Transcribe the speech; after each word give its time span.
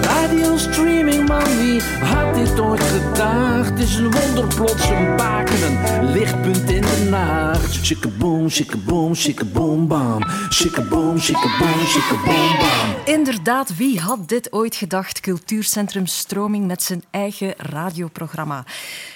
Radio 0.00 0.56
streaming, 0.56 1.28
man, 1.28 1.58
wie 1.58 1.82
had 1.82 2.34
dit 2.34 2.60
ooit 2.60 2.82
gedacht? 2.82 3.78
Is 3.78 3.96
een 3.96 4.10
wonder, 4.10 4.54
plots 4.54 4.88
een 4.88 5.16
een 5.62 6.10
lichtpunt 6.10 6.70
in 6.70 6.75
nacht. 7.04 7.84
Shikkaboom, 7.84 8.50
shikkaboom, 8.50 9.14
shikkaboom, 9.14 9.86
bam. 9.86 10.22
Shikkaboom, 10.50 11.18
shikkaboom, 11.18 11.86
shikkaboom, 11.86 12.56
bam. 12.58 12.94
Inderdaad, 13.04 13.76
wie 13.76 14.00
had 14.00 14.28
dit 14.28 14.52
ooit 14.52 14.74
gedacht? 14.74 15.20
Cultuurcentrum 15.20 16.06
Stroming 16.06 16.66
met 16.66 16.82
zijn 16.82 17.02
eigen 17.10 17.54
radioprogramma. 17.56 18.64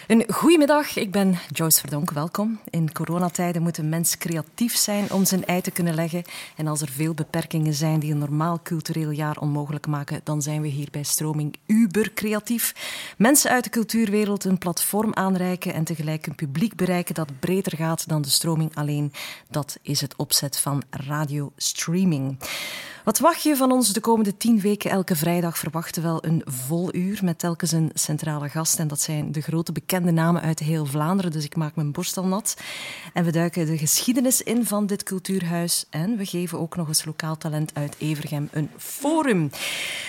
Een 0.06 0.24
goedemiddag, 0.28 0.96
ik 0.96 1.10
ben 1.12 1.38
Joyce 1.48 1.80
Verdonk, 1.80 2.10
welkom. 2.10 2.60
In 2.70 2.92
coronatijden 2.92 3.62
moet 3.62 3.78
een 3.78 3.88
mens 3.88 4.18
creatief 4.18 4.76
zijn 4.76 5.12
om 5.12 5.24
zijn 5.24 5.44
ei 5.44 5.60
te 5.60 5.70
kunnen 5.70 5.94
leggen. 5.94 6.22
En 6.56 6.66
als 6.66 6.80
er 6.80 6.88
veel 6.88 7.14
beperkingen 7.14 7.74
zijn 7.74 8.00
die 8.00 8.12
een 8.12 8.18
normaal 8.18 8.60
cultureel 8.62 9.10
jaar 9.10 9.36
onmogelijk 9.36 9.86
maken, 9.86 10.20
dan 10.24 10.42
zijn 10.42 10.60
we 10.62 10.68
hier 10.68 10.88
bij 10.90 11.02
Stroming 11.02 11.54
uber 11.66 12.12
creatief. 12.14 12.74
Mensen 13.16 13.50
uit 13.50 13.64
de 13.64 13.70
cultuurwereld 13.70 14.44
een 14.44 14.58
platform 14.58 15.14
aanreiken 15.14 15.74
en 15.74 15.84
tegelijk 15.84 16.26
een 16.26 16.34
publiek 16.34 16.76
bereiken 16.76 17.14
dat 17.14 17.38
breder 17.40 17.69
gaat 17.76 18.08
dan 18.08 18.22
de 18.22 18.30
stroming 18.30 18.74
alleen. 18.74 19.12
Dat 19.48 19.78
is 19.82 20.00
het 20.00 20.16
opzet 20.16 20.58
van 20.58 20.82
radiostreaming. 20.90 22.38
Wat 23.04 23.18
wacht 23.18 23.42
je 23.42 23.56
van 23.56 23.72
ons 23.72 23.92
de 23.92 24.00
komende 24.00 24.36
tien 24.36 24.60
weken? 24.60 24.90
Elke 24.90 25.16
vrijdag 25.16 25.58
verwachten 25.58 26.02
wel 26.02 26.24
een 26.24 26.42
vol 26.44 26.94
uur 26.94 27.20
met 27.22 27.38
telkens 27.38 27.72
een 27.72 27.90
centrale 27.94 28.48
gast. 28.48 28.78
En 28.78 28.88
dat 28.88 29.00
zijn 29.00 29.32
de 29.32 29.40
grote 29.40 29.72
bekende 29.72 30.10
namen 30.10 30.42
uit 30.42 30.58
heel 30.58 30.86
Vlaanderen. 30.86 31.32
Dus 31.32 31.44
ik 31.44 31.56
maak 31.56 31.74
mijn 31.74 31.92
borst 31.92 32.16
al 32.16 32.26
nat. 32.26 32.56
En 33.12 33.24
we 33.24 33.30
duiken 33.30 33.66
de 33.66 33.78
geschiedenis 33.78 34.42
in 34.42 34.66
van 34.66 34.86
dit 34.86 35.02
cultuurhuis. 35.02 35.84
En 35.90 36.16
we 36.16 36.26
geven 36.26 36.58
ook 36.58 36.76
nog 36.76 36.88
eens 36.88 37.04
lokaal 37.04 37.36
talent 37.36 37.74
uit 37.74 37.96
Evergem 37.98 38.48
een 38.52 38.70
forum. 38.76 39.50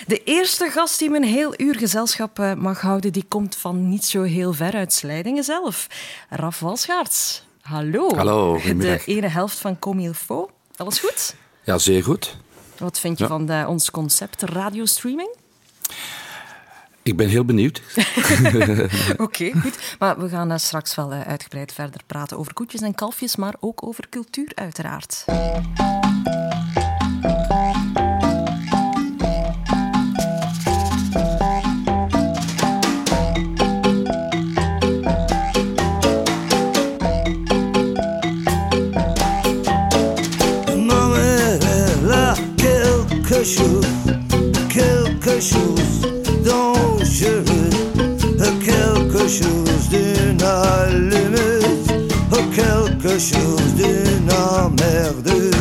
De 0.06 0.24
eerste 0.24 0.70
gast 0.70 0.98
die 0.98 1.10
me 1.10 1.16
een 1.16 1.22
heel 1.22 1.54
uur 1.56 1.74
gezelschap 1.74 2.38
eh, 2.38 2.54
mag 2.54 2.80
houden, 2.80 3.12
die 3.12 3.24
komt 3.28 3.56
van 3.56 3.88
niet 3.88 4.04
zo 4.04 4.22
heel 4.22 4.52
ver 4.52 4.74
uit 4.74 4.92
Slijdingen 4.92 5.44
zelf. 5.44 5.86
Raf 6.28 6.60
Walschaerts. 6.60 7.42
Hallo. 7.62 8.14
Hallo, 8.16 8.60
De 8.76 9.02
ene 9.04 9.28
helft 9.28 9.58
van 9.58 9.78
Comilfo. 9.78 10.50
Alles 10.76 10.98
goed? 10.98 11.34
Ja, 11.64 11.78
zeer 11.78 12.04
goed. 12.04 12.36
Wat 12.78 12.98
vind 12.98 13.18
je 13.18 13.24
Ja. 13.24 13.30
van 13.30 13.48
eh, 13.48 13.68
ons 13.68 13.90
concept 13.90 14.42
radiostreaming? 14.42 15.36
Ik 17.02 17.16
ben 17.16 17.28
heel 17.28 17.44
benieuwd. 17.44 17.82
Oké, 19.16 19.50
goed. 19.60 19.96
Maar 19.98 20.18
we 20.20 20.28
gaan 20.28 20.50
eh, 20.50 20.58
straks 20.58 20.94
wel 20.94 21.12
eh, 21.12 21.20
uitgebreid 21.20 21.72
verder 21.72 22.00
praten 22.06 22.38
over 22.38 22.52
koetjes 22.54 22.80
en 22.80 22.94
kalfjes, 22.94 23.36
maar 23.36 23.54
ook 23.60 23.86
over 23.86 24.08
cultuur 24.08 24.52
uiteraard. 24.54 25.24
Quelque 53.02 53.18
chose 53.18 53.74
d'une 53.74 54.30
emmerdeuse. 54.30 55.51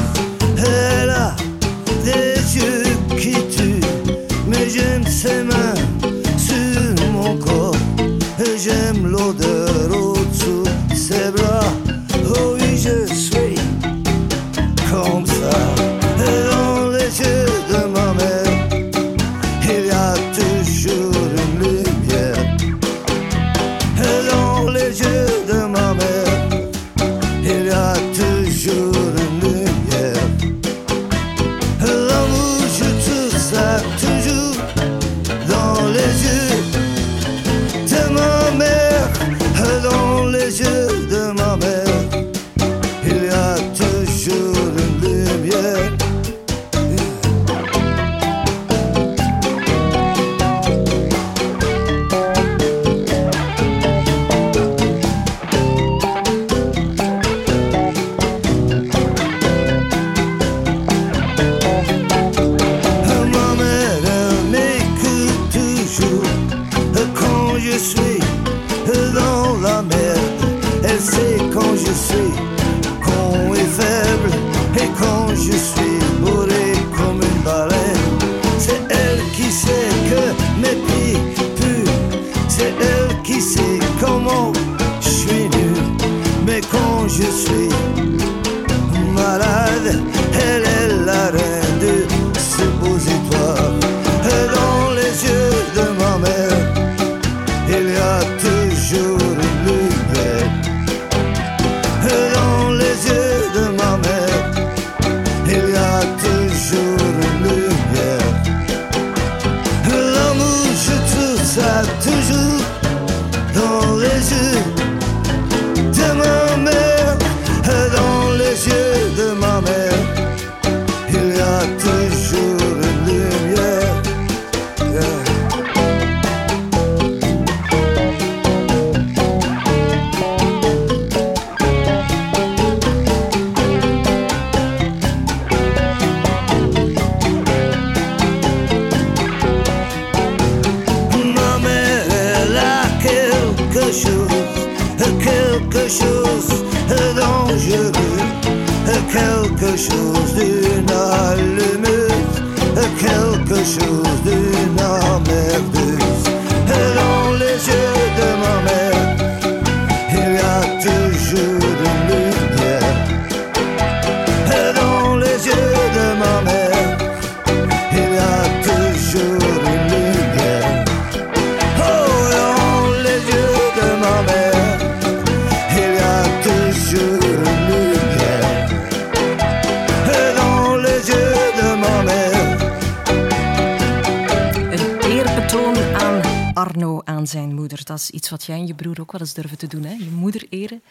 Wat 188.31 188.43
jij 188.43 188.57
en 188.57 188.67
je 188.67 188.73
broer 188.73 188.99
ook 189.01 189.11
wel 189.11 189.21
eens 189.21 189.33
durven 189.33 189.57
te 189.57 189.67
doen, 189.67 189.83
hè? 189.83 189.93
Je 189.93 190.09
moeder 190.11 190.45
eren. 190.49 190.81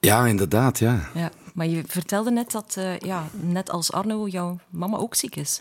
Ja, 0.00 0.26
inderdaad, 0.26 0.78
ja. 0.78 1.08
Ja, 1.14 1.30
maar 1.54 1.66
je 1.66 1.82
vertelde 1.86 2.30
net 2.30 2.50
dat, 2.50 2.74
uh, 2.78 2.98
ja, 2.98 3.28
net 3.40 3.70
als 3.70 3.92
Arno, 3.92 4.28
jouw 4.28 4.58
mama 4.70 4.96
ook 4.96 5.14
ziek 5.14 5.36
is. 5.36 5.60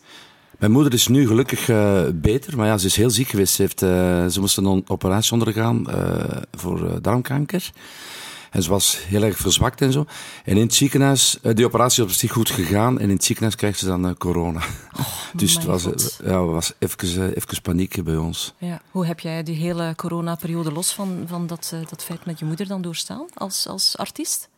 Mijn 0.59 0.71
moeder 0.71 0.93
is 0.93 1.07
nu 1.07 1.27
gelukkig 1.27 1.67
uh, 1.67 2.03
beter, 2.13 2.57
maar 2.57 2.67
ja, 2.67 2.77
ze 2.77 2.85
is 2.85 2.95
heel 2.95 3.09
ziek 3.09 3.27
geweest. 3.27 3.53
Ze, 3.53 3.61
heeft, 3.61 3.81
uh, 3.81 3.89
ze 4.27 4.39
moest 4.39 4.57
een 4.57 4.83
operatie 4.87 5.31
ondergaan 5.31 5.85
voor 6.51 7.01
darmkanker. 7.01 7.71
En 8.51 8.63
ze 8.63 8.69
was 8.69 8.97
heel 9.07 9.23
erg 9.23 9.37
verzwakt 9.37 9.81
en 9.81 9.91
zo. 9.91 10.05
En 10.43 10.55
in 10.55 10.61
het 10.61 10.73
ziekenhuis, 10.73 11.37
uh, 11.41 11.55
die 11.55 11.65
operatie 11.65 12.03
is 12.03 12.09
op 12.09 12.15
zich 12.15 12.31
goed 12.31 12.49
gegaan. 12.49 12.99
En 12.99 13.09
in 13.09 13.15
het 13.15 13.23
ziekenhuis 13.23 13.55
krijgt 13.55 13.79
ze 13.79 13.85
dan 13.85 14.05
uh, 14.05 14.11
corona. 14.17 14.61
Oh, 14.99 15.07
dus 15.33 15.53
het 15.53 15.63
was, 15.63 15.85
uh, 15.85 15.93
ja, 16.23 16.43
was 16.43 16.73
even, 16.79 17.33
even 17.35 17.61
paniek 17.61 18.03
bij 18.03 18.15
ons. 18.15 18.53
Ja. 18.57 18.81
Hoe 18.91 19.05
heb 19.05 19.19
jij 19.19 19.43
die 19.43 19.55
hele 19.55 19.93
coronaperiode 19.95 20.71
los 20.71 20.93
van, 20.93 21.23
van 21.27 21.47
dat, 21.47 21.73
dat 21.89 22.03
feit 22.03 22.25
met 22.25 22.39
je 22.39 22.45
moeder 22.45 22.67
dan 22.67 22.81
doorstaan 22.81 23.25
als, 23.33 23.67
als 23.67 23.97
artiest? 23.97 24.49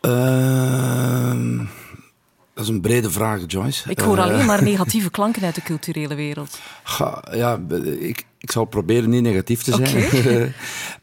Ehm, 0.00 1.56
dat 2.54 2.64
is 2.64 2.68
een 2.68 2.80
brede 2.80 3.10
vraag, 3.10 3.40
Joyce. 3.46 3.90
Ik 3.90 4.00
hoor 4.00 4.20
alleen 4.20 4.46
maar 4.46 4.62
negatieve 4.72 5.10
klanken 5.10 5.42
uit 5.42 5.54
de 5.54 5.62
culturele 5.62 6.14
wereld. 6.14 6.58
Ja, 7.32 7.60
ik, 7.98 8.24
ik 8.40 8.50
zal 8.50 8.64
proberen 8.64 9.10
niet 9.10 9.22
negatief 9.22 9.62
te 9.62 9.74
zijn. 9.74 10.04
Okay. 10.04 10.42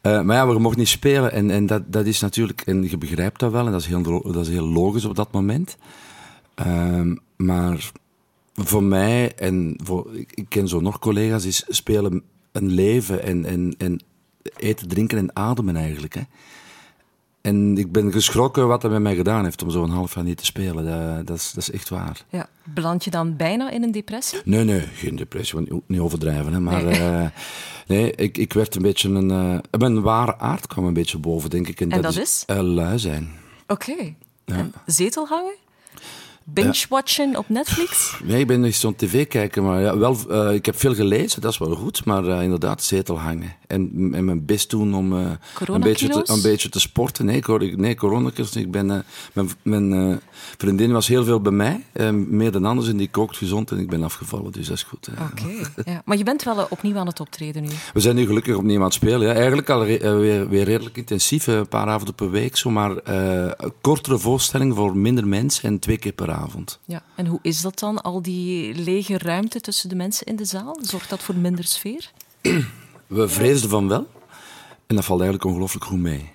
uh, 0.02 0.22
maar 0.22 0.36
ja, 0.36 0.48
we 0.48 0.58
mochten 0.58 0.80
niet 0.80 0.88
spelen. 0.88 1.32
En, 1.32 1.50
en 1.50 1.66
dat, 1.66 1.92
dat 1.92 2.06
is 2.06 2.20
natuurlijk, 2.20 2.60
en 2.60 2.90
je 2.90 2.98
begrijpt 2.98 3.40
dat 3.40 3.52
wel, 3.52 3.66
en 3.66 3.72
dat 3.72 3.80
is 3.80 3.86
heel, 3.86 4.22
dat 4.32 4.46
is 4.46 4.48
heel 4.48 4.68
logisch 4.68 5.04
op 5.04 5.16
dat 5.16 5.32
moment. 5.32 5.76
Uh, 6.66 7.12
maar 7.36 7.90
voor 8.54 8.82
mij, 8.82 9.34
en 9.34 9.78
voor, 9.82 10.16
ik, 10.16 10.32
ik, 10.34 10.48
ken 10.48 10.68
zo 10.68 10.80
nog 10.80 10.98
collega's, 10.98 11.44
is 11.44 11.64
spelen 11.68 12.22
een 12.52 12.72
leven 12.72 13.22
en, 13.22 13.44
en, 13.44 13.74
en 13.78 14.00
eten, 14.56 14.88
drinken 14.88 15.18
en 15.18 15.36
ademen 15.36 15.76
eigenlijk. 15.76 16.14
Hè. 16.14 16.22
En 17.48 17.78
ik 17.78 17.92
ben 17.92 18.12
geschrokken 18.12 18.68
wat 18.68 18.82
hij 18.82 18.90
met 18.90 19.00
mij 19.00 19.16
gedaan 19.16 19.44
heeft 19.44 19.62
om 19.62 19.70
zo'n 19.70 19.90
half 19.90 20.14
jaar 20.14 20.24
niet 20.24 20.36
te 20.36 20.44
spelen. 20.44 20.84
Dat, 20.84 21.26
dat, 21.26 21.36
is, 21.36 21.52
dat 21.52 21.62
is 21.62 21.70
echt 21.70 21.88
waar. 21.88 22.24
Ja. 22.28 22.48
Beland 22.64 23.04
je 23.04 23.10
dan 23.10 23.36
bijna 23.36 23.70
in 23.70 23.82
een 23.82 23.92
depressie? 23.92 24.40
Nee, 24.44 24.64
nee, 24.64 24.80
geen 24.80 25.16
depressie. 25.16 25.54
Want 25.58 25.88
niet 25.88 26.00
overdrijven. 26.00 26.52
Hè. 26.52 26.60
Maar 26.60 26.84
nee, 26.84 27.00
uh, 27.00 27.26
nee 27.86 28.12
ik, 28.12 28.38
ik 28.38 28.52
werd 28.52 28.74
een 28.74 28.82
beetje 28.82 29.08
een... 29.08 29.30
Uh, 29.30 29.58
mijn 29.78 30.00
ware 30.02 30.38
aard 30.38 30.66
kwam 30.66 30.84
een 30.84 30.92
beetje 30.92 31.18
boven, 31.18 31.50
denk 31.50 31.68
ik. 31.68 31.80
En, 31.80 31.90
en 31.90 32.02
dat, 32.02 32.16
is? 32.16 32.44
is? 32.46 32.56
Lui 32.56 32.98
zijn. 32.98 33.30
Oké. 33.66 33.90
Okay. 33.90 34.16
Ja. 34.44 34.70
Zetel 34.86 35.26
hangen? 35.26 35.54
Binge-watchen 36.52 37.36
op 37.36 37.48
Netflix? 37.48 38.16
Nee, 38.24 38.40
ik 38.40 38.46
ben 38.46 38.60
niet 38.60 38.74
zo'n 38.74 38.94
tv 38.94 39.26
kijken, 39.26 39.62
maar 39.62 39.80
ja, 39.80 39.98
wel, 39.98 40.16
uh, 40.30 40.54
ik 40.54 40.66
heb 40.66 40.78
veel 40.78 40.94
gelezen, 40.94 41.40
dat 41.40 41.52
is 41.52 41.58
wel 41.58 41.74
goed. 41.74 42.04
Maar 42.04 42.24
uh, 42.24 42.42
inderdaad, 42.42 42.82
zetel 42.82 43.18
hangen. 43.18 43.56
En, 43.66 44.10
en 44.12 44.24
mijn 44.24 44.44
best 44.44 44.70
doen 44.70 44.94
om 44.94 45.12
uh, 45.12 45.30
een, 45.64 45.80
beetje 45.80 46.08
te, 46.08 46.22
een 46.24 46.42
beetje 46.42 46.68
te 46.68 46.80
sporten. 46.80 47.24
Nee, 47.24 47.36
ik, 47.36 47.76
nee. 47.76 47.96
Ik 48.54 48.70
ben, 48.70 49.04
mijn 49.62 49.88
mijn 49.88 50.20
vriendin 50.56 50.92
was 50.92 51.08
heel 51.08 51.24
veel 51.24 51.40
bij 51.40 51.52
mij, 51.52 51.84
meer 52.12 52.52
dan 52.52 52.64
anders. 52.64 52.88
En 52.88 52.96
die 52.96 53.08
kookt 53.10 53.36
gezond 53.36 53.70
en 53.70 53.78
ik 53.78 53.88
ben 53.88 54.02
afgevallen, 54.02 54.52
dus 54.52 54.66
dat 54.66 54.76
is 54.76 54.82
goed. 54.82 55.08
Oké, 55.08 55.42
okay, 55.42 55.94
ja. 55.94 56.02
maar 56.04 56.16
je 56.16 56.24
bent 56.24 56.42
wel 56.42 56.66
opnieuw 56.70 56.96
aan 56.96 57.06
het 57.06 57.20
optreden 57.20 57.62
nu? 57.62 57.68
We 57.92 58.00
zijn 58.00 58.16
nu 58.16 58.26
gelukkig 58.26 58.56
opnieuw 58.56 58.78
aan 58.78 58.84
het 58.84 58.94
spelen. 58.94 59.28
Ja. 59.28 59.34
Eigenlijk 59.34 59.70
al 59.70 59.84
re 59.84 60.16
weer, 60.16 60.48
weer 60.48 60.64
redelijk 60.64 60.96
intensief, 60.96 61.46
een 61.46 61.68
paar 61.68 61.86
avonden 61.86 62.14
per 62.14 62.30
week. 62.30 62.56
Zomaar 62.56 62.94
kortere 63.80 64.18
voorstelling 64.18 64.74
voor 64.74 64.96
minder 64.96 65.26
mensen 65.26 65.68
en 65.68 65.78
twee 65.78 65.98
keer 65.98 66.12
per 66.12 66.30
avond. 66.30 66.37
Ja, 66.84 67.02
en 67.16 67.26
hoe 67.26 67.38
is 67.42 67.60
dat 67.60 67.78
dan, 67.78 68.02
al 68.02 68.22
die 68.22 68.74
lege 68.74 69.18
ruimte 69.18 69.60
tussen 69.60 69.88
de 69.88 69.94
mensen 69.94 70.26
in 70.26 70.36
de 70.36 70.44
zaal? 70.44 70.78
Zorgt 70.82 71.10
dat 71.10 71.22
voor 71.22 71.34
minder 71.34 71.64
sfeer? 71.64 72.10
We 73.06 73.28
vreesden 73.28 73.70
van 73.70 73.88
wel. 73.88 74.06
En 74.86 74.96
dat 74.96 75.04
valt 75.04 75.20
eigenlijk 75.20 75.50
ongelooflijk 75.50 75.84
goed 75.84 75.98
mee. 75.98 76.30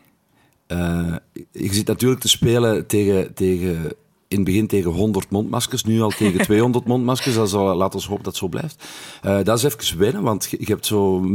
Uh, 0.68 1.16
je 1.52 1.74
zit 1.74 1.88
natuurlijk 1.88 2.22
te 2.22 2.28
spelen 2.28 2.88
tegen, 2.88 3.34
tegen 3.34 3.94
in 4.34 4.40
het 4.40 4.48
begin 4.48 4.68
tegen 4.68 4.92
100 4.92 5.30
mondmaskers, 5.30 5.84
nu 5.84 6.02
al 6.02 6.10
tegen 6.10 6.42
200 6.46 6.86
mondmaskers. 6.86 7.36
Dat 7.36 7.50
zal, 7.50 7.76
laat 7.76 7.96
ons 7.96 8.08
hopen 8.08 8.24
dat 8.24 8.34
het 8.34 8.42
zo 8.42 8.48
blijft. 8.48 8.84
Uh, 9.26 9.44
dat 9.44 9.58
is 9.58 9.64
even 9.64 9.98
wennen, 9.98 10.22
want 10.22 10.48
je, 10.50 10.58
je 10.60 10.66
hebt 10.66 10.86
zo... 10.86 11.26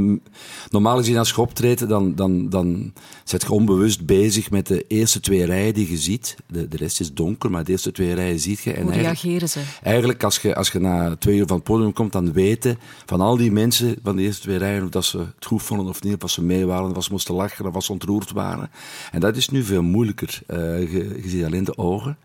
Normaal 0.70 0.96
gezien 0.96 1.18
als 1.18 1.30
je 1.30 1.40
optreedt, 1.40 1.88
dan, 1.88 2.14
dan, 2.14 2.48
dan 2.48 2.92
zit 3.24 3.42
je 3.42 3.50
onbewust 3.50 4.06
bezig 4.06 4.50
met 4.50 4.66
de 4.66 4.84
eerste 4.88 5.20
twee 5.20 5.44
rijen 5.44 5.74
die 5.74 5.90
je 5.90 5.96
ziet. 5.96 6.36
De, 6.46 6.68
de 6.68 6.76
rest 6.76 7.00
is 7.00 7.12
donker, 7.14 7.50
maar 7.50 7.64
de 7.64 7.70
eerste 7.70 7.92
twee 7.92 8.14
rijen 8.14 8.38
ziet 8.38 8.60
je. 8.60 8.72
En 8.72 8.82
Hoe 8.82 8.92
reageren 8.92 9.48
ze? 9.48 9.60
Eigenlijk, 9.82 10.24
als 10.24 10.38
je, 10.38 10.54
als 10.54 10.70
je 10.70 10.78
na 10.78 11.16
twee 11.16 11.36
uur 11.36 11.46
van 11.46 11.56
het 11.56 11.64
podium 11.64 11.92
komt, 11.92 12.12
dan 12.12 12.32
weten 12.32 12.78
van 13.06 13.20
al 13.20 13.36
die 13.36 13.52
mensen 13.52 13.96
van 14.02 14.16
de 14.16 14.22
eerste 14.22 14.42
twee 14.42 14.56
rijen 14.56 14.84
of 14.84 14.90
dat 14.90 15.04
ze 15.04 15.18
het 15.18 15.46
goed 15.46 15.62
vonden 15.62 15.86
of 15.86 16.02
niet, 16.02 16.22
of 16.22 16.30
ze 16.30 16.42
mee 16.42 16.66
waren, 16.66 16.96
of 16.96 17.04
ze 17.04 17.12
moesten 17.12 17.34
lachen, 17.34 17.74
of 17.74 17.84
ze 17.84 17.92
ontroerd 17.92 18.32
waren. 18.32 18.70
En 19.10 19.20
dat 19.20 19.36
is 19.36 19.48
nu 19.48 19.62
veel 19.62 19.82
moeilijker. 19.82 20.40
Uh, 20.46 20.58
je, 20.92 21.20
je 21.22 21.28
ziet 21.28 21.44
alleen 21.44 21.64
de 21.64 21.78
ogen. 21.78 22.16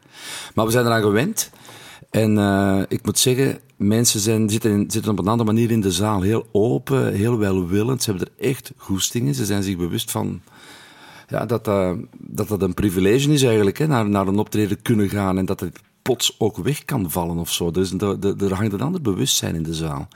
Maar 0.53 0.65
we 0.65 0.71
zijn 0.71 0.85
eraan 0.85 1.01
gewend. 1.01 1.49
En 2.09 2.37
uh, 2.37 2.81
ik 2.87 3.05
moet 3.05 3.19
zeggen, 3.19 3.59
mensen 3.75 4.19
zijn, 4.19 4.49
zitten, 4.49 4.91
zitten 4.91 5.11
op 5.11 5.19
een 5.19 5.27
andere 5.27 5.51
manier 5.51 5.71
in 5.71 5.81
de 5.81 5.91
zaal. 5.91 6.21
Heel 6.21 6.47
open, 6.51 7.13
heel 7.13 7.37
welwillend. 7.37 8.03
Ze 8.03 8.09
hebben 8.09 8.27
er 8.27 8.45
echt 8.45 8.71
goesting 8.77 9.27
in. 9.27 9.35
Ze 9.35 9.45
zijn 9.45 9.63
zich 9.63 9.77
bewust 9.77 10.11
van 10.11 10.41
ja, 11.27 11.45
dat, 11.45 11.67
uh, 11.67 11.91
dat 12.17 12.47
dat 12.47 12.61
een 12.61 12.73
privilege 12.73 13.31
is 13.31 13.43
eigenlijk. 13.43 13.77
Hè, 13.77 13.87
naar, 13.87 14.09
naar 14.09 14.27
een 14.27 14.39
optreden 14.39 14.81
kunnen 14.81 15.09
gaan 15.09 15.37
en 15.37 15.45
dat 15.45 15.59
het 15.59 15.79
plots 16.01 16.35
ook 16.37 16.57
weg 16.57 16.85
kan 16.85 17.11
vallen 17.11 17.37
of 17.37 17.51
zo. 17.51 17.71
Dus 17.71 17.91
er 17.91 18.53
hangt 18.53 18.73
een 18.73 18.81
ander 18.81 19.01
bewustzijn 19.01 19.55
in 19.55 19.63
de 19.63 19.73
zaal. 19.73 20.07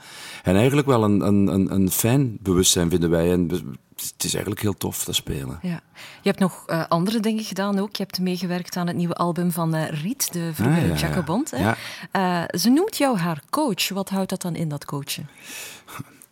En 0.42 0.54
eigenlijk 0.56 0.86
wel 0.86 1.04
een, 1.04 1.20
een, 1.20 1.74
een 1.74 1.90
fijn 1.90 2.38
bewustzijn 2.40 2.90
vinden 2.90 3.10
wij. 3.10 3.32
En 3.32 3.50
het 4.00 4.24
is 4.24 4.32
eigenlijk 4.32 4.62
heel 4.62 4.76
tof 4.76 5.04
te 5.04 5.12
spelen. 5.12 5.58
Ja. 5.62 5.80
Je 6.22 6.28
hebt 6.28 6.38
nog 6.38 6.64
uh, 6.66 6.84
andere 6.88 7.20
dingen 7.20 7.44
gedaan 7.44 7.78
ook. 7.78 7.96
Je 7.96 8.02
hebt 8.02 8.20
meegewerkt 8.20 8.76
aan 8.76 8.86
het 8.86 8.96
nieuwe 8.96 9.14
album 9.14 9.52
van 9.52 9.74
uh, 9.74 9.88
Riet, 9.88 10.32
de 10.32 10.50
vroegere 10.54 10.92
ah, 10.92 11.00
ja, 11.00 11.08
Jacobond. 11.08 11.52
Ja. 11.56 11.76
Uh, 12.12 12.58
ze 12.60 12.70
noemt 12.70 12.96
jou 12.96 13.18
haar 13.18 13.42
coach. 13.50 13.88
Wat 13.88 14.08
houdt 14.08 14.30
dat 14.30 14.42
dan 14.42 14.54
in, 14.54 14.68
dat 14.68 14.84
coachen? 14.84 15.28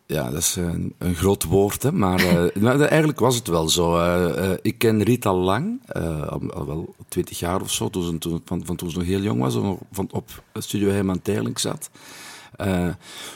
Ja, 0.05 0.29
dat 0.29 0.41
is 0.41 0.55
een, 0.55 0.93
een 0.97 1.15
groot 1.15 1.43
woord, 1.43 1.83
hè? 1.83 1.91
maar 1.91 2.19
eigenlijk 2.79 3.19
was 3.19 3.35
het 3.35 3.47
wel 3.47 3.69
zo. 3.69 4.15
ik 4.61 4.77
ken 4.77 5.03
Riet 5.03 5.25
al 5.25 5.37
lang, 5.37 5.81
al, 6.29 6.51
al, 6.53 6.65
wel 6.65 6.95
twintig 7.07 7.39
jaar 7.39 7.61
of 7.61 7.71
zo, 7.71 7.89
toen, 7.89 8.17
toen, 8.17 8.41
van, 8.45 8.65
van 8.65 8.75
toen 8.75 8.89
ze 8.89 8.97
nog 8.97 9.07
heel 9.07 9.21
jong 9.21 9.39
was, 9.39 9.53
van, 9.91 10.07
op 10.11 10.43
Studio 10.53 10.89
Herman 10.89 11.21
Terling 11.21 11.59
zat. 11.59 11.89
Uh, 12.65 12.89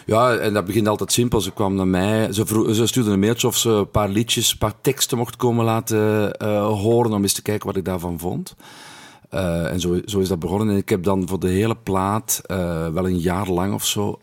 ja, 0.05 0.35
en 0.35 0.53
dat 0.53 0.65
begint 0.65 0.87
altijd 0.87 1.11
simpel. 1.11 1.41
Ze 1.41 1.51
kwam 1.51 1.75
naar 1.75 1.87
mij, 1.87 2.33
ze, 2.33 2.45
vroeg, 2.45 2.75
ze 2.75 2.87
stuurde 2.87 3.11
een 3.11 3.19
mailtje 3.19 3.47
of 3.47 3.57
ze 3.57 3.69
een 3.69 3.91
paar 3.91 4.09
liedjes, 4.09 4.51
een 4.51 4.57
paar 4.57 4.81
teksten 4.81 5.17
mocht 5.17 5.35
komen 5.35 5.65
laten 5.65 6.33
uh, 6.41 6.67
horen 6.67 7.13
om 7.13 7.21
eens 7.21 7.33
te 7.33 7.41
kijken 7.41 7.67
wat 7.67 7.75
ik 7.75 7.85
daarvan 7.85 8.19
vond. 8.19 8.55
Uh, 9.33 9.71
en 9.71 9.79
zo, 9.79 9.99
zo 10.05 10.19
is 10.19 10.27
dat 10.27 10.39
begonnen. 10.39 10.69
En 10.69 10.77
ik 10.77 10.89
heb 10.89 11.03
dan 11.03 11.27
voor 11.27 11.39
de 11.39 11.47
hele 11.47 11.75
plaat, 11.75 12.41
wel 12.93 13.05
een 13.05 13.19
jaar 13.19 13.49
lang 13.49 13.73
of 13.73 13.85
zo, 13.85 14.19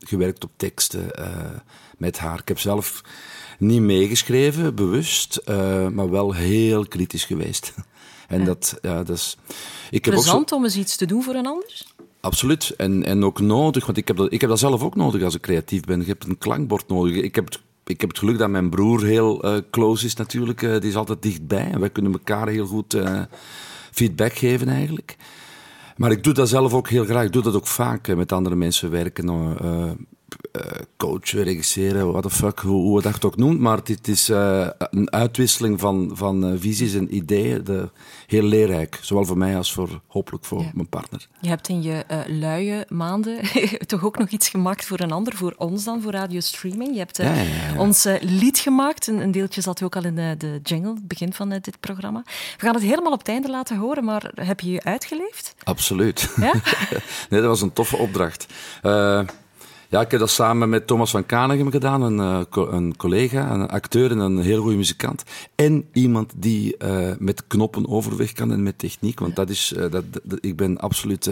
gewerkt 0.00 0.44
op 0.44 0.50
teksten 0.56 1.10
met 1.98 2.18
haar. 2.18 2.38
Ik 2.38 2.48
heb 2.48 2.58
zelf 2.58 3.02
niet 3.58 3.80
meegeschreven, 3.80 4.74
bewust, 4.74 5.40
maar 5.92 6.10
wel 6.10 6.32
heel 6.32 6.86
kritisch 6.86 7.24
geweest. 7.24 7.74
en 8.28 8.38
ja. 8.38 8.44
dat, 8.44 8.78
ja, 8.82 9.02
dat 9.04 9.16
is... 9.16 9.36
Ik 9.90 10.04
heb 10.04 10.14
Plezant 10.14 10.40
ook 10.40 10.48
zo... 10.48 10.54
om 10.54 10.64
eens 10.64 10.76
iets 10.76 10.96
te 10.96 11.06
doen 11.06 11.22
voor 11.22 11.34
een 11.34 11.46
ander? 11.46 11.86
Absoluut. 12.20 12.74
En, 12.76 13.04
en 13.04 13.24
ook 13.24 13.40
nodig, 13.40 13.86
want 13.86 13.98
ik 13.98 14.08
heb, 14.08 14.16
dat, 14.16 14.32
ik 14.32 14.40
heb 14.40 14.50
dat 14.50 14.58
zelf 14.58 14.82
ook 14.82 14.96
nodig 14.96 15.22
als 15.22 15.34
ik 15.34 15.40
creatief 15.40 15.82
ben. 15.82 16.00
Je 16.00 16.06
hebt 16.06 16.24
een 16.26 16.38
klankbord 16.38 16.88
nodig. 16.88 17.16
Ik 17.16 17.34
heb 17.34 17.44
het, 17.44 17.60
ik 17.84 18.00
heb 18.00 18.10
het 18.10 18.18
geluk 18.18 18.38
dat 18.38 18.50
mijn 18.50 18.70
broer 18.70 19.04
heel 19.04 19.44
uh, 19.44 19.56
close 19.70 20.06
is 20.06 20.14
natuurlijk. 20.14 20.62
Uh, 20.62 20.80
die 20.80 20.90
is 20.90 20.96
altijd 20.96 21.22
dichtbij. 21.22 21.70
En 21.70 21.80
wij 21.80 21.90
kunnen 21.90 22.12
elkaar 22.12 22.48
heel 22.48 22.66
goed 22.66 22.94
uh, 22.94 23.22
feedback 23.90 24.32
geven 24.32 24.68
eigenlijk. 24.68 25.16
Maar 25.96 26.10
ik 26.10 26.24
doe 26.24 26.32
dat 26.32 26.48
zelf 26.48 26.74
ook 26.74 26.88
heel 26.88 27.04
graag. 27.04 27.24
Ik 27.24 27.32
doe 27.32 27.42
dat 27.42 27.54
ook 27.54 27.66
vaak 27.66 28.16
met 28.16 28.32
andere 28.32 28.56
mensen 28.56 28.90
werken. 28.90 29.26
Uh, 30.52 30.62
coachen, 30.96 31.42
regisseren, 31.42 32.12
what 32.12 32.22
the 32.22 32.30
fuck, 32.30 32.58
hoe, 32.58 32.82
hoe 32.82 33.06
het 33.06 33.24
ook 33.24 33.36
noemt. 33.36 33.60
Maar 33.60 33.76
het 33.76 34.08
is 34.08 34.28
uh, 34.28 34.68
een 34.78 35.12
uitwisseling 35.12 35.80
van, 35.80 36.10
van 36.12 36.52
uh, 36.52 36.60
visies 36.60 36.94
en 36.94 37.14
ideeën. 37.14 37.64
De, 37.64 37.90
heel 38.26 38.42
leerrijk. 38.42 38.98
Zowel 39.02 39.24
voor 39.24 39.38
mij 39.38 39.56
als 39.56 39.72
voor, 39.72 40.00
hopelijk 40.06 40.44
voor 40.44 40.62
ja. 40.62 40.70
mijn 40.74 40.88
partner. 40.88 41.28
Je 41.40 41.48
hebt 41.48 41.68
in 41.68 41.82
je 41.82 42.04
luie 42.26 42.84
maanden 42.88 43.40
toch 43.86 44.04
ook 44.04 44.18
nog 44.18 44.28
iets 44.28 44.48
gemaakt 44.48 44.84
voor 44.84 45.00
een 45.00 45.12
ander, 45.12 45.36
voor 45.36 45.54
ons 45.56 45.84
dan, 45.84 46.02
voor 46.02 46.12
Radio 46.12 46.40
Streaming. 46.40 46.92
Je 46.92 46.98
hebt 46.98 47.16
ja, 47.16 47.34
ja, 47.34 47.78
ons 47.78 48.06
lied 48.20 48.58
gemaakt. 48.58 49.06
Een, 49.06 49.18
een, 49.18 49.30
deeltje 49.30 49.60
zat 49.60 49.82
ook 49.82 49.96
al 49.96 50.04
in 50.04 50.14
de 50.14 50.60
jingle, 50.62 50.94
het 50.94 51.08
begin 51.08 51.32
van 51.32 51.48
dit 51.48 51.80
programma. 51.80 52.22
We 52.24 52.32
gaan 52.66 52.74
het 52.74 52.82
helemaal 52.82 53.12
op 53.12 53.18
het 53.18 53.28
einde 53.28 53.50
laten 53.50 53.76
horen, 53.76 54.04
maar 54.04 54.30
heb 54.34 54.60
je 54.60 54.70
je 54.70 54.82
uitgeleefd? 54.82 55.54
Absoluut. 55.64 56.32
Ja? 56.36 56.52
nee, 57.30 57.40
dat 57.40 57.44
was 57.44 57.60
een 57.60 57.72
toffe 57.72 57.96
opdracht. 57.96 58.46
Ja, 59.90 60.00
ik 60.00 60.10
heb 60.10 60.20
dat 60.20 60.30
samen 60.30 60.68
met 60.68 60.86
Thomas 60.86 61.10
van 61.10 61.26
Kanegem 61.26 61.70
gedaan, 61.70 62.02
een, 62.02 62.48
co 62.48 62.68
een 62.68 62.96
collega, 62.96 63.50
een 63.50 63.68
acteur 63.68 64.10
en 64.10 64.18
een 64.18 64.38
heel 64.38 64.60
goede 64.62 64.76
muzikant. 64.76 65.22
En 65.54 65.88
iemand 65.92 66.32
die 66.36 66.76
uh, 66.78 67.10
met 67.18 67.46
knoppen 67.46 67.88
overweg 67.88 68.32
kan 68.32 68.52
en 68.52 68.62
met 68.62 68.78
techniek. 68.78 69.20
Want 69.20 69.36
dat 69.36 69.50
is, 69.50 69.72
uh, 69.76 69.90
dat, 69.90 70.04
dat, 70.12 70.38
ik 70.40 70.56
ben 70.56 70.78
absoluut 70.78 71.30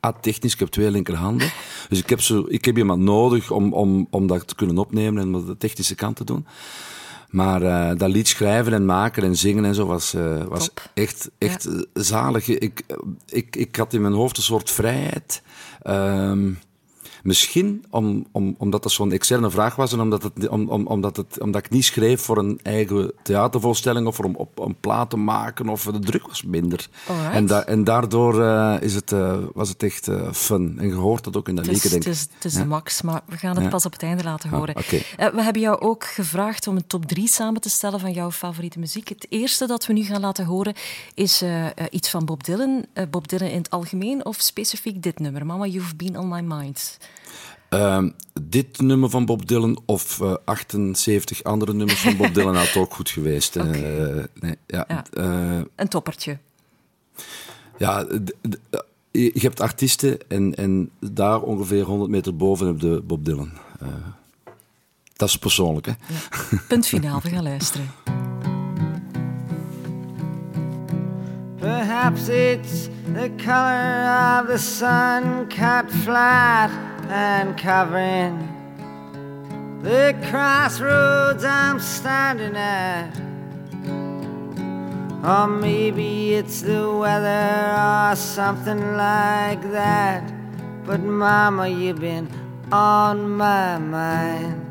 atechnisch, 0.00 0.52
ik 0.52 0.58
heb 0.58 0.68
twee 0.68 0.90
linkerhanden. 0.90 1.50
Dus 1.88 1.98
ik 1.98 2.08
heb, 2.08 2.20
zo, 2.20 2.44
ik 2.48 2.64
heb 2.64 2.78
iemand 2.78 3.02
nodig 3.02 3.50
om, 3.50 3.72
om, 3.72 4.06
om 4.10 4.26
dat 4.26 4.46
te 4.46 4.54
kunnen 4.54 4.78
opnemen 4.78 5.22
en 5.22 5.46
de 5.46 5.56
technische 5.56 5.94
kant 5.94 6.16
te 6.16 6.24
doen. 6.24 6.46
Maar 7.28 7.62
uh, 7.62 7.98
dat 7.98 8.10
lied 8.10 8.28
schrijven 8.28 8.72
en 8.72 8.84
maken 8.86 9.22
en 9.22 9.36
zingen 9.36 9.64
en 9.64 9.74
zo 9.74 9.86
was, 9.86 10.14
uh, 10.14 10.44
was 10.44 10.70
echt, 10.94 11.30
echt 11.38 11.62
ja. 11.64 12.02
zalig. 12.02 12.48
Ik, 12.48 12.82
ik, 13.26 13.56
ik 13.56 13.76
had 13.76 13.92
in 13.92 14.00
mijn 14.00 14.14
hoofd 14.14 14.36
een 14.36 14.42
soort 14.42 14.70
vrijheid. 14.70 15.42
Um, 15.86 16.58
Misschien 17.28 17.84
om, 17.90 18.26
om, 18.32 18.54
omdat 18.58 18.82
dat 18.82 18.92
zo'n 18.92 19.12
externe 19.12 19.50
vraag 19.50 19.76
was 19.76 19.92
en 19.92 20.00
omdat, 20.00 20.22
het, 20.22 20.48
om, 20.48 20.68
om, 20.68 20.86
omdat, 20.86 21.16
het, 21.16 21.40
omdat 21.40 21.64
ik 21.64 21.70
niet 21.70 21.84
schreef 21.84 22.20
voor 22.20 22.38
een 22.38 22.60
eigen 22.62 23.12
theatervoorstelling 23.22 24.06
of 24.06 24.14
voor 24.14 24.24
om 24.24 24.34
op 24.36 24.58
een 24.58 24.76
plaat 24.80 25.10
te 25.10 25.16
maken 25.16 25.68
of 25.68 25.82
de 25.82 25.98
druk 25.98 26.26
was 26.26 26.42
minder. 26.42 26.88
En, 27.32 27.46
da, 27.46 27.64
en 27.64 27.84
daardoor 27.84 28.34
uh, 28.34 28.76
is 28.80 28.94
het, 28.94 29.12
uh, 29.12 29.36
was 29.54 29.68
het 29.68 29.82
echt 29.82 30.08
uh, 30.08 30.32
fun. 30.32 30.74
En 30.78 30.86
je 30.86 30.94
hoort 30.94 31.24
dat 31.24 31.36
ook 31.36 31.48
in 31.48 31.54
dat 31.54 31.66
liedje, 31.66 31.88
denk 31.88 32.02
ik. 32.02 32.08
Het 32.08 32.16
is, 32.16 32.28
het 32.34 32.44
is 32.44 32.54
ja? 32.54 32.64
max, 32.64 33.02
maar 33.02 33.20
we 33.26 33.36
gaan 33.36 33.54
het 33.54 33.64
ja. 33.64 33.70
pas 33.70 33.86
op 33.86 33.92
het 33.92 34.02
einde 34.02 34.24
laten 34.24 34.50
horen. 34.50 34.74
Ah, 34.74 34.82
okay. 34.82 35.32
we 35.32 35.42
hebben 35.42 35.62
jou 35.62 35.80
ook 35.80 36.04
gevraagd 36.04 36.66
om 36.66 36.76
een 36.76 36.86
top 36.86 37.06
3 37.06 37.28
samen 37.28 37.60
te 37.60 37.70
stellen 37.70 38.00
van 38.00 38.12
jouw 38.12 38.30
favoriete 38.30 38.78
muziek. 38.78 39.08
Het 39.08 39.26
eerste 39.28 39.66
dat 39.66 39.86
we 39.86 39.92
nu 39.92 40.02
gaan 40.02 40.20
laten 40.20 40.44
horen 40.44 40.74
is 41.14 41.44
iets 41.90 42.10
van 42.10 42.24
Bob 42.24 42.44
Dylan. 42.44 42.84
Bob 43.10 43.28
Dylan 43.28 43.48
in 43.48 43.58
het 43.58 43.70
algemeen 43.70 44.24
of 44.24 44.40
specifiek 44.40 45.02
dit 45.02 45.18
nummer, 45.18 45.46
Mama, 45.46 45.66
You've 45.66 45.96
Been 45.96 46.18
On 46.18 46.28
My 46.28 46.40
Mind. 46.40 46.98
Uh, 47.70 48.04
dit 48.42 48.80
nummer 48.80 49.10
van 49.10 49.26
Bob 49.26 49.46
Dylan 49.46 49.82
of 49.84 50.20
uh, 50.20 50.34
78 50.44 51.42
andere 51.42 51.74
nummers 51.74 52.00
van 52.00 52.16
Bob 52.16 52.34
Dylan 52.34 52.56
had 52.56 52.76
ook 52.76 52.94
goed 52.94 53.10
geweest. 53.10 53.56
Okay. 53.56 54.08
Uh, 54.08 54.24
nee, 54.40 54.56
ja, 54.66 54.84
ja. 54.88 55.04
Uh, 55.12 55.60
een 55.76 55.88
toppertje. 55.88 56.38
Ja, 57.78 58.06
je 59.10 59.40
hebt 59.40 59.60
artiesten 59.60 60.18
en, 60.28 60.54
en 60.54 60.90
daar 61.00 61.40
ongeveer 61.40 61.84
100 61.84 62.10
meter 62.10 62.36
boven 62.36 62.66
heb 62.66 62.80
je 62.80 63.02
Bob 63.04 63.24
Dylan. 63.24 63.50
Uh, 63.82 63.88
dat 65.16 65.28
is 65.28 65.38
persoonlijk, 65.38 65.86
hè? 65.86 65.92
Ja. 65.92 66.60
Punt 66.68 66.86
finaal, 66.86 67.20
we 67.20 67.28
gaan 67.28 67.42
luisteren. 67.42 67.90
Perhaps 71.58 72.28
it's 72.28 72.88
the 73.14 73.30
color 73.36 74.40
of 74.40 74.46
the 74.46 74.58
sun 74.58 75.48
cut 75.48 75.92
flat 76.02 76.70
and 77.08 77.56
covering 77.56 78.36
the 79.82 80.14
crossroads 80.30 81.44
I'm 81.44 81.80
standing 81.80 82.56
at. 82.56 83.16
Or 85.24 85.48
maybe 85.48 86.34
it's 86.34 86.62
the 86.62 86.90
weather 86.90 87.74
or 87.74 88.16
something 88.16 88.96
like 88.96 89.62
that. 89.72 90.32
But 90.84 91.00
mama, 91.00 91.68
you've 91.68 92.00
been 92.00 92.28
on 92.70 93.30
my 93.30 93.78
mind. 93.78 94.64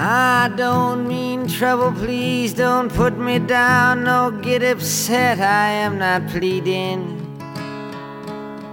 I 0.00 0.52
don't 0.56 1.08
mean 1.08 1.48
trouble, 1.48 1.90
please 1.90 2.54
don't 2.54 2.88
put 2.88 3.18
me 3.18 3.40
down, 3.40 4.04
no 4.04 4.30
get 4.30 4.62
upset, 4.62 5.40
I 5.40 5.70
am 5.70 5.98
not 5.98 6.28
pleading. 6.28 7.17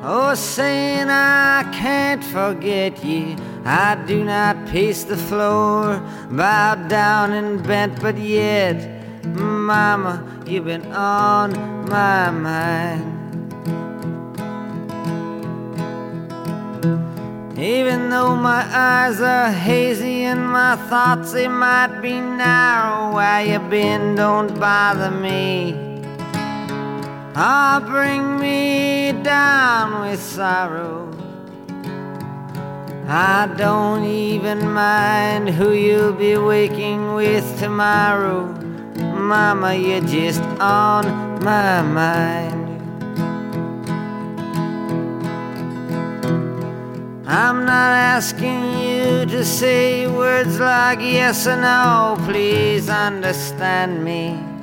Oh, 0.07 0.35
saying 0.35 1.09
I 1.09 1.67
can't 1.73 2.23
forget 2.23 3.03
ye. 3.03 3.35
I 3.65 3.95
do 4.05 4.23
not 4.23 4.67
pace 4.67 5.03
the 5.03 5.17
floor, 5.17 5.99
bowed 6.29 6.87
down 6.89 7.31
and 7.31 7.63
bent, 7.65 7.99
but 7.99 8.15
yet, 8.15 8.77
Mama, 9.25 10.23
you've 10.45 10.65
been 10.65 10.85
on 10.91 11.53
my 11.89 12.29
mind. 12.29 13.13
Even 17.57 18.11
though 18.11 18.35
my 18.35 18.63
eyes 18.71 19.19
are 19.21 19.51
hazy 19.51 20.25
and 20.25 20.47
my 20.47 20.75
thoughts 20.87 21.31
they 21.31 21.47
might 21.47 21.99
be 22.03 22.21
narrow, 22.21 23.15
where 23.15 23.43
you 23.43 23.57
been 23.57 24.13
don't 24.13 24.59
bother 24.59 25.09
me. 25.09 25.84
Ah, 27.37 27.83
bring 27.85 28.39
me 28.39 29.11
down 29.21 29.99
with 29.99 30.21
sorrow. 30.21 31.11
I 33.09 33.53
don't 33.57 34.05
even 34.05 34.71
mind 34.71 35.49
who 35.49 35.73
you'll 35.73 36.13
be 36.13 36.37
waking 36.37 37.13
with 37.13 37.59
tomorrow. 37.59 38.45
Mama, 39.17 39.75
you're 39.75 39.99
just 39.99 40.41
on 40.61 41.03
my 41.43 41.81
mind. 41.81 42.63
I'm 47.27 47.65
not 47.65 47.91
asking 48.15 48.79
you 48.79 49.25
to 49.25 49.43
say 49.43 50.07
words 50.07 50.57
like 50.57 50.99
yes 51.01 51.45
or 51.45 51.57
no, 51.57 52.15
please 52.25 52.89
understand 52.89 54.05
me. 54.05 54.54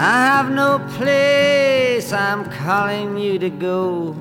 I 0.00 0.12
have 0.26 0.52
no 0.52 0.78
place 0.90 2.12
I'm 2.12 2.44
calling 2.52 3.18
you 3.18 3.36
to 3.40 3.50
go. 3.50 4.14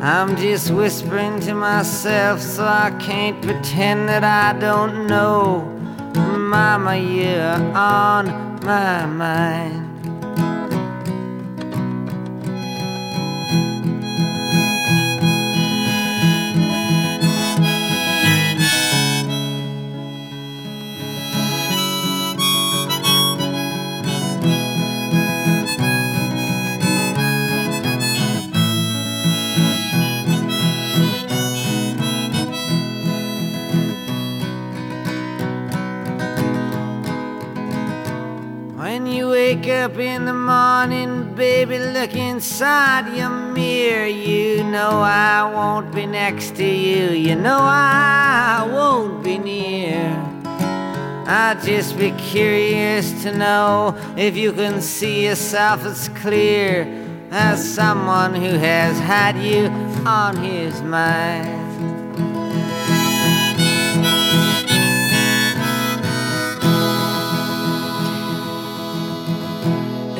I'm 0.00 0.34
just 0.34 0.70
whispering 0.70 1.40
to 1.40 1.52
myself 1.52 2.40
so 2.40 2.64
I 2.64 2.90
can't 3.00 3.42
pretend 3.42 4.08
that 4.08 4.24
I 4.24 4.58
don't 4.58 5.06
know. 5.06 5.60
Mama, 6.14 6.96
you're 6.96 7.76
on 7.76 8.26
my 8.64 9.04
mind. 9.04 9.87
Look 42.00 42.14
inside 42.14 43.16
your 43.16 43.28
mirror. 43.28 44.06
You 44.06 44.62
know 44.62 45.00
I 45.00 45.42
won't 45.52 45.92
be 45.92 46.06
next 46.06 46.54
to 46.54 46.64
you. 46.64 47.10
You 47.10 47.34
know 47.34 47.58
I 47.58 48.64
won't 48.70 49.24
be 49.24 49.36
near. 49.36 50.08
I'd 51.26 51.60
just 51.64 51.98
be 51.98 52.12
curious 52.12 53.24
to 53.24 53.36
know 53.36 53.96
if 54.16 54.36
you 54.36 54.52
can 54.52 54.80
see 54.80 55.26
yourself 55.26 55.84
as 55.84 56.08
clear 56.10 56.86
as 57.32 57.58
someone 57.74 58.32
who 58.32 58.52
has 58.58 58.96
had 59.00 59.36
you 59.36 59.66
on 60.06 60.36
his 60.36 60.80
mind. 60.82 61.57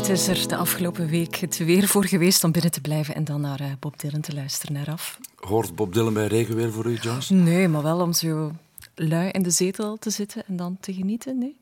Het 0.09 0.19
is 0.19 0.29
er 0.29 0.49
de 0.49 0.57
afgelopen 0.57 1.09
week 1.09 1.37
het 1.37 1.57
weer 1.57 1.89
voor 1.89 2.05
geweest 2.05 2.45
om 2.45 2.53
binnen 2.53 2.71
te 2.71 2.81
blijven 2.81 3.15
en 3.15 3.25
dan 3.25 3.41
naar 3.41 3.61
uh, 3.61 3.67
Bob 3.81 3.99
Dylan 4.01 4.21
te 4.21 4.35
luisteren 4.35 4.75
naar 4.75 4.91
af. 4.91 5.19
Hoort 5.37 5.75
Bob 5.75 5.93
Dylan 5.93 6.15
bij 6.15 6.27
regenweer 6.27 6.73
voor 6.73 6.87
u, 6.87 6.99
Jones? 7.01 7.29
Nee, 7.29 7.69
maar 7.69 7.83
wel 7.83 8.01
om 8.01 8.13
zo 8.13 8.53
lui 8.95 9.31
in 9.31 9.43
de 9.43 9.51
zetel 9.51 9.97
te 9.97 10.11
zitten 10.11 10.43
en 10.47 10.57
dan 10.57 10.77
te 10.81 10.95
genieten, 10.95 11.39
nee? 11.39 11.57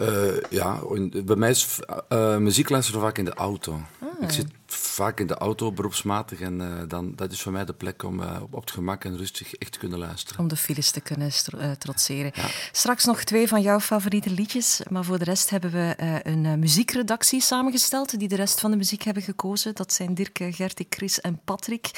Uh, 0.00 0.40
ja, 0.50 0.80
bij 1.24 1.36
mij 1.36 1.50
is 1.50 1.78
uh, 2.12 2.36
muziek 2.36 2.68
luisteren 2.68 3.00
vaak 3.00 3.18
in 3.18 3.24
de 3.24 3.34
auto. 3.34 3.80
Ah. 4.00 4.08
Ik 4.20 4.30
zit 4.30 4.46
vaak 4.74 5.20
in 5.20 5.26
de 5.26 5.34
auto, 5.34 5.72
beroepsmatig. 5.72 6.40
En 6.40 6.60
uh, 6.60 6.82
dan, 6.88 7.12
dat 7.16 7.32
is 7.32 7.42
voor 7.42 7.52
mij 7.52 7.64
de 7.64 7.72
plek 7.72 8.02
om 8.02 8.20
uh, 8.20 8.36
op 8.50 8.60
het 8.60 8.70
gemak 8.70 9.04
en 9.04 9.16
rustig 9.16 9.54
echt 9.54 9.72
te 9.72 9.78
kunnen 9.78 9.98
luisteren. 9.98 10.40
Om 10.40 10.48
de 10.48 10.56
files 10.56 10.90
te 10.90 11.00
kunnen 11.00 11.30
uh, 11.54 11.70
trotseren. 11.70 12.32
Ja. 12.34 12.46
Straks 12.72 13.04
nog 13.04 13.24
twee 13.24 13.48
van 13.48 13.62
jouw 13.62 13.80
favoriete 13.80 14.30
liedjes. 14.30 14.80
Maar 14.88 15.04
voor 15.04 15.18
de 15.18 15.24
rest 15.24 15.50
hebben 15.50 15.70
we 15.70 15.94
een 16.22 16.58
muziekredactie 16.58 17.40
samengesteld 17.40 18.18
die 18.18 18.28
de 18.28 18.36
rest 18.36 18.60
van 18.60 18.70
de 18.70 18.76
muziek 18.76 19.02
hebben 19.02 19.22
gekozen. 19.22 19.74
Dat 19.74 19.92
zijn 19.92 20.14
Dirk, 20.14 20.38
Gertie, 20.50 20.86
Chris 20.90 21.20
en 21.20 21.40
Patrick. 21.44 21.90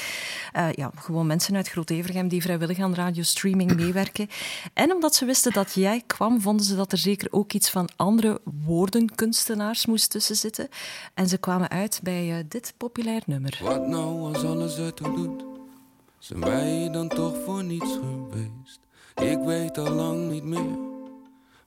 ja, 0.71 0.91
gewoon 0.95 1.27
mensen 1.27 1.55
uit 1.55 1.69
Groot-Evergem 1.69 2.27
die 2.27 2.41
vrijwillig 2.41 2.79
aan 2.79 2.95
radiostreaming 2.95 3.75
meewerken. 3.81 4.29
En 4.73 4.93
omdat 4.93 5.15
ze 5.15 5.25
wisten 5.25 5.51
dat 5.51 5.73
jij 5.73 6.03
kwam, 6.07 6.41
vonden 6.41 6.65
ze 6.65 6.75
dat 6.75 6.91
er 6.91 6.97
zeker 6.97 7.27
ook 7.31 7.53
iets 7.53 7.69
van 7.69 7.89
andere 7.95 8.41
woordenkunstenaars 8.65 9.85
moest 9.85 10.09
tussen 10.09 10.35
zitten. 10.35 10.69
En 11.13 11.27
ze 11.27 11.37
kwamen 11.37 11.69
uit 11.69 11.99
bij 12.03 12.45
dit 12.47 12.62
populair 12.71 13.21
nummer. 13.25 13.59
Wat 13.63 13.87
nou 13.87 14.33
als 14.33 14.43
alles 14.43 14.77
het 14.77 14.97
doet? 14.97 15.43
Zijn 16.19 16.39
wij 16.39 16.89
dan 16.91 17.07
toch 17.07 17.33
voor 17.45 17.63
niets 17.63 17.91
geweest? 17.91 18.79
Ik 19.15 19.37
weet 19.45 19.77
al 19.77 19.89
lang 19.89 20.29
niet 20.29 20.43
meer, 20.43 20.77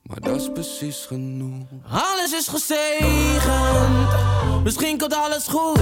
maar 0.02 0.20
dat 0.20 0.40
is 0.40 0.50
precies 0.52 1.04
genoeg. 1.06 1.66
Alles 1.90 2.32
is 2.32 2.48
gezegend, 2.48 4.08
misschien 4.64 4.98
komt 4.98 5.14
alles 5.14 5.46
goed. 5.46 5.80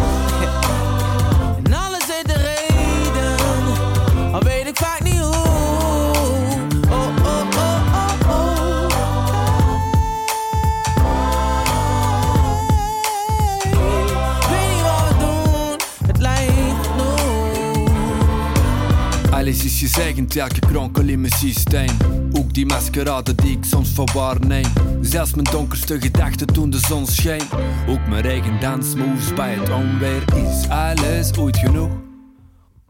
Is 19.84 19.92
gezegend, 19.92 20.36
elke 20.36 20.58
kronkel 20.58 21.08
in 21.08 21.20
mijn 21.20 21.32
systeem. 21.32 21.96
Ook 22.32 22.54
die 22.54 22.66
maskerade 22.66 23.34
die 23.34 23.56
ik 23.56 23.64
soms 23.64 23.92
voor 23.92 24.10
waar 24.14 24.46
neem. 24.46 24.66
Zelfs 25.00 25.34
mijn 25.34 25.46
donkerste 25.50 26.00
gedachten 26.00 26.46
toen 26.46 26.70
de 26.70 26.78
zon 26.78 27.06
scheen. 27.06 27.42
Ook 27.88 28.06
mijn 28.06 28.24
eigen 28.24 28.60
dansmoves 28.60 29.34
bij 29.34 29.54
het 29.54 29.70
onweer. 29.70 30.22
Is 30.34 30.68
alles 30.68 31.36
ooit 31.38 31.56
genoeg? 31.56 31.90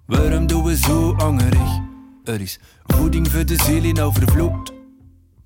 Waarom 0.06 0.46
doen 0.46 0.64
we 0.64 0.76
zo 0.76 1.14
hongerig? 1.16 1.80
Er 2.24 2.40
is 2.40 2.58
voeding 2.86 3.30
voor 3.30 3.46
de 3.46 3.56
ziel 3.62 3.84
in 3.84 4.00
overvloed. 4.00 4.73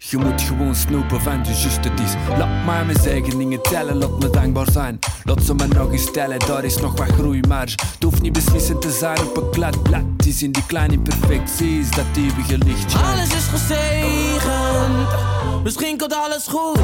Je 0.00 0.16
moet 0.16 0.42
gewoon 0.42 0.74
snoepen 0.74 1.20
van 1.20 1.44
je 1.44 1.50
just 1.50 1.84
het 1.84 2.00
is. 2.00 2.12
Laat 2.38 2.64
mij 2.64 2.84
mijn 2.84 2.98
eigen 2.98 3.38
dingen 3.38 3.62
tellen, 3.62 3.96
laat 3.96 4.18
me 4.18 4.30
dankbaar 4.30 4.70
zijn. 4.70 4.98
Laat 5.24 5.42
ze 5.42 5.54
me 5.54 5.66
nog 5.66 5.92
eens 5.92 6.12
tellen, 6.12 6.38
daar 6.38 6.64
is 6.64 6.76
nog 6.76 6.98
wat 6.98 7.08
groeimarge. 7.08 7.78
Het 7.92 8.02
hoeft 8.02 8.22
niet 8.22 8.32
beslissend 8.32 8.80
te 8.80 8.90
zijn 8.90 9.18
op 9.18 9.36
een 9.36 9.50
klad 9.50 9.82
blad. 9.82 10.02
Het 10.16 10.26
is 10.26 10.42
in 10.42 10.52
die 10.52 10.66
kleine 10.66 10.92
imperfecties 10.92 11.90
dat 11.90 12.04
eeuwige 12.16 12.58
licht. 12.58 12.94
Alles 12.94 13.34
is 13.34 13.44
gezegend, 13.44 15.08
misschien 15.62 15.98
komt 15.98 16.14
alles 16.14 16.46
goed. 16.46 16.78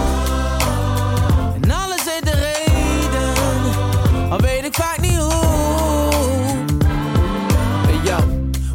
En 1.63 1.71
alles 1.71 2.03
heeft 2.05 2.25
de 2.25 2.31
reden, 2.31 4.31
al 4.31 4.39
weet 4.39 4.65
ik 4.65 4.75
vaak 4.75 5.01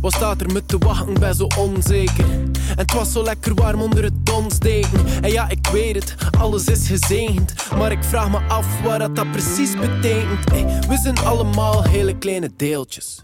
wat 0.10 0.18
staat 0.18 0.42
er 0.42 0.54
me 0.54 0.66
te 0.66 0.78
wachten? 0.78 1.14
Ben 1.14 1.36
zo 1.36 1.48
onzeker. 1.58 2.26
En 2.30 2.78
het 2.78 2.94
was 2.94 3.12
zo 3.12 3.24
lekker 3.24 3.54
warm 3.54 3.82
onder 3.82 4.04
het 4.04 4.26
donsdeken. 4.26 5.06
En 5.22 5.32
ja, 5.32 5.50
ik 5.50 5.68
weet 5.68 5.96
het, 5.96 6.16
alles 6.40 6.66
is 6.66 6.88
gezegend. 6.88 7.54
Maar 7.78 7.92
ik 7.92 8.04
vraag 8.04 8.30
me 8.30 8.38
af 8.48 8.82
wat 8.82 9.16
dat, 9.16 9.32
precies 9.32 9.74
betekent. 9.76 10.50
We 10.88 11.00
zijn 11.04 11.18
allemaal 11.18 11.84
hele 11.84 12.18
kleine 12.18 12.52
deeltjes. 12.56 13.20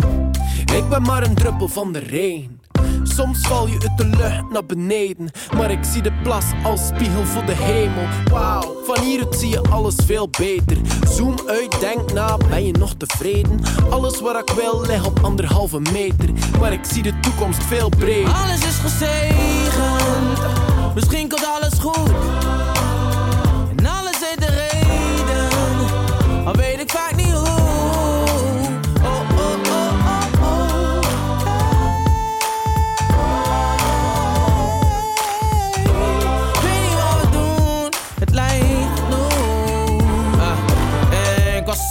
Ik 0.75 0.89
ben 0.89 1.01
maar 1.01 1.23
een 1.23 1.35
druppel 1.35 1.67
van 1.67 1.91
de 1.93 1.99
regen. 1.99 2.64
Soms 3.07 3.39
val 3.41 3.67
je 3.67 3.73
uit 3.73 3.97
de 3.97 4.05
lucht 4.05 4.49
naar 4.51 4.65
beneden. 4.65 5.29
Maar 5.55 5.71
ik 5.71 5.83
zie 5.83 6.01
de 6.01 6.11
plas 6.23 6.45
als 6.63 6.87
spiegel 6.87 7.25
voor 7.25 7.45
de 7.45 7.55
hemel. 7.55 8.03
Wauw, 8.31 8.75
van 8.85 8.99
hieruit 8.99 9.35
zie 9.35 9.49
je 9.49 9.61
alles 9.61 9.95
veel 10.05 10.29
beter. 10.29 10.77
Zoom 11.09 11.35
uit, 11.47 11.79
denk 11.79 12.13
na, 12.13 12.37
ben 12.49 12.65
je 12.65 12.71
nog 12.71 12.93
tevreden? 12.97 13.59
Alles 13.89 14.21
wat 14.21 14.49
ik 14.49 14.55
wil 14.55 14.81
ligt 14.81 15.05
op 15.05 15.19
anderhalve 15.21 15.79
meter. 15.79 16.29
Maar 16.59 16.73
ik 16.73 16.85
zie 16.93 17.03
de 17.03 17.19
toekomst 17.19 17.63
veel 17.63 17.89
breder. 17.89 18.33
Alles 18.33 18.65
is 18.65 18.77
gezegend, 18.77 20.39
misschien 20.95 21.29
komt 21.29 21.45
alles 21.45 21.79
goed. 21.79 22.11
En 23.75 23.85
alles 23.85 24.17
heeft 24.19 24.39
de 24.39 24.67
reden, 24.69 26.45
al 26.45 26.55
weet 26.55 26.79
ik 26.79 26.91
vaak 26.91 27.14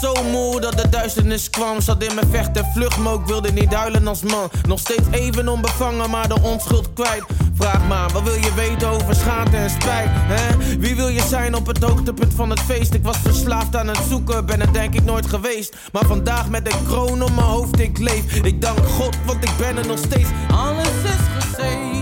zo 0.05 0.23
moe 0.31 0.61
dat 0.61 0.79
de 0.79 0.89
duisternis 0.89 1.51
kwam. 1.51 1.81
Zat 1.81 2.05
in 2.05 2.15
mijn 2.15 2.27
vecht 2.31 2.57
en 2.57 2.71
vlucht, 2.75 2.99
maar 2.99 3.15
ik 3.15 3.27
wilde 3.27 3.53
niet 3.53 3.75
huilen 3.75 4.07
als 4.07 4.23
man. 4.23 4.51
Nog 4.67 4.79
steeds 4.79 5.09
even 5.11 5.49
onbevangen, 5.49 6.11
maar 6.11 6.29
de 6.29 6.43
onschuld 6.43 6.93
kwijt. 6.93 7.25
Vraag 7.55 7.89
maar, 7.89 8.11
wat 8.13 8.23
wil 8.23 8.35
je 8.35 8.55
weten 8.55 8.89
over 8.89 9.15
schaamte 9.15 9.57
en 9.57 9.71
spijt? 9.71 10.09
Hè? 10.13 10.79
Wie 10.79 10.95
wil 10.95 11.09
je 11.09 11.23
zijn 11.23 11.55
op 11.55 11.67
het 11.67 11.83
hoogtepunt 11.83 12.35
van 12.35 12.51
het 12.51 12.61
feest? 12.61 12.95
Ik 12.95 13.03
was 13.03 13.17
verslaafd 13.17 13.77
aan 13.77 13.89
het 13.89 14.01
zoeken, 14.09 14.47
ben 14.47 14.61
er 14.61 14.73
denk 14.73 14.95
ik 14.95 15.05
nooit 15.05 15.27
geweest. 15.27 15.77
Maar 15.93 16.07
vandaag 16.07 16.49
met 16.49 16.65
de 16.65 16.75
kroon 16.87 17.23
op 17.23 17.35
mijn 17.35 17.47
hoofd, 17.47 17.81
ik 17.81 17.99
leef. 17.99 18.35
Ik 18.35 18.61
dank 18.61 18.87
God, 18.87 19.17
want 19.27 19.45
ik 19.45 19.57
ben 19.59 19.77
er 19.77 19.87
nog 19.87 19.99
steeds. 19.99 20.29
Alles 20.51 20.89
is 21.05 21.45
gezegend. 21.45 21.94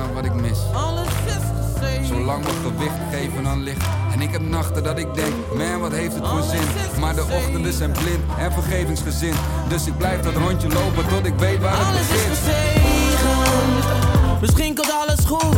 Naar 0.00 0.12
wat 0.14 0.24
ik 0.24 0.34
mis. 0.34 0.58
Alles 0.74 1.06
is 1.26 1.44
gezegend. 1.60 2.06
Zolang 2.06 2.44
we 2.44 2.50
gewicht 2.62 2.98
geven 3.12 3.46
aan 3.46 3.62
licht. 3.62 3.82
En 4.12 4.20
ik 4.20 4.30
heb 4.30 4.48
nachten 4.48 4.82
dat 4.82 4.98
ik 4.98 5.14
denk, 5.14 5.34
man 5.56 5.80
wat 5.80 5.92
heeft 5.92 6.14
het 6.14 6.26
voor 6.26 6.42
zin. 6.42 7.00
Maar 7.00 7.14
de 7.14 7.22
ochtenden 7.22 7.72
zijn 7.72 7.92
blind 7.92 8.24
en 8.38 8.52
vergevingsgezind. 8.52 9.36
Dus 9.68 9.86
ik 9.86 9.96
blijf 9.96 10.20
dat 10.20 10.34
rondje 10.34 10.68
lopen 10.68 11.08
tot 11.08 11.26
ik 11.26 11.34
weet 11.38 11.60
waar 11.60 11.72
het 11.76 11.86
Alles 11.86 12.00
is 12.00 12.08
begint. 12.08 12.36
gezegend, 12.36 14.40
misschien 14.40 14.74
komt 14.74 14.92
alles 14.92 15.24
goed. 15.26 15.56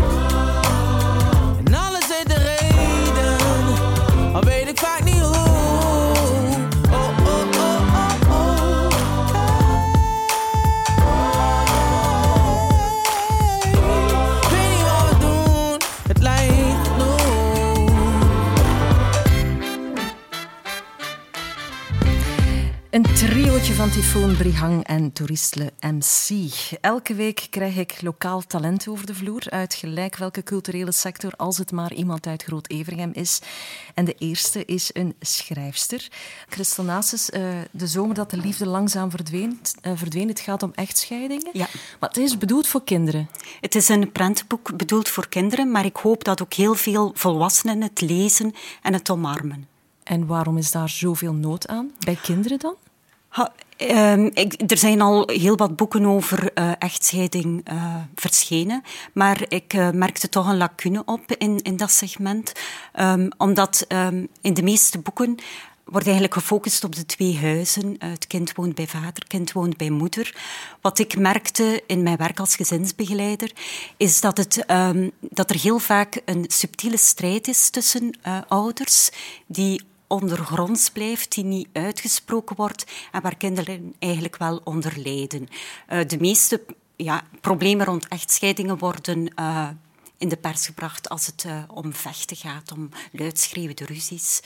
Een 22.93 23.03
triootje 23.03 23.75
van 23.75 23.91
Tyfoon 23.91 24.37
Brihang 24.37 24.85
en 24.85 25.13
Toeristle 25.13 25.73
MC. 25.81 26.51
Elke 26.81 27.15
week 27.15 27.47
krijg 27.51 27.77
ik 27.77 28.03
lokaal 28.03 28.43
talent 28.47 28.89
over 28.89 29.07
de 29.07 29.15
vloer 29.15 29.43
uit 29.49 29.75
gelijk 29.75 30.17
welke 30.17 30.43
culturele 30.43 30.93
sector, 30.93 31.33
als 31.37 31.59
het 31.59 31.73
maar 31.73 31.93
iemand 31.93 32.27
uit 32.27 32.43
Groot-Evergem 32.43 33.11
is. 33.13 33.41
En 33.95 34.05
de 34.05 34.15
eerste 34.19 34.65
is 34.65 34.91
een 34.93 35.15
schrijfster. 35.21 36.09
Christel 36.49 36.85
Nasus, 36.85 37.31
eh, 37.31 37.43
de 37.71 37.87
zomer 37.87 38.15
dat 38.15 38.31
de 38.31 38.37
liefde 38.37 38.67
langzaam 38.67 39.11
verdween, 39.11 39.61
eh, 39.81 39.93
verdween. 39.95 40.29
Het 40.29 40.41
gaat 40.41 40.63
om 40.63 40.73
echtscheidingen. 40.75 41.51
Ja. 41.53 41.67
Maar 42.01 42.09
het 42.09 42.19
is 42.19 42.39
bedoeld 42.39 42.67
voor 42.67 42.85
kinderen. 42.85 43.29
Het 43.61 43.75
is 43.75 43.89
een 43.89 44.13
prentenboek 44.13 44.77
bedoeld 44.77 45.09
voor 45.09 45.29
kinderen, 45.29 45.71
maar 45.71 45.85
ik 45.85 45.97
hoop 45.97 46.25
dat 46.25 46.43
ook 46.43 46.55
heel 46.55 46.75
veel 46.75 47.11
volwassenen 47.15 47.83
het 47.83 48.01
lezen 48.01 48.55
en 48.83 48.93
het 48.93 49.11
omarmen. 49.11 49.72
En 50.05 50.27
waarom 50.27 50.57
is 50.57 50.71
daar 50.71 50.89
zoveel 50.89 51.33
nood 51.33 51.69
aan? 51.69 51.91
Bij 51.99 52.17
kinderen 52.23 52.59
dan? 52.59 52.77
Ehm, 53.89 54.31
er 54.67 54.79
zijn 54.79 55.01
al 55.01 55.29
heel 55.29 55.57
wat 55.57 55.77
boeken 55.77 56.07
over 56.07 56.53
eh, 56.53 56.71
echtscheiding 56.79 57.61
eh, 57.65 57.97
verschenen, 58.15 58.83
maar 59.13 59.45
ik 59.49 59.73
eh, 59.73 59.91
merkte 59.91 60.29
toch 60.29 60.49
een 60.49 60.57
lacune 60.57 61.03
op 61.05 61.21
in, 61.39 61.63
in 61.63 61.77
dat 61.77 61.91
segment, 61.91 62.53
Ehm, 62.93 63.29
omdat 63.37 63.85
ehm, 63.89 64.27
in 64.41 64.55
de 64.55 64.63
meeste 64.63 64.99
boeken 64.99 65.35
wordt 65.85 66.07
eigenlijk 66.07 66.35
gefocust 66.35 66.85
op 66.85 66.95
de 66.95 67.07
twee 67.07 67.39
huizen. 67.39 67.97
Het 67.99 68.27
kind 68.27 68.53
woont 68.55 68.75
bij 68.75 68.87
vader, 68.87 69.13
het 69.15 69.27
kind 69.27 69.53
woont 69.53 69.77
bij 69.77 69.91
moeder. 69.91 70.37
Wat 70.81 70.99
ik 70.99 71.19
merkte 71.19 71.83
in 71.87 72.03
mijn 72.03 72.17
werk 72.17 72.41
als 72.41 72.57
gezinsbegeleider, 72.57 73.53
is 73.97 74.21
dat, 74.21 74.37
het, 74.37 74.65
dat 75.21 75.51
er 75.51 75.61
heel 75.61 75.79
vaak 75.79 76.21
een 76.25 76.45
subtiele 76.49 76.97
strijd 76.97 77.49
is 77.49 77.71
tussen 77.71 78.11
ouders 78.49 79.11
die 79.47 79.81
ondergronds 80.13 80.91
blijft, 80.91 81.35
die 81.35 81.45
niet 81.45 81.69
uitgesproken 81.73 82.57
wordt 82.57 82.85
en 83.13 83.23
waar 83.23 83.37
kinderen 83.37 83.95
eigenlijk 83.99 84.37
wel 84.37 84.61
onder 84.65 84.99
lijden. 84.99 85.49
Eh, 85.87 86.07
de 86.07 86.19
meeste 86.21 86.63
ja, 86.97 87.23
problemen 87.41 87.87
rond 87.87 88.09
echtscheidingen 88.09 88.79
worden 88.79 89.35
eh, 89.35 89.69
in 90.19 90.29
de 90.29 90.37
pers 90.37 90.67
gebracht 90.67 91.09
als 91.09 91.27
het 91.27 91.45
eh, 91.45 91.63
om 91.69 91.93
vechten 91.93 92.37
gaat, 92.37 92.73
om 92.73 92.89
luidschreeuwende 93.13 93.85
ruzies. 93.85 94.41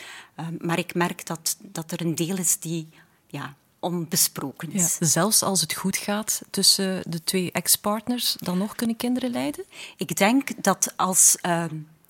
Maar 0.58 0.78
ik 0.78 0.94
merk 0.94 1.26
dat, 1.26 1.56
dat 1.60 1.92
er 1.92 2.00
een 2.00 2.14
deel 2.14 2.36
is 2.36 2.58
die 2.58 2.88
ja, 3.26 3.54
onbesproken 3.80 4.72
is. 4.72 4.96
Ja, 4.98 5.06
zelfs 5.06 5.42
als 5.42 5.60
het 5.60 5.74
goed 5.74 5.96
gaat 5.96 6.42
tussen 6.50 7.02
de 7.06 7.24
twee 7.24 7.52
ex-partners, 7.52 8.36
dan 8.38 8.58
nog 8.58 8.74
kunnen 8.74 8.96
kinderen 8.96 9.30
lijden? 9.30 9.64
Ik 9.96 10.16
denk 10.16 10.64
dat 10.64 10.92
als 10.96 11.36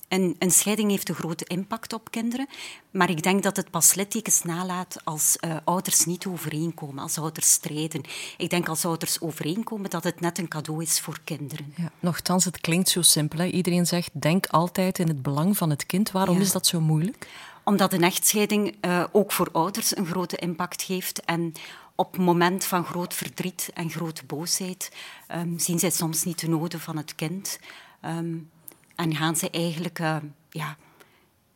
ehm, 0.09 0.33
een, 0.39 0.51
scheiding 0.51 0.91
heeft 0.91 1.09
een 1.09 1.15
grote 1.15 1.45
impact 1.45 1.93
op 1.93 2.11
kinderen, 2.11 2.49
maar 2.91 3.11
ik 3.11 3.23
denk 3.23 3.43
dat 3.43 3.57
het 3.57 3.71
pas 3.71 3.95
littekens 3.95 4.43
nalaat 4.43 4.97
als 5.05 5.37
uh, 5.41 5.57
ouders 5.65 6.05
niet 6.05 6.27
overeenkomen, 6.27 7.03
als 7.03 7.19
ouders 7.19 7.53
strijden. 7.53 8.03
Ik 8.37 8.51
denk 8.51 8.69
als 8.69 8.85
ouders 8.85 9.21
overeenkomen 9.21 9.91
dat 9.91 10.05
het 10.05 10.21
net 10.21 10.39
een 10.39 10.49
cadeau 10.49 10.83
is 10.83 11.01
voor 11.01 11.19
kinderen. 11.25 11.73
Ja, 11.77 11.91
nochtans, 12.01 12.45
het 12.45 12.61
klinkt 12.61 12.89
zo 12.89 13.03
simpel. 13.03 13.39
Hè? 13.39 13.47
Iedereen 13.47 13.87
zegt, 13.87 14.11
denk 14.13 14.47
altijd 14.47 14.99
in 14.99 15.09
het 15.09 15.23
belang 15.23 15.57
van 15.57 15.71
het 15.71 15.87
kind. 15.87 16.11
Waarom 16.11 16.41
is 16.41 16.53
dat 16.53 16.67
zo 16.67 16.81
moeilijk? 16.81 17.29
Omdat 17.65 17.93
een 17.93 18.03
echtscheiding 18.03 18.77
uh, 18.81 19.05
ook 19.13 19.33
voor 19.33 19.49
ouders 19.53 19.97
een 19.97 20.07
grote 20.07 20.37
impact 20.37 20.83
heeft 20.83 21.25
en 21.25 21.53
op 21.95 22.13
het 22.13 22.21
moment 22.21 22.65
van 22.65 22.85
groot 22.85 23.15
verdriet 23.15 23.71
en 23.75 23.91
grote 23.91 24.25
boosheid 24.25 24.93
um, 25.35 25.59
zien 25.59 25.79
zij 25.79 25.91
soms 25.91 26.25
niet 26.25 26.41
de 26.41 26.49
noden 26.49 26.81
van 26.81 26.97
het 26.97 27.15
kind. 27.15 27.59
Um, 28.05 28.51
en 28.97 29.15
gaan 29.15 29.37
ze 29.37 29.51
eigenlijk 29.51 29.99
uh, 29.99 30.17
ja, 30.51 30.77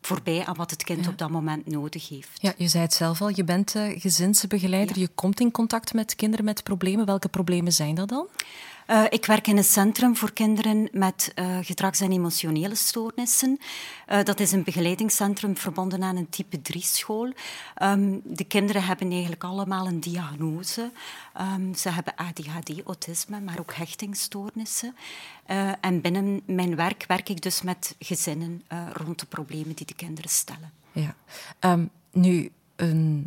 voorbij 0.01 0.45
aan 0.45 0.55
wat 0.55 0.71
het 0.71 0.83
kind 0.83 1.07
op 1.07 1.17
dat 1.17 1.29
moment 1.29 1.67
nodig 1.67 2.09
heeft. 2.09 2.29
Ja, 2.33 2.53
je 2.57 2.67
zei 2.67 2.83
het 2.83 2.93
zelf 2.93 3.21
al, 3.21 3.29
je 3.35 3.43
bent 3.43 3.75
uh, 3.75 3.99
gezinsbegeleider. 3.99 4.99
Je 4.99 5.07
komt 5.07 5.39
in 5.39 5.51
contact 5.51 5.93
met 5.93 6.15
kinderen 6.15 6.45
met 6.45 6.63
problemen. 6.63 7.05
Welke 7.05 7.29
problemen 7.29 7.73
zijn 7.73 7.95
dat 7.95 8.09
dan? 8.09 8.27
Uh, 8.91 9.03
ik 9.09 9.25
werk 9.25 9.47
in 9.47 9.57
een 9.57 9.63
centrum 9.63 10.15
voor 10.15 10.31
kinderen 10.31 10.89
met 10.91 11.31
uh, 11.35 11.57
gedrags- 11.61 11.99
en 11.99 12.11
emotionele 12.11 12.75
stoornissen. 12.75 13.59
Uh, 14.09 14.23
dat 14.23 14.39
is 14.39 14.51
een 14.51 14.63
begeleidingscentrum 14.63 15.57
verbonden 15.57 16.03
aan 16.03 16.15
een 16.15 16.29
type 16.29 16.57
3-school. 16.57 17.33
Um, 17.83 18.21
de 18.23 18.43
kinderen 18.43 18.83
hebben 18.83 19.11
eigenlijk 19.11 19.43
allemaal 19.43 19.87
een 19.87 19.99
diagnose. 19.99 20.91
Um, 21.39 21.75
ze 21.75 21.89
hebben 21.89 22.15
ADHD, 22.15 22.81
autisme, 22.85 23.41
maar 23.41 23.59
ook 23.59 23.73
hechtingstoornissen. 23.73 24.95
en 25.81 26.01
binnen 26.01 26.41
mijn 26.45 26.75
werk 26.75 27.05
werk 27.07 27.29
ik 27.29 27.41
dus 27.41 27.61
met 27.61 27.95
gezinnen 27.99 28.63
rond 28.93 29.19
de 29.19 29.25
problemen 29.25 29.75
die 29.75 29.85
de 29.85 29.95
kinderen 29.95 30.29
stellen. 30.29 30.71
Ja. 30.91 31.15
Um, 31.59 31.89
nu, 32.11 32.51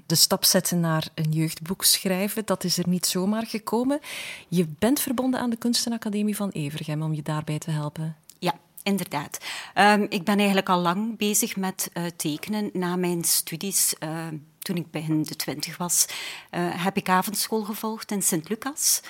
de 0.06 0.14
stap 0.14 0.44
zetten 0.44 0.80
naar 0.80 1.08
een 1.14 1.32
jeugdboek 1.32 1.84
schrijven, 1.84 2.42
dat 2.44 2.64
is 2.64 2.78
er 2.78 2.88
niet 2.88 3.06
zomaar 3.06 3.46
gekomen. 3.46 4.00
Je 4.48 4.66
bent 4.78 5.00
verbonden 5.00 5.40
aan 5.40 5.50
de 5.50 5.56
Kunstenacademie 5.56 6.36
van 6.36 6.50
Evergem 6.50 7.02
om 7.02 7.14
je 7.14 7.22
daarbij 7.22 7.58
te 7.58 7.70
helpen. 7.70 8.16
Ja, 8.38 8.54
inderdaad. 8.82 9.38
Um, 9.74 10.06
ik 10.08 10.24
ben 10.24 10.36
eigenlijk 10.36 10.68
al 10.68 10.80
lang 10.80 11.16
bezig 11.16 11.56
met 11.56 11.90
uh, 11.94 12.04
tekenen 12.16 12.70
na 12.72 12.96
mijn 12.96 13.24
studies. 13.24 13.94
Uh, 14.00 14.26
toen 14.58 14.76
ik 14.76 14.90
begin 14.90 15.22
de 15.22 15.36
twintig 15.36 15.76
was, 15.76 16.06
uh, 16.50 16.84
heb 16.84 16.96
ik 16.96 17.08
avondschool 17.08 17.64
gevolgd 17.64 18.10
in 18.10 18.22
Sint-Lucas. 18.22 19.00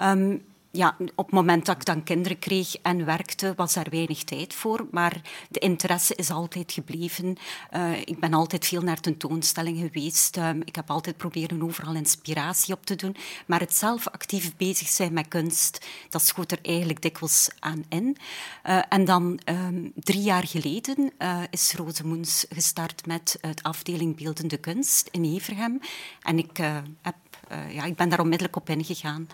Um, 0.00 0.44
ja, 0.72 0.96
op 1.14 1.24
het 1.24 1.34
moment 1.34 1.66
dat 1.66 1.76
ik 1.76 1.84
dan 1.84 2.02
kinderen 2.02 2.38
kreeg 2.38 2.76
en 2.82 3.04
werkte, 3.04 3.52
was 3.56 3.74
daar 3.74 3.90
weinig 3.90 4.24
tijd 4.24 4.54
voor. 4.54 4.86
Maar 4.90 5.20
de 5.48 5.58
interesse 5.58 6.14
is 6.14 6.30
altijd 6.30 6.72
gebleven. 6.72 7.36
Uh, 7.72 8.00
ik 8.00 8.20
ben 8.20 8.34
altijd 8.34 8.66
veel 8.66 8.80
naar 8.80 9.00
tentoonstellingen 9.00 9.90
geweest. 9.90 10.36
Uh, 10.36 10.50
ik 10.64 10.74
heb 10.74 10.90
altijd 10.90 11.16
proberen 11.16 11.62
overal 11.62 11.94
inspiratie 11.94 12.74
op 12.74 12.86
te 12.86 12.94
doen. 12.94 13.16
Maar 13.46 13.60
het 13.60 13.74
zelf 13.74 14.08
actief 14.08 14.56
bezig 14.56 14.88
zijn 14.88 15.12
met 15.12 15.28
kunst, 15.28 15.86
dat 16.08 16.22
schoot 16.22 16.52
er 16.52 16.58
eigenlijk 16.62 17.02
dikwijls 17.02 17.50
aan 17.58 17.84
in. 17.88 18.16
Uh, 18.66 18.82
en 18.88 19.04
dan 19.04 19.40
um, 19.44 19.92
drie 19.94 20.22
jaar 20.22 20.46
geleden 20.46 21.12
is 21.50 21.74
Roze 21.74 22.46
gestart 22.50 23.06
met 23.06 23.38
de 23.40 23.62
afdeling 23.62 24.16
Beeldende 24.16 24.56
Kunst 24.56 25.08
in 25.10 25.24
Evergem. 25.24 25.80
En 26.22 26.38
ik, 26.38 26.56
heb, 27.02 27.16
ja, 27.68 27.84
ik 27.84 27.96
ben 27.96 28.08
daar 28.08 28.20
onmiddellijk 28.20 28.56
op 28.56 28.68
ingegaan. 28.68 29.28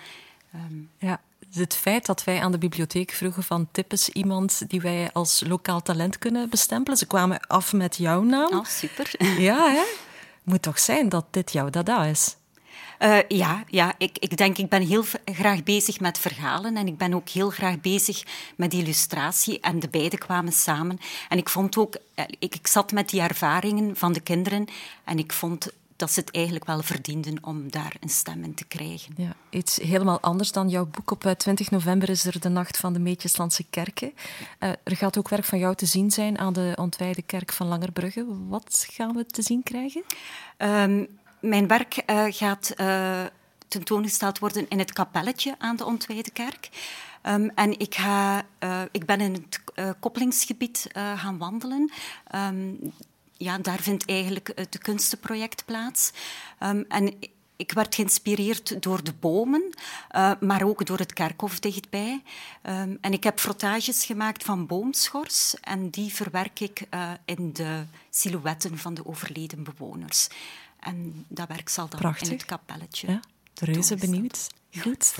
Um, 0.54 0.90
ja, 0.98 1.20
het 1.52 1.74
feit 1.74 2.06
dat 2.06 2.24
wij 2.24 2.40
aan 2.40 2.52
de 2.52 2.58
bibliotheek 2.58 3.10
vroegen 3.10 3.42
van 3.42 3.68
tip 3.72 3.92
eens 3.92 4.08
iemand 4.08 4.62
die 4.68 4.80
wij 4.80 5.10
als 5.12 5.42
lokaal 5.46 5.82
talent 5.82 6.18
kunnen 6.18 6.48
bestempelen. 6.48 6.98
Ze 6.98 7.06
kwamen 7.06 7.40
af 7.46 7.72
met 7.72 7.96
jouw 7.96 8.22
naam. 8.22 8.52
Oh, 8.52 8.64
super. 8.64 9.10
Ja, 9.38 9.70
hè? 9.70 9.82
Moet 10.42 10.62
toch 10.62 10.78
zijn 10.78 11.08
dat 11.08 11.24
dit 11.30 11.52
jouw 11.52 11.70
dada 11.70 12.04
is? 12.04 12.36
Uh, 13.02 13.18
ja, 13.28 13.64
ja 13.66 13.94
ik, 13.98 14.18
ik 14.18 14.36
denk, 14.36 14.58
ik 14.58 14.68
ben 14.68 14.82
heel 14.82 15.04
graag 15.24 15.62
bezig 15.62 16.00
met 16.00 16.18
verhalen 16.18 16.76
en 16.76 16.86
ik 16.86 16.96
ben 16.96 17.14
ook 17.14 17.28
heel 17.28 17.50
graag 17.50 17.80
bezig 17.80 18.22
met 18.56 18.72
illustratie 18.72 19.60
en 19.60 19.80
de 19.80 19.88
beide 19.88 20.18
kwamen 20.18 20.52
samen. 20.52 20.98
En 21.28 21.38
ik 21.38 21.48
vond 21.48 21.76
ook, 21.76 21.96
eh, 22.14 22.24
ik, 22.38 22.54
ik 22.54 22.66
zat 22.66 22.92
met 22.92 23.08
die 23.08 23.20
ervaringen 23.20 23.96
van 23.96 24.12
de 24.12 24.20
kinderen 24.20 24.66
en 25.04 25.18
ik 25.18 25.32
vond 25.32 25.70
dat 25.98 26.12
ze 26.12 26.20
het 26.20 26.30
eigenlijk 26.30 26.64
wel 26.64 26.82
verdienden 26.82 27.38
om 27.40 27.70
daar 27.70 27.96
een 28.00 28.08
stem 28.08 28.44
in 28.44 28.54
te 28.54 28.64
krijgen. 28.64 29.14
Ja, 29.16 29.36
iets 29.50 29.76
helemaal 29.76 30.20
anders 30.20 30.52
dan 30.52 30.68
jouw 30.68 30.86
boek. 30.86 31.10
Op 31.10 31.34
20 31.36 31.66
eh, 31.66 31.72
november 31.72 32.08
is 32.08 32.24
er 32.24 32.40
de 32.40 32.48
Nacht 32.48 32.76
van 32.76 32.92
de 32.92 32.98
Meetjeslandse 32.98 33.64
Kerken. 33.70 34.12
Uh, 34.60 34.68
er 34.82 34.96
gaat 34.96 35.18
ook 35.18 35.28
werk 35.28 35.44
van 35.44 35.58
jou 35.58 35.74
te 35.74 35.86
zien 35.86 36.10
zijn 36.10 36.38
aan 36.38 36.52
de 36.52 36.72
ontwijde 36.76 37.22
kerk 37.22 37.52
van 37.52 37.66
Langerbrugge. 37.66 38.26
Wat 38.48 38.86
gaan 38.90 39.14
we 39.14 39.26
te 39.26 39.42
zien 39.42 39.62
krijgen? 39.62 40.02
Um, 40.58 41.06
mijn 41.40 41.66
werk 41.66 42.02
uh, 42.06 42.24
gaat 42.28 42.72
uh, 42.76 43.24
tentoongesteld 43.68 44.38
worden 44.38 44.68
in 44.68 44.78
het 44.78 44.92
kapelletje 44.92 45.54
aan 45.58 45.76
de 45.76 45.84
ontwijde 45.84 46.30
kerk. 46.30 46.68
Um, 47.22 47.50
en 47.54 47.78
ik, 47.78 47.94
ga, 47.94 48.46
ik 48.90 49.06
ben 49.06 49.20
in 49.20 49.32
het 49.32 49.60
koppelingsgebied 50.00 50.86
gaan 50.92 51.38
wandelen. 51.38 51.92
Um, 52.34 52.92
ja, 53.38 53.58
daar 53.58 53.80
vindt 53.80 54.06
eigenlijk 54.06 54.52
het 54.54 54.78
kunstenproject 54.78 55.64
plaats. 55.64 56.10
Um, 56.60 56.84
en 56.88 57.14
ik 57.56 57.72
werd 57.72 57.94
geïnspireerd 57.94 58.82
door 58.82 59.04
de 59.04 59.12
bomen, 59.12 59.74
uh, 60.16 60.32
maar 60.40 60.62
ook 60.62 60.86
door 60.86 60.98
het 60.98 61.12
kerkhof 61.12 61.60
dichtbij. 61.60 62.22
Um, 62.62 62.98
en 63.00 63.12
ik 63.12 63.24
heb 63.24 63.38
frottages 63.38 64.04
gemaakt 64.04 64.44
van 64.44 64.66
boomschors 64.66 65.60
en 65.60 65.90
die 65.90 66.14
verwerk 66.14 66.60
ik 66.60 66.82
uh, 66.94 67.10
in 67.24 67.52
de 67.52 67.84
silhouetten 68.10 68.78
van 68.78 68.94
de 68.94 69.06
overleden 69.06 69.62
bewoners. 69.62 70.28
En 70.80 71.24
dat 71.28 71.48
werk 71.48 71.68
zal 71.68 71.88
dan 71.88 72.00
Prachtig. 72.00 72.28
in 72.28 72.34
het 72.34 72.44
kapelletje. 72.44 73.06
Ja, 73.06 73.20
reuze 73.54 73.96
benieuwd. 73.96 74.46
Goed. 74.70 75.14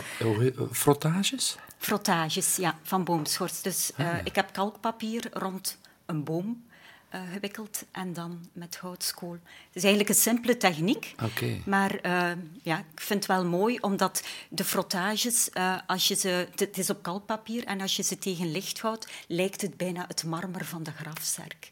Frottages? 0.73 1.57
Frottages, 1.79 2.57
ja, 2.57 2.79
van 2.83 3.05
boomschors. 3.05 3.63
Dus 3.63 3.91
uh, 3.97 4.25
ik 4.25 4.35
heb 4.35 4.53
kalkpapier 4.53 5.29
rond 5.33 5.79
een 6.07 6.25
boom 6.25 6.67
uh, 7.15 7.21
gewikkeld 7.33 7.85
en 7.91 8.13
dan 8.13 8.49
met 8.53 8.77
houtskool. 8.77 9.33
Het 9.33 9.77
is 9.77 9.83
eigenlijk 9.83 10.09
een 10.09 10.21
simpele 10.21 10.57
techniek, 10.57 11.15
okay. 11.25 11.63
maar 11.67 12.07
uh, 12.07 12.31
ja, 12.63 12.79
ik 12.79 13.01
vind 13.01 13.27
het 13.27 13.37
wel 13.37 13.45
mooi 13.45 13.79
omdat 13.81 14.23
de 14.49 14.65
frottages, 14.65 15.51
uh, 15.55 15.79
als 15.87 16.09
je 16.09 16.15
ze, 16.15 16.49
het 16.55 16.79
is 16.79 16.91
op 16.91 17.03
kalkpapier 17.03 17.65
en 17.65 17.81
als 17.81 17.97
je 17.97 18.03
ze 18.03 18.19
tegen 18.19 18.51
licht 18.51 18.81
houdt, 18.81 19.09
lijkt 19.29 19.61
het 19.61 19.77
bijna 19.77 20.05
het 20.09 20.25
marmer 20.25 20.65
van 20.65 20.83
de 20.83 20.93
grafzerk. 20.93 21.71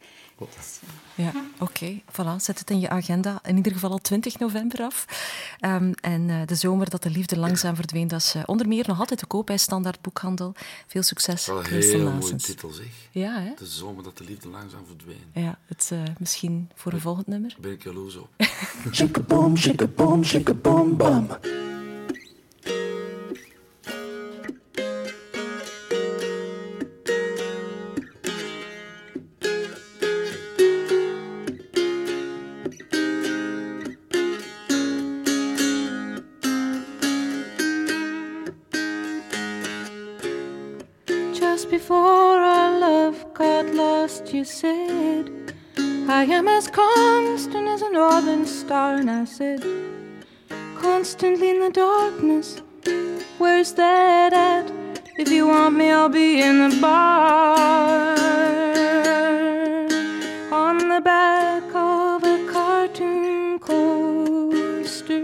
Ja, 1.15 1.33
oké. 1.59 1.63
Okay. 1.63 2.05
Voilà, 2.13 2.37
zet 2.41 2.59
het 2.59 2.71
in 2.71 2.81
je 2.81 2.89
agenda. 2.89 3.39
In 3.45 3.57
ieder 3.57 3.73
geval 3.73 3.91
al 3.91 3.99
20 3.99 4.39
november 4.39 4.83
af. 4.83 5.07
Um, 5.61 5.95
en 5.95 6.29
uh, 6.29 6.41
de 6.47 6.55
zomer 6.55 6.91
dat 6.91 7.03
de 7.03 7.11
liefde 7.11 7.39
langzaam 7.39 7.77
verdween, 7.77 8.09
dat 8.09 8.21
is 8.21 8.35
uh, 8.35 8.43
onder 8.47 8.69
meer 8.69 8.85
nog 8.87 8.99
altijd 8.99 9.19
te 9.19 9.27
koop 9.27 9.47
bij 9.47 9.57
Standaard 9.57 10.01
Boekhandel. 10.01 10.55
Veel 10.87 11.03
succes. 11.03 11.47
Wel 11.47 11.59
een 11.59 11.65
heel 11.65 12.13
mooie 12.13 12.35
titel, 12.37 12.71
zeg. 12.71 12.87
Ja, 13.11 13.41
hè? 13.41 13.53
De 13.57 13.67
zomer 13.67 14.03
dat 14.03 14.19
de 14.19 14.25
liefde 14.25 14.49
langzaam 14.49 14.87
verdween. 14.87 15.25
Ja, 15.33 15.59
het, 15.67 15.91
uh, 15.93 16.03
misschien 16.19 16.71
voor 16.75 16.93
een 16.93 17.01
volgend 17.01 17.27
nummer. 17.27 17.57
Ben 17.61 17.73
ik 17.73 17.83
jaloers 17.83 18.17
op. 18.17 18.29
shake 18.93 19.21
a 19.21 19.23
boom, 19.23 19.57
shake 19.57 20.55
am 46.33 46.49
as 46.49 46.69
constant 46.69 47.69
as 47.69 47.83
a 47.83 47.91
northern 47.91 48.47
star. 48.47 48.97
And 48.97 49.11
I 49.11 49.25
said, 49.25 49.63
Constantly 50.77 51.51
in 51.51 51.61
the 51.61 51.71
darkness, 51.71 52.63
where's 53.39 53.73
that 53.75 54.33
at? 54.33 54.71
If 55.19 55.31
you 55.31 55.47
want 55.49 55.77
me, 55.77 55.91
I'll 55.91 56.09
be 56.09 56.43
in 56.43 56.69
the 56.69 56.77
bar. 56.81 58.17
On 60.53 60.77
the 60.79 61.01
back 61.01 61.63
of 61.75 62.25
a 62.25 62.53
cartoon 62.53 63.59
coaster, 63.59 65.15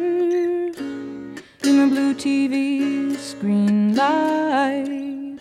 in 1.68 1.76
the 1.80 1.86
blue 1.90 2.14
TV 2.14 3.16
screen 3.16 3.94
light. 3.94 5.38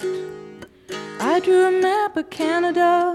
I 1.20 1.40
drew 1.40 1.68
a 1.68 1.72
map 1.82 2.18
of 2.18 2.30
Canada 2.30 3.11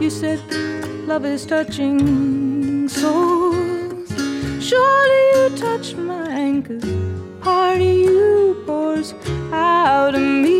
you 0.00 0.10
said, 0.10 0.40
love 1.06 1.24
is 1.24 1.46
touching 1.46 2.88
souls. 2.88 4.08
Surely 4.60 5.22
you 5.34 5.50
touch 5.56 5.94
mine, 5.94 6.62
cause 6.62 6.84
part 7.40 7.76
of 7.76 7.82
you 7.82 8.62
pours 8.66 9.14
out 9.52 10.14
of 10.14 10.20
me 10.20 10.59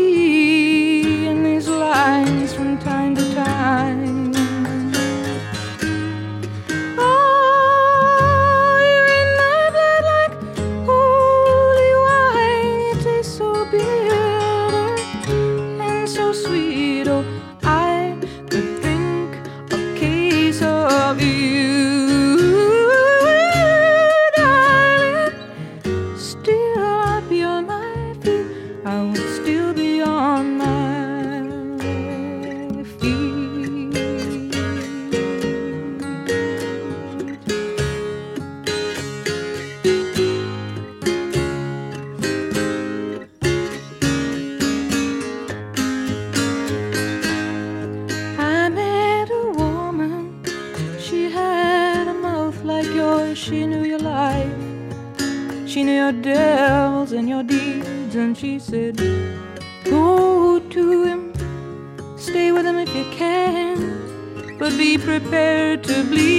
prepared 65.19 65.83
to 65.83 66.03
bleed. 66.05 66.30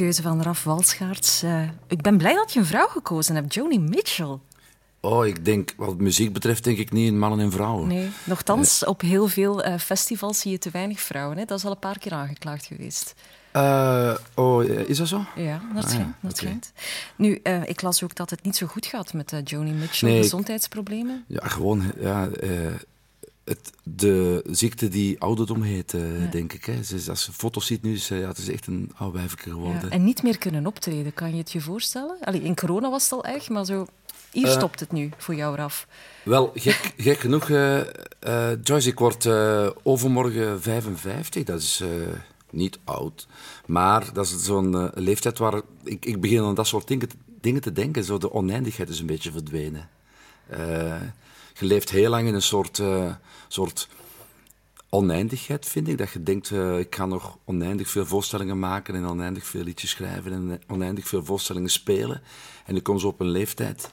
Muziekkeuze 0.00 0.22
van 0.22 0.42
Raf 0.42 0.64
Walschaerts. 0.64 1.42
Eh, 1.42 1.62
ik 1.88 2.02
ben 2.02 2.16
blij 2.18 2.34
dat 2.34 2.52
je 2.52 2.58
een 2.60 2.66
vrouw 2.66 2.86
gekozen 2.86 3.34
hebt, 3.34 3.54
Joni 3.54 3.78
Mitchell. 3.78 4.38
Oh, 5.00 5.26
ik 5.26 5.44
denk, 5.44 5.74
wat 5.76 5.98
muziek 5.98 6.32
betreft, 6.32 6.64
denk 6.64 6.78
ik 6.78 6.92
niet 6.92 7.06
in 7.06 7.18
mannen 7.18 7.40
en 7.40 7.50
vrouwen. 7.52 7.88
Nee, 7.88 8.08
nochtans, 8.24 8.84
op 8.84 9.00
heel 9.00 9.28
veel 9.28 9.62
eh, 9.62 9.78
festivals 9.78 10.40
zie 10.40 10.50
je 10.50 10.58
te 10.58 10.70
weinig 10.70 11.00
vrouwen. 11.00 11.38
Hè? 11.38 11.44
Dat 11.44 11.58
is 11.58 11.64
al 11.64 11.70
een 11.70 11.78
paar 11.78 11.98
keer 11.98 12.12
aangeklaagd 12.12 12.64
geweest. 12.66 13.14
Eh, 13.52 14.14
oh, 14.34 14.64
eh, 14.64 14.88
is 14.88 14.98
dat 14.98 15.08
zo? 15.08 15.24
Ja, 15.36 15.60
dat 15.74 15.84
Ah, 15.84 15.90
schijnt. 15.90 16.72
ja. 16.74 16.90
Nu, 17.16 17.40
eh, 17.42 17.62
ik 17.68 17.82
las 17.82 18.02
ook 18.02 18.14
dat 18.14 18.30
het 18.30 18.42
niet 18.42 18.56
zo 18.56 18.66
goed 18.66 18.86
gaat 18.86 19.12
met 19.12 19.32
eh, 19.32 19.38
Joni 19.44 19.72
Mitchell. 19.72 20.08
Nee, 20.08 20.16
ik- 20.18 20.22
Gezondheidsproblemen. 20.24 21.24
Ja, 21.28 21.46
gewoon 21.48 21.92
ja, 22.00 22.28
eh, 22.28 22.50
het, 23.44 23.70
de 23.82 24.42
ziekte 24.50 24.88
die 24.88 25.20
ouderdom 25.20 25.62
heet, 25.62 25.94
eh, 25.94 26.20
Ja. 26.24 26.30
denk 26.30 26.52
ik. 26.52 26.64
Hè. 26.64 26.82
Ze 26.82 27.10
als 27.10 27.24
je 27.26 27.32
foto's 27.32 27.66
ziet 27.66 27.82
nu, 27.82 27.92
is 27.92 28.08
ja, 28.08 28.14
het 28.28 28.38
is 28.38 28.48
echt 28.48 28.66
een 28.66 28.90
oud 28.96 29.16
geworden. 29.36 29.80
Ja, 29.82 29.88
en 29.88 30.04
niet 30.04 30.22
meer 30.22 30.38
kunnen 30.38 30.66
optreden, 30.66 31.14
kan 31.14 31.30
je 31.30 31.36
het 31.36 31.52
je 31.52 31.60
voorstellen? 31.60 32.16
Allee, 32.20 32.42
in 32.42 32.54
corona 32.56 32.90
was 32.90 33.02
het 33.02 33.12
al 33.12 33.24
erg, 33.24 33.48
maar 33.48 33.64
zo... 33.64 33.86
Hier 34.30 34.46
Eh, 34.46 34.52
stopt 34.52 34.80
het 34.80 34.92
nu 34.92 35.10
voor 35.16 35.34
jou, 35.34 35.56
Raf. 35.56 35.86
Wel, 36.22 36.50
gek, 36.54 36.92
gek 36.96 37.18
genoeg, 37.18 37.50
eh, 37.50 37.80
Joyce, 38.62 38.88
ik 38.88 38.98
word 38.98 39.26
overmorgen 39.82 40.62
55. 40.62 41.44
Dat 41.44 41.60
is 41.60 41.82
niet 42.50 42.78
oud. 42.84 43.26
Maar 43.66 44.12
dat 44.12 44.24
is 44.26 44.42
zo'n 44.42 44.90
leeftijd 44.94 45.38
waar 45.38 45.60
ik, 45.84 46.04
ik 46.04 46.20
begin 46.20 46.42
aan 46.42 46.54
dat 46.54 46.66
soort 46.66 46.88
dingen, 46.88 47.08
te- 47.08 47.16
dingen 47.40 47.60
te 47.60 47.72
denken. 47.72 48.04
Zo 48.04 48.18
de 48.18 48.32
oneindigheid 48.32 48.88
is 48.88 49.00
een 49.00 49.06
beetje 49.06 49.32
verdwenen. 49.32 49.88
Je 51.58 51.66
leeft 51.66 51.90
heel 51.90 52.10
lang 52.10 52.28
in 52.28 52.34
een 52.34 52.42
soort, 52.42 52.82
soort 53.54 53.88
oneindigheid, 54.88 55.66
vind 55.66 55.88
ik. 55.88 55.98
Dat 55.98 56.10
je 56.10 56.22
denkt, 56.22 56.50
eh, 56.50 56.78
ik 56.78 56.94
ga 56.94 57.06
nog 57.06 57.38
oneindig 57.44 57.90
veel 57.90 58.06
voorstellingen 58.06 58.58
maken 58.58 58.94
en 58.94 59.06
oneindig 59.06 59.46
veel 59.46 59.62
liedjes 59.62 59.90
schrijven 59.90 60.32
en 60.32 60.60
oneindig 60.68 61.08
veel 61.08 61.24
voorstellingen 61.24 61.70
spelen. 61.70 62.22
En 62.66 62.76
ik 62.76 62.82
kom 62.82 62.98
zo 62.98 63.06
op 63.08 63.20
een 63.20 63.28
leeftijd 63.30 63.88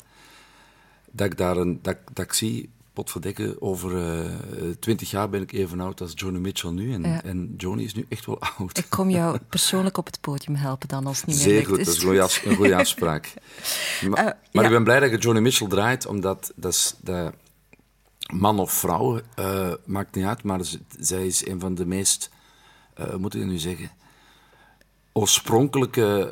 dat 1.12 1.26
ik 1.32 1.38
daar 1.38 1.58
een, 1.58 1.80
dat, 1.82 1.98
dat 2.14 2.26
ik 2.26 2.34
zie, 2.34 2.70
potverdikke, 2.94 3.56
over 3.62 3.98
eh, 3.98 4.70
twintig 4.80 5.12
jaar 5.12 5.30
ben 5.30 5.42
ik 5.42 5.52
even 5.52 5.80
oud 5.80 6.02
als 6.02 6.12
Johnny 6.16 6.40
Mitchell 6.40 6.72
nu. 6.72 6.94
En, 6.94 7.02
Ja. 7.04 7.24
en 7.24 7.54
Johnny 7.58 7.84
is 7.84 7.94
nu 7.94 8.06
echt 8.10 8.26
wel 8.26 8.42
oud. 8.58 8.78
Ik 8.78 8.90
kom 8.90 9.10
jou 9.10 9.38
persoonlijk 9.50 9.98
op 9.98 10.06
het 10.06 10.22
podium 10.22 10.56
helpen 10.56 10.88
dan, 10.88 11.06
als 11.06 11.18
het 11.18 11.26
niet 11.26 11.36
meer 11.36 11.46
Zeer 11.46 11.56
lukt. 11.56 11.68
goed, 11.68 11.78
dat 11.78 11.88
is 12.30 12.42
een 12.46 12.56
goede, 12.56 12.76
afspraak. 12.76 13.34
maar 14.10 14.18
Eh, 14.20 14.26
maar 14.26 14.36
ja. 14.52 14.64
ik 14.64 14.70
ben 14.70 14.84
blij 14.84 15.00
dat 15.00 15.12
je 15.12 15.18
Johnny 15.18 15.42
Mitchell 15.42 15.68
draait, 15.68 16.06
omdat 16.06 16.52
dat 16.56 16.74
is, 16.74 16.96
dat, 17.02 17.34
man 18.32 18.60
of 18.60 18.72
vrouw, 18.74 19.22
eh, 19.36 19.72
maakt 19.86 20.16
niet 20.16 20.26
uit, 20.26 20.44
maar 20.44 20.60
zij 21.00 21.26
is 21.28 21.48
een 21.48 21.60
van 21.60 21.76
de 21.76 21.86
meest, 21.86 22.30
hoe 22.96 23.18
moet 23.18 23.36
ik 23.36 23.46
nu 23.46 23.58
zeggen, 23.58 23.92
oorspronkelijke 25.14 26.30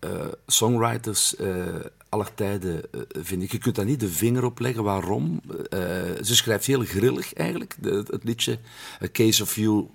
eh, 0.00 0.10
songwriters 0.46 1.34
aller 2.08 2.34
tijden, 2.34 2.82
vind 3.08 3.42
ik. 3.42 3.52
Je 3.52 3.58
kunt 3.58 3.74
daar 3.74 3.84
niet 3.84 4.00
de 4.00 4.08
vinger 4.08 4.44
op 4.44 4.58
leggen. 4.58 4.82
Waarom? 4.84 5.40
Ze 6.22 6.36
schrijft 6.36 6.66
heel 6.66 6.84
grillig 6.84 7.32
eigenlijk, 7.34 7.76
de- 7.80 8.04
het 8.10 8.24
liedje 8.24 8.58
A 9.02 9.08
Case 9.12 9.42
of 9.42 9.56
You. 9.56 9.86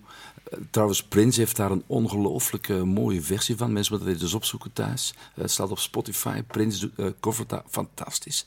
Trouwens, 0.71 1.03
Prince 1.03 1.39
heeft 1.39 1.55
daar 1.55 1.71
een 1.71 1.83
ongelooflijk 1.87 2.67
mooie 2.83 3.21
versie 3.21 3.57
van. 3.57 3.73
Mensen 3.73 3.93
moeten 3.93 4.11
het 4.11 4.21
dus 4.21 4.33
opzoeken 4.33 4.73
thuis. 4.73 5.13
Het 5.33 5.51
staat 5.51 5.71
op 5.71 5.79
Spotify. 5.79 6.41
Prince 6.43 6.91
covert 7.19 7.49
dat 7.49 7.63
fantastisch. 7.69 8.45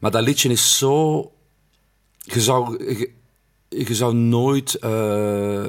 Maar 0.00 0.10
dat 0.10 0.22
liedje 0.22 0.48
is 0.50 0.78
zo... 0.78 1.32
Je 2.34 2.40
zou, 2.40 2.84
je, 2.94 3.10
je 3.68 3.94
zou 3.94 4.14
nooit... 4.14 4.74
eh, 4.74 5.64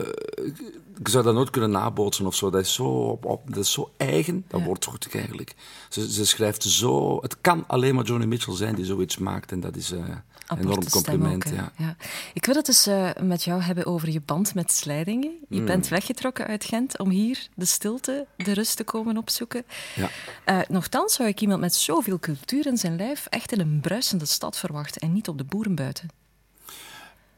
ik 0.99 1.07
zou 1.07 1.23
dat 1.23 1.33
nooit 1.33 1.49
kunnen 1.49 1.71
nabootsen 1.71 2.25
of 2.25 2.35
zo. 2.35 2.49
Dat 2.49 2.61
is 2.61 2.73
zo, 2.73 2.83
op, 2.85 3.25
op- 3.25 3.53
dat 3.53 3.63
is 3.63 3.71
zo 3.71 3.91
eigen, 3.97 4.45
dat 4.47 4.61
zocht 4.83 5.05
ik 5.05 5.15
eigenlijk. 5.15 5.55
Ze, 5.89 6.11
ze 6.11 6.25
schrijft 6.25 6.63
zo... 6.63 7.21
Het 7.21 7.41
kan 7.41 7.63
alleen 7.67 7.95
maar 7.95 8.03
Johnny 8.05 8.25
Mitchell 8.25 8.55
zijn 8.55 8.75
die 8.75 8.85
zoiets 8.85 9.17
maakt. 9.17 9.51
En 9.51 9.59
dat 9.59 9.75
is 9.75 9.91
eh, 9.91 9.97
een 9.99 10.21
Aparte 10.47 10.63
enorm 10.63 10.89
compliment. 10.89 11.45
ook, 11.47 11.53
ja. 11.53 11.71
Ja. 11.77 11.95
Ik 12.33 12.45
wil 12.45 12.55
het 12.55 12.65
dus 12.65 12.87
eh, 12.87 13.09
met 13.21 13.43
jou 13.43 13.61
hebben 13.61 13.85
over 13.85 14.09
je 14.09 14.21
band 14.21 14.53
met 14.55 14.71
Slijdingen. 14.71 15.31
Je 15.49 15.55
Hmm. 15.57 15.65
bent 15.65 15.87
weggetrokken 15.87 16.47
uit 16.47 16.65
Gent 16.65 16.99
om 16.99 17.09
hier 17.09 17.47
de 17.55 17.65
stilte, 17.65 18.25
de 18.37 18.53
rust 18.53 18.77
te 18.77 18.83
komen 18.83 19.17
opzoeken. 19.17 19.63
Ja. 19.95 20.09
Eh, 20.45 20.59
nochtans 20.69 21.13
zou 21.13 21.29
ik 21.29 21.41
iemand 21.41 21.59
met 21.59 21.73
zoveel 21.75 22.19
cultuur 22.19 22.65
in 22.67 22.77
zijn 22.77 22.95
lijf 22.95 23.25
echt 23.29 23.51
in 23.51 23.59
een 23.59 23.79
bruisende 23.81 24.25
stad 24.25 24.57
verwachten 24.57 25.01
en 25.01 25.13
niet 25.13 25.27
op 25.27 25.37
de 25.37 25.43
boeren 25.43 25.75
buiten. 25.75 26.09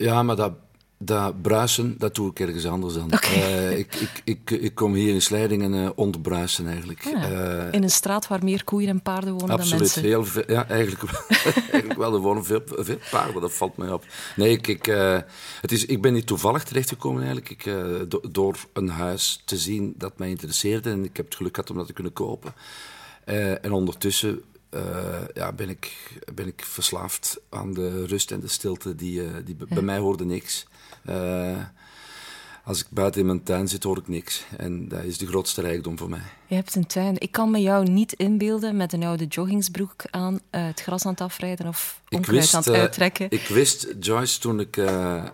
Ja, 0.01 0.23
maar 0.23 0.35
dat, 0.35 0.53
dat 0.97 1.41
bruisen, 1.41 1.95
dat 1.97 2.15
doe 2.15 2.29
ik 2.29 2.39
ergens 2.39 2.65
anders 2.65 2.93
dan. 2.93 3.03
Oké. 3.13 3.27
Eh, 3.27 3.77
ik, 3.77 3.95
ik, 3.95 4.21
ik, 4.23 4.51
ik 4.51 4.75
kom 4.75 4.93
hier 4.93 5.13
in 5.13 5.21
Slijdingen 5.21 5.73
eh 5.83 5.89
ontbruisen 5.95 6.67
eigenlijk. 6.67 7.03
Ja, 7.03 7.29
Eh, 7.29 7.71
in 7.71 7.83
een 7.83 7.89
straat 7.89 8.27
waar 8.27 8.43
meer 8.43 8.63
koeien 8.63 8.89
en 8.89 9.01
paarden 9.01 9.31
wonen 9.31 9.47
dan 9.47 9.57
Absoluut, 9.59 9.79
mensen. 9.79 10.03
heel 10.03 10.25
veel. 10.25 10.43
Ja, 10.47 10.67
eigenlijk, 10.69 11.03
eigenlijk 11.71 11.99
wel. 11.99 12.13
Er 12.13 12.19
wonen 12.19 12.45
veel, 12.45 12.61
veel 12.65 12.97
paarden, 13.11 13.41
dat 13.41 13.53
valt 13.53 13.77
mij 13.77 13.91
op. 13.91 14.05
Nee, 14.35 14.51
ik, 14.51 14.67
ik, 14.67 14.85
het 15.61 15.71
is, 15.71 15.85
ik 15.85 16.01
ben 16.01 16.13
niet 16.13 16.27
toevallig 16.27 16.63
terechtgekomen 16.63 17.23
eigenlijk. 17.23 17.49
Ik, 17.49 17.63
do- 18.09 18.21
door 18.31 18.57
een 18.73 18.89
huis 18.89 19.41
te 19.45 19.57
zien 19.57 19.93
dat 19.97 20.17
mij 20.17 20.29
interesseerde. 20.29 20.89
En 20.89 21.03
ik 21.03 21.17
heb 21.17 21.25
het 21.25 21.35
geluk 21.35 21.55
gehad 21.55 21.69
om 21.69 21.77
dat 21.77 21.87
te 21.87 21.93
kunnen 21.93 22.13
kopen. 22.13 22.53
En 23.61 23.71
ondertussen 23.71 24.41
ja, 25.33 25.51
ben, 25.51 25.69
ik, 25.69 26.19
ben 26.33 26.47
ik 26.47 26.65
verslaafd 26.65 27.39
aan 27.49 27.73
de 27.73 28.05
rust 28.05 28.31
en 28.31 28.39
de 28.39 28.47
stilte. 28.47 28.95
Die, 28.95 29.23
eh, 29.23 29.45
die, 29.45 29.55
Bij 29.55 29.81
mij 29.81 29.97
hoorde 29.97 30.25
niks. 30.25 30.65
Eh, 31.05 31.57
als 32.63 32.79
ik 32.79 32.85
buiten 32.89 33.21
in 33.21 33.27
mijn 33.27 33.43
tuin 33.43 33.67
zit, 33.67 33.83
hoor 33.83 33.97
ik 33.97 34.07
niks. 34.07 34.45
En 34.57 34.87
dat 34.87 35.03
is 35.03 35.17
de 35.17 35.27
grootste 35.27 35.61
rijkdom 35.61 35.97
voor 35.97 36.09
mij. 36.09 36.21
Je 36.47 36.55
hebt 36.55 36.75
een 36.75 36.87
tuin. 36.87 37.19
Ik 37.19 37.31
kan 37.31 37.51
me 37.51 37.61
jou 37.61 37.89
niet 37.89 38.13
inbeelden 38.13 38.77
met 38.77 38.93
een 38.93 39.03
oude 39.03 39.25
joggingsbroek 39.25 40.03
aan, 40.09 40.39
eh, 40.49 40.65
het 40.65 40.81
gras 40.81 41.05
aan 41.05 41.11
het 41.11 41.21
afrijden 41.21 41.67
of 41.67 42.01
onkruid 42.09 42.53
aan 42.53 42.63
het 42.63 42.73
eh, 42.73 42.79
uittrekken. 42.79 43.31
ik 43.31 43.47
wist, 43.47 43.93
Joyce, 43.99 44.39
toen 44.39 44.59
ik, 44.59 44.77
eh, 44.77 45.25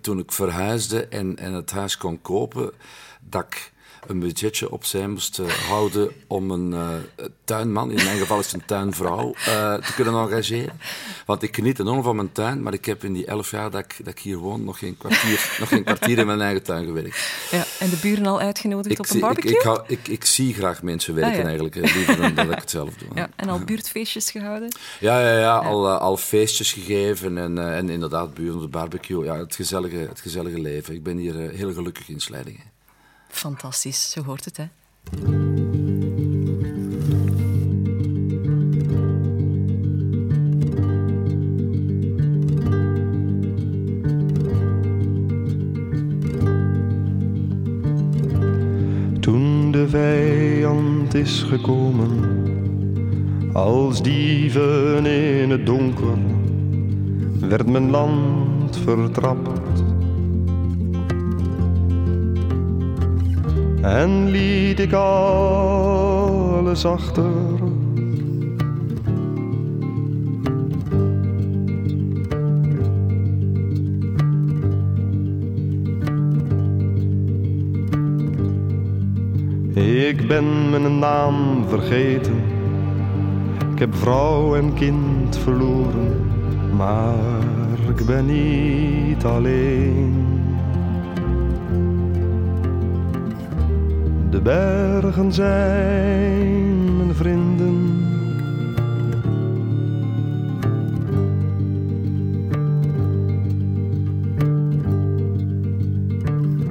toen 0.00 0.18
ik 0.18 0.32
verhuisde 0.32 1.06
en, 1.06 1.36
en 1.36 1.52
het 1.52 1.70
huis 1.70 1.96
kon 1.96 2.22
kopen, 2.22 2.72
dat 3.20 3.44
ik 3.44 3.72
een 4.08 4.18
budgetje 4.18 4.70
opzij 4.70 5.08
moest 5.08 5.38
eh, 5.38 5.46
houden 5.46 6.10
om 6.26 6.50
een 6.50 6.72
eh, 6.72 7.24
tuinman, 7.44 7.90
in 7.90 8.04
mijn 8.04 8.18
geval 8.18 8.38
is 8.38 8.44
het 8.46 8.54
een 8.54 8.66
tuinvrouw, 8.66 9.34
eh, 9.34 9.74
te 9.74 9.94
kunnen 9.94 10.14
engageren. 10.14 10.78
Want 11.26 11.42
ik 11.42 11.54
geniet 11.54 11.78
enorm 11.80 12.02
van 12.02 12.16
mijn 12.16 12.32
tuin, 12.32 12.62
maar 12.62 12.72
ik 12.72 12.84
heb 12.84 13.04
in 13.04 13.12
die 13.12 13.26
elf 13.26 13.50
jaar 13.50 13.70
dat 13.70 13.80
ik, 13.80 13.96
dat 13.98 14.12
ik 14.12 14.18
hier 14.18 14.36
woon 14.36 14.64
nog 14.64 14.78
geen 14.78 14.96
kwartier, 14.96 15.50
nog 15.60 15.68
geen 15.68 15.84
kwartier 15.84 16.18
in 16.18 16.26
mijn 16.26 16.40
eigen 16.40 16.62
tuin 16.62 16.84
gewerkt. 16.84 17.30
Ja, 17.50 17.64
en 17.78 17.90
de 17.90 17.96
buren 18.02 18.26
al 18.26 18.40
uitgenodigd 18.40 18.98
op 18.98 19.08
een 19.08 19.14
ik, 19.14 19.20
barbecue? 19.20 19.50
ik, 19.56 19.60
hou- 19.62 19.82
ik, 19.86 20.08
ik 20.08 20.24
zie 20.24 20.54
graag 20.54 20.82
mensen 20.82 21.14
werken 21.14 21.32
Ah, 21.32 21.38
ja. 21.38 21.44
eigenlijk, 21.44 21.74
liever 21.74 22.16
dan 22.16 22.34
dat 22.34 22.50
ik 22.50 22.58
het 22.58 22.70
zelf 22.70 22.94
doe. 22.94 23.08
ja, 23.14 23.28
en 23.36 23.48
al 23.48 23.58
buurtfeestjes 23.58 24.30
gehouden? 24.30 24.68
Ja, 25.00 25.20
ja, 25.20 25.38
ja, 25.38 25.56
Al, 25.56 25.88
al 25.90 26.16
feestjes 26.16 26.72
gegeven 26.72 27.38
en, 27.38 27.58
en 27.74 27.88
inderdaad 27.88 28.34
buren 28.34 28.54
op 28.54 28.60
de 28.60 28.68
barbecue. 28.68 29.24
Ja, 29.24 29.36
het 29.38 29.54
gezellige, 29.54 29.96
het 29.96 30.20
gezellige 30.20 30.60
leven. 30.60 30.94
Ik 30.94 31.02
ben 31.02 31.16
hier 31.16 31.34
heel 31.34 31.72
gelukkig 31.72 32.08
in 32.08 32.20
Slijdingen. 32.20 32.76
Fantastisch, 33.28 34.10
zo 34.10 34.22
hoort 34.22 34.44
het, 34.44 34.56
hè? 34.56 34.64
Toen 49.20 49.70
de 49.72 49.88
vijand 49.88 51.14
is 51.14 51.42
gekomen, 51.42 52.10
als 53.52 54.02
dieven 54.02 55.06
in 55.06 55.50
het 55.50 55.66
donker, 55.66 56.18
werd 57.40 57.66
mijn 57.66 57.90
land 57.90 58.76
vertrapt. 58.76 59.57
En 63.96 64.30
liet 64.30 64.80
ik 64.80 64.92
alles 64.92 66.84
achter. 66.84 67.24
Ik 79.74 80.28
ben 80.28 80.70
mijn 80.70 80.98
naam 80.98 81.64
vergeten. 81.68 82.42
Ik 83.72 83.78
heb 83.78 83.94
vrouw 83.94 84.56
en 84.56 84.74
kind 84.74 85.38
verloren, 85.38 86.30
maar 86.76 87.14
ik 87.88 88.06
ben 88.06 88.26
niet 88.26 89.24
alleen. 89.24 90.37
Bergen 94.48 95.32
zijn 95.32 96.96
mijn 96.96 97.14
vrienden. 97.14 98.06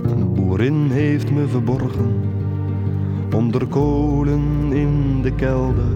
Een 0.03 0.33
boerin 0.33 0.89
heeft 0.91 1.31
me 1.31 1.47
verborgen 1.47 2.13
onder 3.35 3.67
kolen 3.67 4.71
in 4.71 5.21
de 5.21 5.31
kelder 5.35 5.95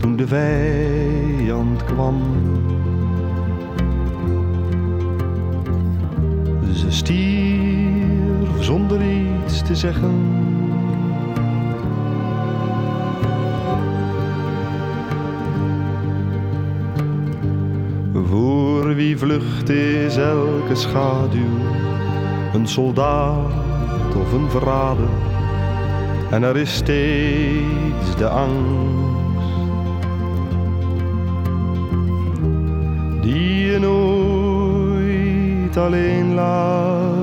toen 0.00 0.16
de 0.16 0.26
vijand 0.26 1.84
kwam. 1.84 2.20
Ze 6.74 6.90
stierf 6.90 8.62
zonder 8.64 9.00
iets 9.02 9.62
te 9.62 9.76
zeggen. 9.76 10.31
Wie 19.02 19.18
vlucht 19.18 19.68
is 19.68 20.16
elke 20.16 20.74
schaduw, 20.74 21.58
een 22.52 22.66
soldaat 22.66 24.14
of 24.16 24.32
een 24.32 24.50
verrader. 24.50 25.08
En 26.30 26.42
er 26.42 26.56
is 26.56 26.74
steeds 26.74 28.16
de 28.16 28.28
angst 28.28 29.60
die 33.20 33.66
je 33.66 33.78
nooit 33.78 35.76
alleen 35.76 36.34
laat. 36.34 37.21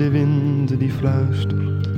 De 0.00 0.10
wind 0.10 0.78
die 0.78 0.90
fluistert 0.90 1.88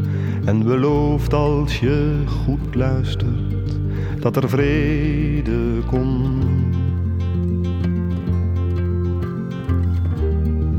en 0.45 0.63
belooft 0.63 1.35
als 1.35 1.81
je 1.81 2.23
goed 2.27 2.75
luistert 2.75 3.79
dat 4.21 4.37
er 4.37 4.49
vrede 4.49 5.81
komt. 5.87 6.45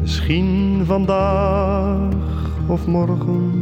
Misschien 0.02 0.82
vandaag 0.86 2.14
of 2.68 2.88
morgen. 2.88 3.53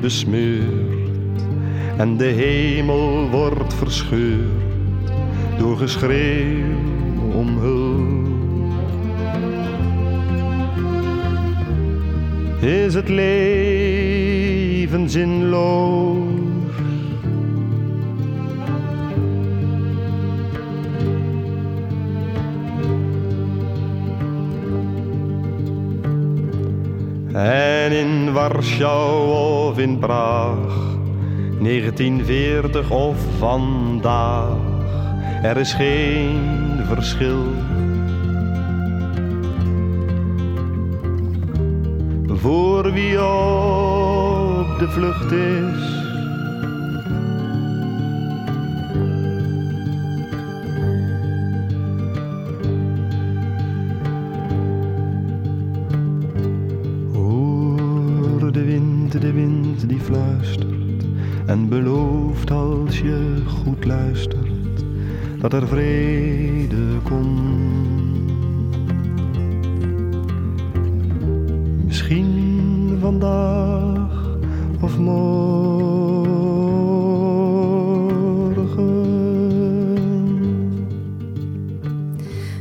Besmeurd 0.00 1.42
en 1.96 2.16
de 2.16 2.24
hemel 2.24 3.28
wordt 3.30 3.74
verscheurd 3.74 5.12
door 5.58 5.76
geschreeuw 5.76 6.78
om 7.34 7.58
hulp. 7.58 8.20
Is 12.62 12.94
het 12.94 13.08
leven 13.08 15.10
zinloos? 15.10 16.49
En 27.32 27.92
in 27.92 28.32
Warschau 28.32 29.68
of 29.68 29.78
in 29.78 29.98
Praag 29.98 30.98
1940 31.60 32.90
of 32.90 33.16
vandaag, 33.38 34.56
er 35.42 35.56
is 35.56 35.72
geen 35.72 36.80
verschil. 36.86 37.44
Voor 42.26 42.92
wie 42.92 43.22
op 43.24 44.78
de 44.78 44.88
vlucht 44.88 45.32
is. 45.32 45.99
Dat 65.50 65.68
vrede 65.68 67.00
komt. 67.02 68.30
Misschien 71.84 72.98
vandaag 73.00 74.38
of 74.80 74.98
morgen. 74.98 75.28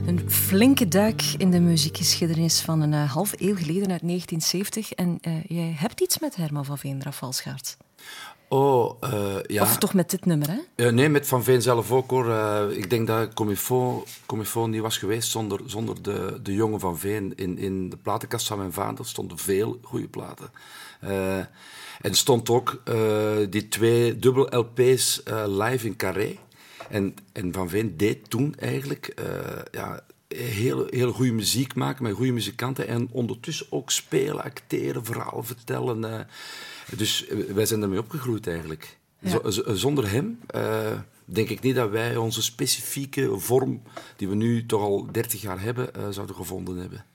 Een 0.05 0.21
flinke 0.27 0.87
duik 0.87 1.23
in 1.37 1.51
de 1.51 1.59
muziekgeschiedenis 1.59 2.61
van 2.61 2.81
een 2.81 2.93
eh, 2.93 3.11
half 3.11 3.33
eeuw 3.37 3.55
geleden 3.55 3.91
uit 3.91 4.07
1970. 4.07 4.91
En 4.91 5.17
eh, 5.21 5.43
jij 5.47 5.73
hebt 5.77 6.01
iets 6.01 6.19
met 6.19 6.35
Herman 6.35 6.65
van 6.65 6.77
Veen, 6.77 7.01
Rafal 7.03 7.33
Schaart. 7.33 7.77
Oh, 8.51 8.97
eh, 8.99 9.35
ja. 9.47 9.61
Of 9.61 9.77
toch 9.77 9.93
met 9.93 10.09
dit 10.09 10.25
nummer, 10.25 10.49
hè? 10.49 10.85
Eh, 10.85 10.91
nee, 10.91 11.09
met 11.09 11.27
Van 11.27 11.43
Veen 11.43 11.61
zelf 11.61 11.91
ook 11.91 12.09
hoor. 12.09 12.29
Eh, 12.29 12.65
ik 12.69 12.89
denk 12.89 13.07
dat 13.07 13.33
Comifo, 13.33 14.03
Comifo 14.25 14.67
niet 14.67 14.81
was 14.81 14.97
geweest 14.97 15.29
zonder, 15.29 15.59
zonder 15.65 16.01
de, 16.01 16.39
de 16.43 16.53
jonge 16.53 16.79
Van 16.79 16.99
Veen. 16.99 17.33
In, 17.35 17.57
in 17.57 17.89
de 17.89 17.97
platenkast 17.97 18.47
van 18.47 18.57
mijn 18.57 18.73
vader 18.73 19.05
stonden 19.05 19.37
veel 19.37 19.79
goede 19.81 20.07
platen. 20.07 20.51
En 22.01 22.15
stond 22.15 22.49
ook 22.49 22.81
die 23.49 23.67
twee 23.67 24.19
dubbel 24.19 24.57
LP's 24.57 25.21
live 25.45 25.85
in 25.85 25.95
Carré. 25.95 26.35
En, 26.89 27.15
en 27.33 27.53
Van 27.53 27.69
Veen 27.69 27.97
deed 27.97 28.29
toen 28.29 28.55
eigenlijk 28.59 29.13
ja, 29.71 30.01
heel, 30.27 30.87
heel 30.89 31.11
goede 31.11 31.31
muziek 31.31 31.75
maken 31.75 32.03
met 32.03 32.13
goede 32.13 32.31
muzikanten. 32.31 32.87
En 32.87 33.09
ondertussen 33.11 33.67
ook 33.69 33.91
spelen, 33.91 34.43
acteren, 34.43 35.05
verhalen 35.05 35.45
vertellen. 35.45 36.27
Dus 36.97 37.27
eh, 37.27 37.37
wij 37.37 37.65
zijn 37.65 37.79
daarmee 37.79 37.99
opgegroeid 37.99 38.47
eigenlijk. 38.47 38.97
Ja. 39.19 39.39
Zonder 39.75 40.11
hem 40.11 40.39
eh, 40.47 40.91
denk 41.25 41.49
ik 41.49 41.61
niet 41.61 41.75
dat 41.75 41.89
wij 41.89 42.17
onze 42.17 42.41
specifieke 42.41 43.39
vorm, 43.39 43.81
die 44.15 44.29
we 44.29 44.35
nu 44.35 44.65
toch 44.65 44.81
al 44.81 45.07
30 45.11 45.41
jaar 45.41 45.61
hebben, 45.61 45.95
eh, 45.95 46.09
zouden 46.09 46.35
gevonden 46.35 46.77
hebben. 46.77 47.05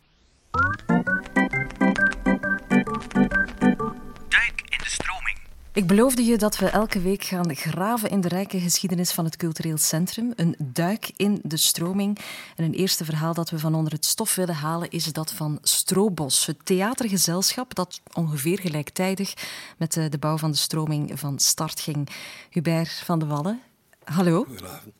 Ik 5.74 5.86
beloofde 5.86 6.24
je 6.24 6.38
dat 6.38 6.56
we 6.56 6.66
elke 6.66 7.00
week 7.00 7.24
gaan 7.24 7.56
graven 7.56 8.10
in 8.10 8.20
de 8.20 8.28
rijke 8.28 8.60
geschiedenis 8.60 9.12
van 9.12 9.24
het 9.24 9.36
cultureel 9.36 9.76
centrum. 9.76 10.32
Een 10.36 10.54
duik 10.58 11.10
in 11.16 11.40
de 11.42 11.56
stroming. 11.56 12.18
En 12.56 12.64
een 12.64 12.74
eerste 12.74 13.04
verhaal 13.04 13.34
dat 13.34 13.50
we 13.50 13.58
van 13.58 13.74
onder 13.74 13.92
het 13.92 14.04
stof 14.04 14.34
willen 14.34 14.54
halen 14.54 14.90
is 14.90 15.04
dat 15.04 15.32
van 15.32 15.58
Stroobos. 15.62 16.46
Het 16.46 16.56
theatergezelschap 16.64 17.74
dat 17.74 18.00
ongeveer 18.12 18.58
gelijktijdig 18.58 19.34
met 19.76 19.92
de 19.92 20.18
bouw 20.20 20.36
van 20.36 20.50
de 20.50 20.56
stroming 20.56 21.20
van 21.20 21.38
start 21.38 21.80
ging. 21.80 22.08
Hubert 22.50 23.02
van 23.04 23.18
de 23.18 23.26
Wallen. 23.26 23.60
Hallo. 24.04 24.46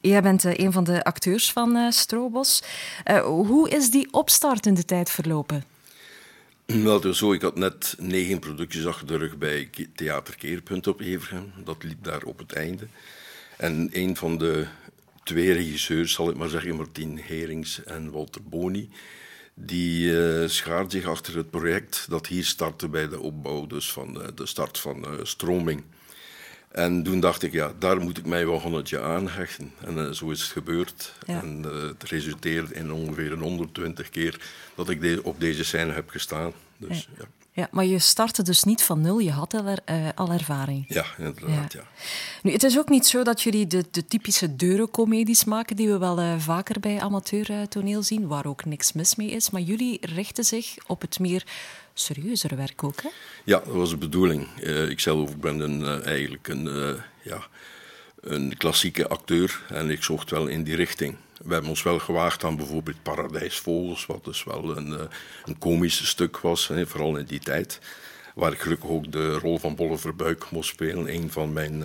Jij 0.01 0.23
bent 0.23 0.45
eh, 0.45 0.59
een 0.65 0.73
van 0.73 0.85
de 0.85 1.05
acteurs 1.05 1.53
van 1.53 1.77
eh 1.77 1.91
Stroobos. 1.91 2.63
Eh, 3.05 3.21
hoe 3.25 3.71
is 3.71 3.91
die 3.91 4.13
opstart 4.13 4.67
in 4.67 4.75
de 4.75 4.85
tijd 4.85 5.11
verlopen? 5.11 5.74
Wel, 6.85 7.15
zo, 7.15 7.33
ik 7.33 7.43
had 7.43 7.57
net 7.57 7.95
negen 7.99 8.39
producties 8.39 8.87
achter 8.87 9.07
de 9.07 9.17
rug 9.17 9.37
bij 9.37 9.71
Theater 9.95 10.37
Keerpunt 10.37 10.87
op 10.87 11.01
Evergem. 11.01 11.53
Dat 11.65 11.83
liep 11.83 12.05
daar 12.05 12.23
op 12.23 12.39
het 12.39 12.53
einde. 12.53 12.87
En 13.57 13.89
een 13.93 14.17
van 14.17 14.39
de 14.39 14.67
twee 15.25 15.53
regisseurs, 15.53 16.13
zal 16.13 16.31
ik 16.31 16.37
maar 16.37 16.49
zeggen, 16.49 16.77
Martien 16.77 17.19
Herings 17.19 17.85
en 17.85 18.11
Walter 18.11 18.43
Boni, 18.43 18.91
die 19.55 20.21
eh 20.21 20.49
schaart 20.49 20.93
zich 20.93 21.07
achter 21.07 21.37
het 21.37 21.51
project 21.51 22.07
dat 22.09 22.27
hier 22.27 22.45
startte 22.45 22.89
bij 22.89 23.09
de 23.09 23.21
opbouw, 23.21 23.67
dus 23.67 23.93
van 23.93 24.23
eh, 24.23 24.29
de 24.35 24.47
start 24.47 24.79
van 24.79 25.05
eh, 25.05 25.13
Stroming. 25.23 25.83
En 26.75 27.03
toen 27.03 27.21
dacht 27.21 27.43
ik, 27.43 27.53
ja, 27.53 27.73
daar 27.79 28.01
moet 28.01 28.19
ik 28.19 28.27
mij 28.27 28.47
wel 28.47 28.61
honderdje 28.61 29.01
aan 29.01 29.29
hechten. 29.29 29.73
En 29.85 29.99
eh, 29.99 30.11
zo 30.11 30.31
is 30.31 30.41
het 30.43 30.51
gebeurd. 30.51 31.13
Ja. 31.27 31.41
En 31.43 31.65
eh, 31.65 31.83
het 31.83 32.03
resulteerde 32.03 32.75
in 32.75 32.93
ongeveer 32.93 33.33
een 33.33 33.41
120 33.41 34.11
keer 34.11 34.41
dat 34.75 34.89
ik 34.89 35.01
de- 35.01 35.21
op 35.23 35.41
deze 35.41 35.65
scène 35.65 35.93
heb 35.93 36.09
gestaan. 36.11 36.53
Dus 36.77 37.09
ja, 37.19 37.25
Ja, 37.53 37.69
maar 37.71 37.85
je 37.85 37.99
startte 37.99 38.43
dus 38.43 38.63
niet 38.63 38.83
van 38.83 39.01
nul, 39.01 39.19
je 39.19 39.31
had 39.31 39.55
al, 39.55 39.67
er- 39.67 39.79
eh, 39.85 39.97
al 40.15 40.31
ervaring. 40.33 40.85
ja 40.89 41.05
inderdaad. 41.19 41.73
Ja. 41.73 41.83
Nu, 42.43 42.53
het 42.53 42.63
is 42.63 42.79
ook 42.79 42.89
niet 42.89 43.07
zo 43.07 43.23
dat 43.23 43.43
jullie 43.43 43.67
de, 43.67 43.85
de 43.91 44.05
typische 44.05 44.57
deurencomedies 44.57 45.45
maken 45.45 45.77
die 45.77 45.89
we 45.89 45.99
wel 45.99 46.39
vaker 46.41 46.81
bij 46.81 47.01
amateurtoneel 47.01 48.03
zien, 48.03 48.27
waar 48.27 48.47
ook 48.47 48.65
niks 48.65 48.93
mis 48.93 49.15
mee 49.17 49.31
is. 49.31 49.51
Maar 49.51 49.61
jullie 49.61 49.99
richten 50.01 50.45
zich 50.45 50.75
op 50.87 51.01
het 51.01 51.19
meer 51.19 51.45
serieuzere 51.95 52.57
werk 52.57 52.85
ook, 52.85 53.03
hè? 53.03 53.09
Ja, 53.45 53.59
dat 53.59 53.75
was 53.75 53.91
de 53.91 53.97
bedoeling. 53.97 54.49
Eh, 54.61 54.89
ik 54.89 55.01
zelf 55.01 55.37
ben 55.37 55.61
een, 55.61 55.85
eh, 55.85 56.07
eigenlijk 56.07 56.49
een, 56.49 56.69
eh, 56.69 57.03
ja, 57.23 57.47
een 58.21 58.57
klassieke 58.57 59.09
acteur 59.09 59.63
en 59.69 59.91
ik 59.91 60.03
zocht 60.03 60.31
wel 60.31 60.47
in 60.47 60.63
die 60.63 60.77
richting. 60.77 61.17
We 61.45 61.53
hebben 61.53 61.71
ons 61.71 61.83
wel 61.83 61.99
gewaagd 61.99 62.45
aan 62.45 62.57
bijvoorbeeld 62.57 63.03
Paradijsvogels, 63.03 64.07
wat 64.07 64.25
dus 64.25 64.45
wel 64.45 64.77
een, 64.77 65.09
een 65.45 65.59
komisch 65.59 66.09
stuk 66.09 66.39
was, 66.39 66.69
hè, 66.69 66.87
vooral 66.87 67.17
in 67.17 67.25
die 67.25 67.41
tijd. 67.41 67.81
Waar 68.35 68.53
ik 68.53 68.61
gelukkig 68.61 68.91
ook 68.91 69.13
de 69.13 69.33
rol 69.33 69.59
van 69.59 69.75
Bolle 69.75 69.99
Verbuik 69.99 70.51
moest 70.51 70.69
spelen. 70.69 71.15
Een 71.15 71.31
van 71.31 71.53
mijn 71.53 71.85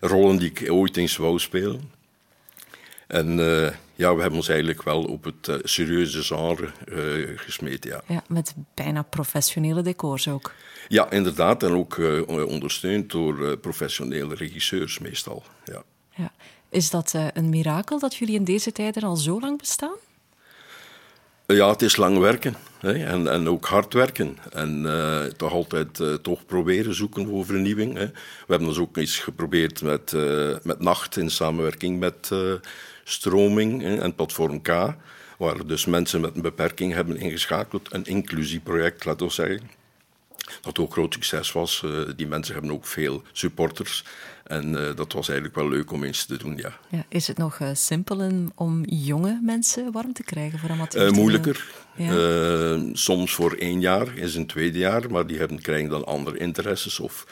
rollen 0.00 0.36
die 0.36 0.50
ik 0.50 0.70
ooit 0.70 0.96
eens 0.96 1.16
wou 1.16 1.38
spelen. 1.38 1.90
En 3.10 3.40
eh, 3.40 3.72
ja, 3.94 4.14
we 4.14 4.20
hebben 4.20 4.38
ons 4.38 4.48
eigenlijk 4.48 4.82
wel 4.82 5.04
op 5.04 5.24
het 5.24 5.48
eh, 5.48 5.56
serieuze 5.62 6.22
genre 6.22 6.66
eh, 6.88 7.38
gesmeten, 7.38 7.90
ja. 7.90 8.02
Ja, 8.06 8.22
met 8.28 8.54
bijna 8.74 9.02
professionele 9.02 9.82
decors 9.82 10.28
ook. 10.28 10.52
Ja, 10.88 11.10
inderdaad. 11.10 11.62
En 11.62 11.72
ook 11.72 12.00
ondersteund 12.26 13.10
door 13.10 13.56
professionele 13.58 14.34
regisseurs 14.34 14.98
meestal. 14.98 15.42
Ja. 15.64 15.82
Ja. 16.14 16.32
Is 16.68 16.90
dat 16.90 17.14
een 17.32 17.48
mirakel 17.48 17.98
dat 17.98 18.14
jullie 18.14 18.34
in 18.34 18.44
deze 18.44 18.72
tijden 18.72 19.02
al 19.02 19.16
zo 19.16 19.40
lang 19.40 19.58
bestaan? 19.58 19.96
Ja, 21.52 21.70
het 21.70 21.82
is 21.82 21.96
lang 21.96 22.18
werken 22.18 22.56
hè, 22.78 23.04
en, 23.04 23.28
en 23.28 23.48
ook 23.48 23.66
hard 23.66 23.92
werken. 23.92 24.38
En 24.52 24.86
eh, 24.86 25.24
toch 25.24 25.52
altijd 25.52 26.00
eh, 26.00 26.14
toch 26.14 26.46
proberen 26.46 26.94
zoeken 26.94 27.26
voor 27.26 27.44
vernieuwing. 27.44 27.96
Hè. 27.96 28.06
We 28.06 28.46
hebben 28.46 28.68
dus 28.68 28.78
ook 28.78 28.96
iets 28.96 29.18
geprobeerd 29.18 29.82
met, 29.82 30.12
eh, 30.12 30.56
met 30.62 30.80
Nacht 30.80 31.16
in 31.16 31.30
samenwerking 31.30 31.98
met 31.98 32.30
Stroming 33.04 33.82
hè, 33.82 33.96
en 33.96 34.14
Platform 34.14 34.62
K. 34.62 34.68
Waar 35.38 35.66
dus 35.66 35.86
mensen 35.86 36.20
met 36.20 36.34
een 36.34 36.42
beperking 36.42 36.92
hebben 36.92 37.16
ingeschakeld. 37.16 37.94
Een 37.94 38.04
inclusieproject, 38.04 39.04
laten 39.04 39.26
we 39.26 39.32
zeggen. 39.32 39.79
Dat 40.60 40.78
ook 40.78 40.92
groot 40.92 41.12
succes 41.14 41.52
was. 41.52 41.82
Eh, 41.84 41.90
die 42.16 42.26
mensen 42.26 42.52
hebben 42.54 42.72
ook 42.72 42.86
veel 42.86 43.22
supporters. 43.32 44.04
En 44.44 44.86
eh, 44.88 44.96
dat 44.96 45.12
was 45.12 45.28
eigenlijk 45.28 45.58
wel 45.58 45.68
leuk 45.68 45.92
om 45.92 46.04
eens 46.04 46.24
te 46.24 46.36
doen, 46.36 46.56
ja. 46.56 46.78
Ja, 46.88 47.04
is 47.08 47.26
het 47.26 47.36
nog 47.38 47.58
eh, 47.60 47.68
simpel 47.72 48.30
om- 48.54 48.84
jonge 48.84 49.40
mensen 49.42 49.92
warm 49.92 50.12
te 50.12 50.22
krijgen 50.22 50.58
voor 50.58 50.70
amateur? 50.70 51.12
Moeilijker. 51.12 51.66
Ja. 51.96 52.78
Soms 52.92 53.32
voor 53.34 53.52
één 53.52 53.80
jaar 53.80 54.16
is 54.16 54.34
een 54.34 54.46
tweede 54.46 54.78
jaar, 54.78 55.10
maar 55.10 55.26
die 55.26 55.38
hebben, 55.38 55.60
krijgen 55.62 55.88
dan 55.90 56.04
andere 56.06 56.38
interesses 56.38 57.00
of 57.00 57.26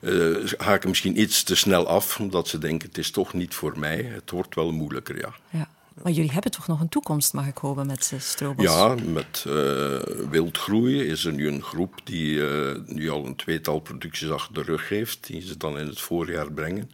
eh, 0.00 0.36
haken 0.56 0.88
misschien 0.88 1.20
iets 1.20 1.42
te 1.42 1.54
snel 1.56 1.86
af, 1.88 2.20
omdat 2.20 2.48
ze 2.48 2.58
denken 2.58 2.88
het 2.88 2.98
is 2.98 3.10
toch 3.10 3.32
niet 3.32 3.54
voor 3.54 3.78
mij. 3.78 4.02
Het 4.14 4.30
wordt 4.30 4.54
wel 4.54 4.72
moeilijker, 4.72 5.18
ja. 5.18 5.34
Ja. 5.50 5.68
Maar 6.02 6.12
jullie 6.12 6.32
hebben 6.32 6.50
toch 6.50 6.66
nog 6.66 6.80
een 6.80 6.88
toekomst, 6.88 7.32
mag 7.32 7.46
ik 7.46 7.58
hopen, 7.58 7.86
met 7.86 8.10
uh, 8.14 8.20
Strobos? 8.20 8.64
Ja, 8.64 8.94
met 9.04 9.44
eh 9.46 9.98
Wildgroeien 10.30 11.06
is 11.06 11.24
er 11.24 11.32
nu 11.32 11.48
een 11.48 11.62
groep 11.62 12.00
die 12.04 12.46
eh, 12.48 12.80
nu 12.86 13.10
al 13.10 13.26
een 13.26 13.36
tweetal 13.36 13.80
producties 13.80 14.30
achter 14.30 14.54
de 14.54 14.62
rug 14.62 14.88
heeft, 14.88 15.26
die 15.26 15.42
ze 15.42 15.56
dan 15.56 15.78
in 15.78 15.86
het 15.86 16.00
voorjaar 16.00 16.52
brengen. 16.52 16.90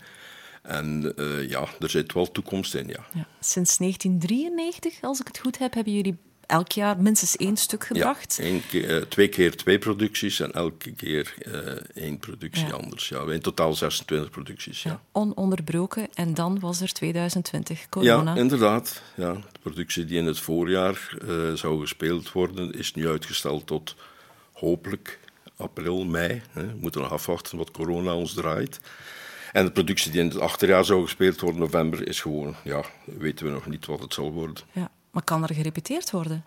En 0.63 1.13
eh, 1.17 1.49
ja, 1.49 1.67
er 1.81 1.91
zit 1.91 2.13
wel 2.13 2.31
toekomst 2.31 2.75
in, 2.75 2.87
ja. 2.87 3.07
Ja. 3.15 3.27
Sinds 3.41 3.77
1993, 3.77 5.03
als 5.03 5.21
ik 5.21 5.27
het 5.27 5.39
goed 5.39 5.59
heb, 5.59 5.75
hebben 5.75 5.95
jullie 5.95 6.19
elk 6.53 6.73
jaar 6.73 7.01
minstens 7.01 7.37
één 7.37 7.57
stuk 7.57 7.85
gebracht. 7.87 8.37
Ja, 8.39 8.45
één 8.45 8.63
keer, 8.67 8.97
eh, 8.97 9.03
twee 9.03 9.29
keer 9.29 9.57
twee 9.57 9.79
producties 9.79 10.41
en 10.41 10.53
elke 10.53 10.93
keer 10.93 11.35
eh, 11.39 12.03
één 12.03 12.19
productie 12.19 12.67
Ja. 12.67 12.73
anders. 12.73 13.09
Ja. 13.09 13.21
In 13.31 13.41
totaal 13.41 13.75
26 13.75 14.31
producties. 14.31 14.83
Ja, 14.83 14.91
Ja, 14.91 15.01
ononderbroken. 15.13 16.09
En 16.15 16.35
dan 16.35 16.61
was 16.61 16.81
er 16.81 16.93
2020 16.93 17.89
corona. 17.89 18.35
ja 18.35 18.41
inderdaad. 18.41 19.03
Ja. 19.17 19.33
De 19.33 19.59
productie 19.63 20.05
die 20.05 20.19
in 20.19 20.27
het 20.27 20.39
voorjaar 20.39 21.17
eh, 21.29 21.53
zou 21.53 21.81
gespeeld 21.81 22.33
worden, 22.33 22.73
is 22.73 22.95
nu 22.95 23.09
uitgesteld 23.09 23.67
tot 23.67 23.97
hopelijk 24.53 25.19
april, 25.57 26.05
mei. 26.05 26.43
Hè. 26.51 26.67
We 26.67 26.77
moeten 26.81 27.01
nog 27.01 27.13
afwachten 27.13 27.59
wat 27.59 27.71
corona 27.71 28.15
ons 28.15 28.35
draait. 28.35 28.81
En 29.53 29.65
de 29.65 29.73
productie 29.73 30.11
die 30.11 30.21
in 30.21 30.29
het 30.29 30.39
achterjaar 30.41 30.85
zou 30.85 31.03
gespeeld 31.03 31.41
worden, 31.41 31.61
november, 31.61 32.09
is 32.09 32.21
gewoon, 32.21 32.55
ja, 32.65 32.85
weten 33.05 33.47
we 33.47 33.53
nog 33.53 33.67
niet 33.67 33.87
wat 33.87 34.01
het 34.01 34.15
zal 34.15 34.33
worden. 34.33 34.63
Ja. 34.73 34.91
Maar 35.13 35.23
kan 35.23 35.43
er 35.43 35.55
gerepeteerd 35.55 36.11
worden? 36.11 36.45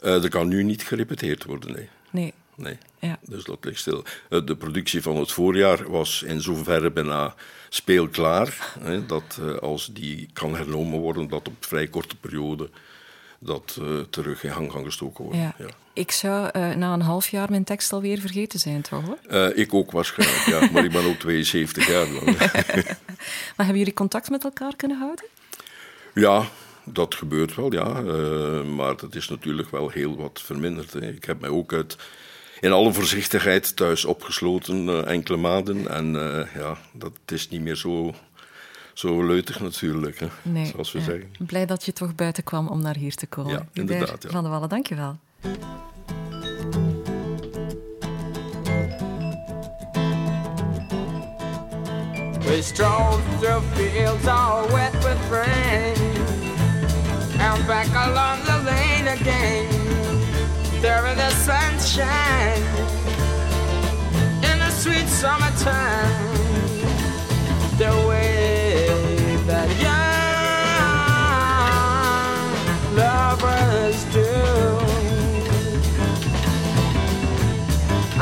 Uh, 0.00 0.22
er 0.24 0.28
kan 0.28 0.48
nu 0.48 0.62
niet 0.62 0.82
gerepeteerd 0.82 1.44
worden, 1.44 1.72
nee. 1.72 1.88
Nee. 2.10 2.34
Nee, 2.54 2.78
ja. 2.98 3.18
dus 3.20 3.44
dat 3.44 3.64
ligt 3.64 3.78
stil. 3.78 4.04
Uh, 4.30 4.46
de 4.46 4.56
productie 4.56 5.02
van 5.02 5.16
het 5.16 5.32
voorjaar 5.32 5.90
was 5.90 6.22
in 6.22 6.40
zoverre 6.40 6.90
bijna 6.90 7.34
speelklaar. 7.68 8.74
Hè, 8.80 9.06
dat 9.06 9.38
uh, 9.40 9.56
als 9.56 9.90
die 9.92 10.28
kan 10.32 10.56
hernomen 10.56 10.98
worden, 10.98 11.28
dat 11.28 11.48
op 11.48 11.64
vrij 11.64 11.86
korte 11.86 12.16
periode 12.16 12.70
dat 13.38 13.78
uh, 13.80 14.00
terug 14.10 14.44
in 14.44 14.52
gang 14.52 14.72
kan 14.72 14.84
gestoken 14.84 15.24
worden. 15.24 15.42
Ja. 15.42 15.54
Ja. 15.58 15.68
Ik 15.92 16.10
zou 16.10 16.50
uh, 16.56 16.74
na 16.74 16.92
een 16.92 17.00
half 17.02 17.28
jaar 17.28 17.50
mijn 17.50 17.64
tekst 17.64 17.92
alweer 17.92 18.18
vergeten 18.18 18.58
zijn, 18.58 18.82
toch? 18.82 19.04
Hoor? 19.04 19.18
Uh, 19.30 19.58
ik 19.58 19.74
ook 19.74 19.90
waarschijnlijk, 19.90 20.46
ja. 20.46 20.70
maar 20.72 20.84
ik 20.84 20.92
ben 20.92 21.04
ook 21.04 21.18
72 21.18 21.86
jaar 21.88 22.08
lang. 22.08 22.24
maar 23.56 23.66
hebben 23.66 23.78
jullie 23.78 23.94
contact 23.94 24.30
met 24.30 24.44
elkaar 24.44 24.76
kunnen 24.76 24.98
houden? 24.98 25.24
Ja, 26.14 26.44
dat 26.84 27.14
gebeurt 27.14 27.54
wel, 27.54 27.72
ja. 27.72 28.00
maar 28.62 28.96
dat 28.96 29.14
is 29.14 29.28
natuurlijk 29.28 29.70
wel 29.70 29.88
heel 29.88 30.16
wat 30.16 30.40
verminderd. 30.44 30.92
Hè. 30.92 31.08
Ik 31.12 31.24
heb 31.24 31.40
mij 31.40 31.50
ook 31.50 31.72
uit, 31.72 31.96
in 32.60 32.72
alle 32.72 32.92
voorzichtigheid 32.92 33.76
thuis 33.76 34.04
opgesloten 34.04 35.06
enkele 35.06 35.36
maanden. 35.36 35.88
En 35.88 36.12
ja, 36.54 36.78
dat 36.92 37.12
is 37.26 37.48
niet 37.48 37.60
meer 37.60 37.76
zo 37.76 38.14
zo 39.00 39.26
leutig 39.26 39.60
natuurlijk, 39.60 40.18
hè, 40.18 40.26
nee, 40.42 40.66
zoals 40.66 40.92
we 40.92 40.98
ja. 40.98 41.04
zeggen. 41.04 41.30
Blij 41.38 41.66
dat 41.66 41.84
je 41.84 41.92
toch 41.92 42.14
buiten 42.14 42.44
kwam 42.44 42.68
om 42.68 42.82
naar 42.82 42.96
hier 42.96 43.14
te 43.14 43.26
komen. 43.26 43.52
Ja, 43.52 43.66
inderdaad. 43.72 44.22
Ja. 44.22 44.30
Van 44.30 44.42
de 44.42 44.48
Wallen, 44.48 44.68
dank 44.68 44.86
je 44.86 44.94
wel. 44.94 45.18
We 52.40 52.62
strolled 52.62 53.20
through 53.40 53.64
fields 53.74 54.26
all 54.26 54.66
wet 54.72 54.92
with 54.92 55.30
rain 55.30 55.99
back 57.70 57.90
along 58.08 58.38
the 58.50 58.58
lane 58.68 59.06
again. 59.06 59.68
There 60.82 61.06
in 61.06 61.16
the 61.16 61.30
sunshine 61.30 62.62
In 64.42 64.58
the 64.58 64.70
sweet 64.70 65.06
summertime. 65.06 66.34
The 67.78 67.92
way 68.08 68.88
that 69.46 69.68
young 69.86 70.10
lovers 73.02 73.98
do. 74.16 74.32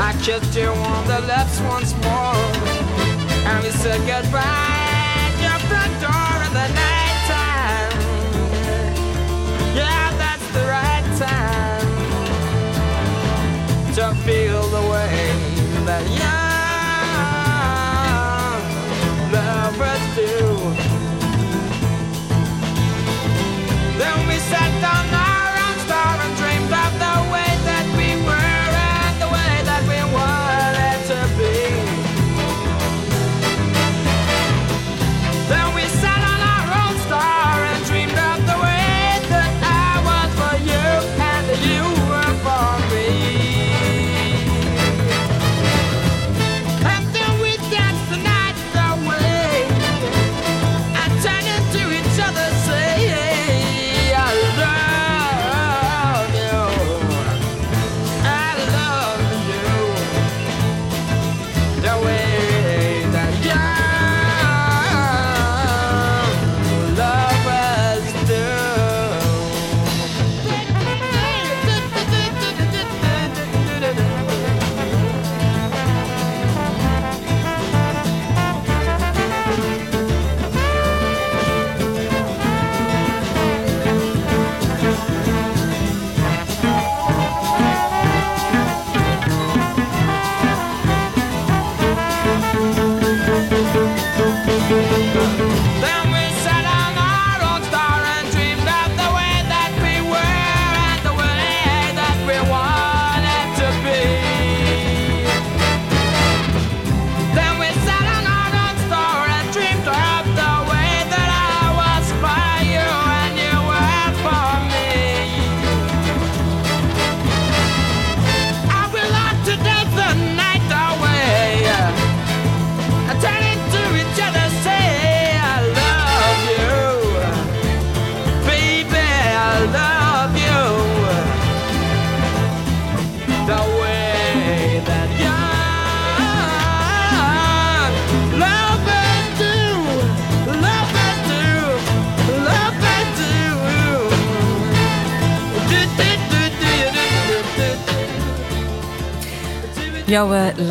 I 0.07 0.09
kissed 0.25 0.55
you 0.55 0.69
on 0.69 1.07
the 1.07 1.21
lips 1.31 1.59
once 1.73 1.91
more 2.05 2.45
and 3.49 3.63
we 3.63 3.71
said 3.81 3.99
goodbye. 4.11 5.33
Your 5.41 5.59
front 5.69 5.93
door 6.03 6.35
in 6.45 6.53
the 6.53 6.67
night 6.75 6.88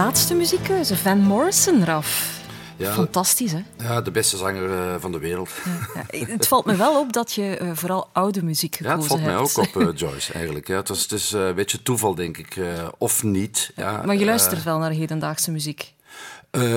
laatste 0.08 0.34
muziekkeuze, 0.34 0.96
Van 0.96 1.18
Morrison, 1.18 1.84
Raf. 1.84 2.40
Ja, 2.76 2.92
Fantastisch, 2.92 3.52
hè? 3.52 3.62
Ja, 3.78 4.00
de 4.00 4.10
beste 4.10 4.36
zanger 4.36 4.70
uh, 4.70 4.94
van 4.98 5.12
de 5.12 5.18
wereld. 5.18 5.50
Ja, 5.94 6.04
ja. 6.10 6.26
Het 6.26 6.48
valt 6.48 6.64
me 6.64 6.76
wel 6.76 7.00
op 7.00 7.12
dat 7.12 7.32
je 7.32 7.58
uh, 7.62 7.70
vooral 7.74 8.08
oude 8.12 8.42
muziek 8.44 8.76
gekozen 8.76 8.98
hebt. 8.98 9.24
Ja, 9.24 9.40
het 9.40 9.52
valt 9.52 9.64
hebt. 9.64 9.76
mij 9.76 9.86
ook 9.86 9.88
op, 9.88 9.94
uh, 9.94 9.98
Joyce, 10.10 10.32
eigenlijk. 10.32 10.68
Ja, 10.68 10.76
het, 10.76 10.88
was, 10.88 11.02
het 11.02 11.12
is 11.12 11.32
een 11.32 11.54
beetje 11.54 11.82
toeval, 11.82 12.14
denk 12.14 12.36
ik. 12.36 12.60
of 12.98 13.22
niet. 13.22 13.72
Ja, 13.76 14.02
maar 14.04 14.16
je 14.16 14.24
luistert 14.24 14.62
wel 14.62 14.78
naar 14.78 14.90
hedendaagse 14.90 15.50
muziek? 15.50 15.94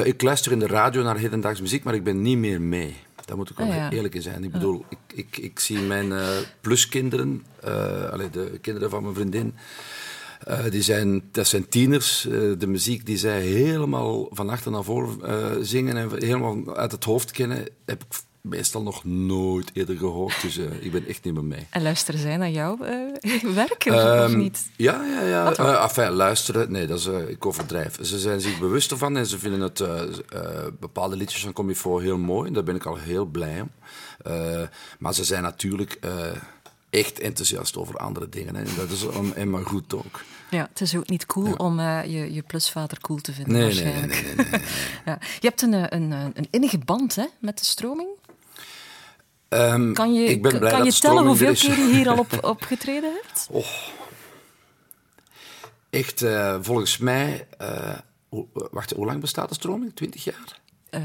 ik 0.04 0.22
luister 0.22 0.52
in 0.52 0.60
de 0.60 0.68
radio 0.68 1.04
naar 1.04 1.18
hedendaagse 1.18 1.62
muziek, 1.62 1.84
maar 1.84 1.94
ik 1.94 2.04
ben 2.04 2.22
niet 2.22 2.38
meer 2.38 2.62
mee. 2.62 2.96
Daar 3.26 3.38
moet 3.38 3.50
ik 3.50 3.58
wel 3.58 3.68
Ah, 3.68 3.92
eerlijk 3.92 4.16
in 4.16 4.22
zijn. 4.22 4.44
Ik 4.44 4.52
bedoel, 4.52 4.86
ik, 4.90 4.98
ik, 5.14 5.38
ik 5.38 5.60
zie 5.60 5.80
mijn 5.80 6.14
pluskinderen, 6.62 7.46
allee, 8.12 8.30
de 8.30 8.60
kinderen 8.62 8.90
van 8.90 9.02
mijn 9.04 9.16
vriendin... 9.16 9.56
Uh, 10.48 10.60
die 10.70 10.82
zijn, 10.82 11.24
dat 11.32 11.48
zijn 11.48 11.70
tieners. 11.70 12.26
Uh, 12.26 12.54
de 12.58 12.68
muziek 12.68 13.06
die 13.06 13.18
zij 13.18 13.42
helemaal 13.42 14.28
van 14.32 14.50
achter 14.50 14.72
naar 14.72 14.84
voren 14.84 15.20
uh, 15.24 15.46
zingen 15.62 15.98
en 15.98 16.10
helemaal 16.18 16.76
uit 16.76 16.92
het 16.92 17.04
hoofd 17.04 17.32
kennen, 17.32 17.68
heb 17.86 18.04
ik 18.04 18.20
meestal 18.42 18.82
nog 18.82 19.04
nooit 19.04 19.70
eerder 19.74 19.98
gehoord. 19.98 20.42
Dus 20.42 20.58
ik 20.58 20.92
ben 20.92 21.08
echt 21.08 21.24
niet 21.24 21.34
meer 21.34 21.44
mee. 21.44 21.68
En 21.70 21.82
luisteren 21.82 22.20
zij 22.20 22.38
naar 22.38 22.50
jouw 22.50 22.78
werk 23.54 23.86
of, 23.90 24.24
of, 24.26 24.36
niet? 24.36 24.70
Ja, 24.76 25.04
ja, 25.04 25.22
ja. 25.22 25.82
enfin, 25.84 26.10
luisteren, 26.10 26.72
nee, 26.72 26.88
dat 26.88 27.00
is, 27.00 27.06
ik 27.06 27.46
overdrijf. 27.46 27.98
Ze 28.02 28.20
zijn 28.20 28.42
zich 28.42 28.60
bewust 28.60 28.92
ervan 28.92 29.18
en 29.18 29.26
ze 29.26 29.40
vinden 29.40 29.62
het 29.62 29.84
bepaalde 30.80 31.16
liedjes 31.16 31.44
van 31.44 31.54
Comifo 31.54 31.98
heel 31.98 32.18
mooi. 32.18 32.52
Daar 32.52 32.64
ben 32.64 32.76
ik 32.76 32.86
al 32.86 32.96
heel 32.96 33.26
blij 33.26 33.62
om. 33.62 33.72
maar 35.00 35.14
ze 35.14 35.24
zijn 35.24 35.44
natuurlijk 35.44 36.00
echt 36.92 37.20
enthousiast 37.20 37.78
over 37.78 37.98
andere 37.98 38.30
dingen. 38.30 38.56
Hè. 38.56 38.62
En 38.62 38.76
dat 38.76 38.90
is 38.90 39.04
om, 39.04 39.32
en 39.32 39.50
maar 39.50 39.66
goed 39.66 39.94
ook. 39.94 40.22
Ja, 40.52 40.68
het 40.70 40.82
is 40.82 40.96
ook 40.96 41.08
niet 41.10 41.26
cool 41.26 41.54
om 41.54 41.80
uh, 41.80 42.04
je, 42.06 42.34
je 42.34 42.42
plusvader 42.42 43.00
cool 43.00 43.20
te 43.20 43.34
vinden, 43.34 43.54
Nee, 43.54 43.64
waarschijnlijk. 43.64 44.12
nee, 44.24 44.36
nee, 44.36 44.46
nee, 44.52 44.62
ja. 45.06 45.18
Je 45.40 45.48
hebt 45.48 45.62
een, 45.62 45.74
eh, 45.74 45.84
een, 45.90 46.12
een, 46.12 46.32
een 46.36 46.48
innige 46.52 46.78
band 46.78 47.16
hè, 47.16 47.26
met 47.40 47.58
de 47.58 47.66
stroming. 47.66 48.10
Ehm, 49.50 49.94
Kan 49.94 50.14
je, 50.14 50.24
ik 50.26 50.42
ben 50.42 50.60
blij 50.60 50.72
kan 50.72 50.84
dat 50.84 50.94
je 50.96 51.02
tellen 51.02 51.26
hoeveel 51.26 51.54
keer 51.54 51.78
je 51.78 51.92
hier 51.96 52.10
al 52.10 52.18
op, 52.18 52.44
opgetreden 52.56 53.14
hebt? 53.22 53.48
Oh. 53.52 53.66
Echt, 55.90 56.22
eh, 56.22 56.58
volgens 56.62 56.98
mij... 56.98 57.48
eh, 57.58 57.98
hoe- 58.30 58.48
wacht, 58.72 58.92
hoe 58.92 59.06
lang 59.06 59.22
bestaat 59.22 59.50
de 59.50 59.56
stroming? 59.56 59.96
20 59.96 60.24
jaar? 60.24 60.60
Eh 60.90 61.02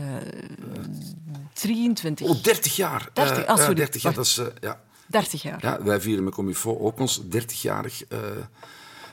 23. 1.53 2.29
Oh, 2.29 2.43
30 2.43 2.77
jaar. 2.77 3.09
30, 3.13 3.37
Eh, 3.39 3.45
ah, 3.49 3.55
eh, 3.55 3.59
sorry. 3.59 3.75
30 3.75 4.03
jaar, 4.03 4.15
dat 4.15 4.25
is... 4.27 4.39
eh, 4.39 4.47
ja. 4.61 4.81
30 5.07 5.43
jaar. 5.43 5.59
Ja, 5.61 5.83
wij 5.83 6.01
vieren 6.01 6.25
met 6.25 6.35
Comifo 6.35 6.79
ook 6.79 6.99
ons 7.01 7.21
30-jarig 7.37 8.05
eh, 8.09 8.19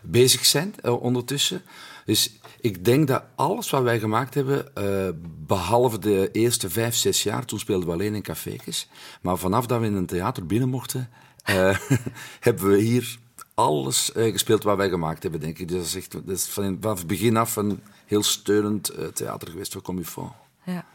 bezig 0.03 0.45
zijn 0.45 0.73
eh, 0.81 1.01
ondertussen. 1.01 1.61
Dus 2.05 2.37
ik 2.59 2.85
denk 2.85 3.07
dat 3.07 3.23
alles 3.35 3.69
wat 3.69 3.83
wij 3.83 3.99
gemaakt 3.99 4.33
hebben, 4.33 4.75
eh, 4.75 5.09
behalve 5.47 5.99
de 5.99 6.29
eerste 6.31 6.69
vijf, 6.69 6.95
zes 6.95 7.23
jaar, 7.23 7.45
toen 7.45 7.59
speelden 7.59 7.87
we 7.87 7.93
alleen 7.93 8.15
in 8.15 8.21
café's. 8.21 8.89
Maar 9.21 9.37
vanaf 9.37 9.65
dat 9.65 9.79
we 9.79 9.85
in 9.85 9.93
een 9.93 10.05
theater 10.05 10.45
binnen 10.45 10.69
mochten, 10.69 11.09
eh, 11.43 11.77
hebben 12.39 12.67
we 12.69 12.77
hier 12.77 13.17
alles 13.53 14.11
gespeeld 14.13 14.63
wat 14.63 14.77
wij 14.77 14.89
gemaakt 14.89 15.23
hebben, 15.23 15.41
denk 15.41 15.59
ik. 15.59 15.67
Dus 15.67 15.77
dat 15.77 15.85
is, 15.85 15.95
echt, 15.95 16.11
dat 16.11 16.27
is 16.27 16.45
van, 16.45 16.77
vanaf 16.81 16.97
het 16.97 17.07
begin 17.07 17.37
af 17.37 17.55
een 17.55 17.79
heel 18.05 18.23
steunend 18.23 18.91
theater 19.13 19.49
geweest 19.49 19.71
voor 19.71 19.81
Comifo. 19.81 20.35
Ja. 20.63 20.85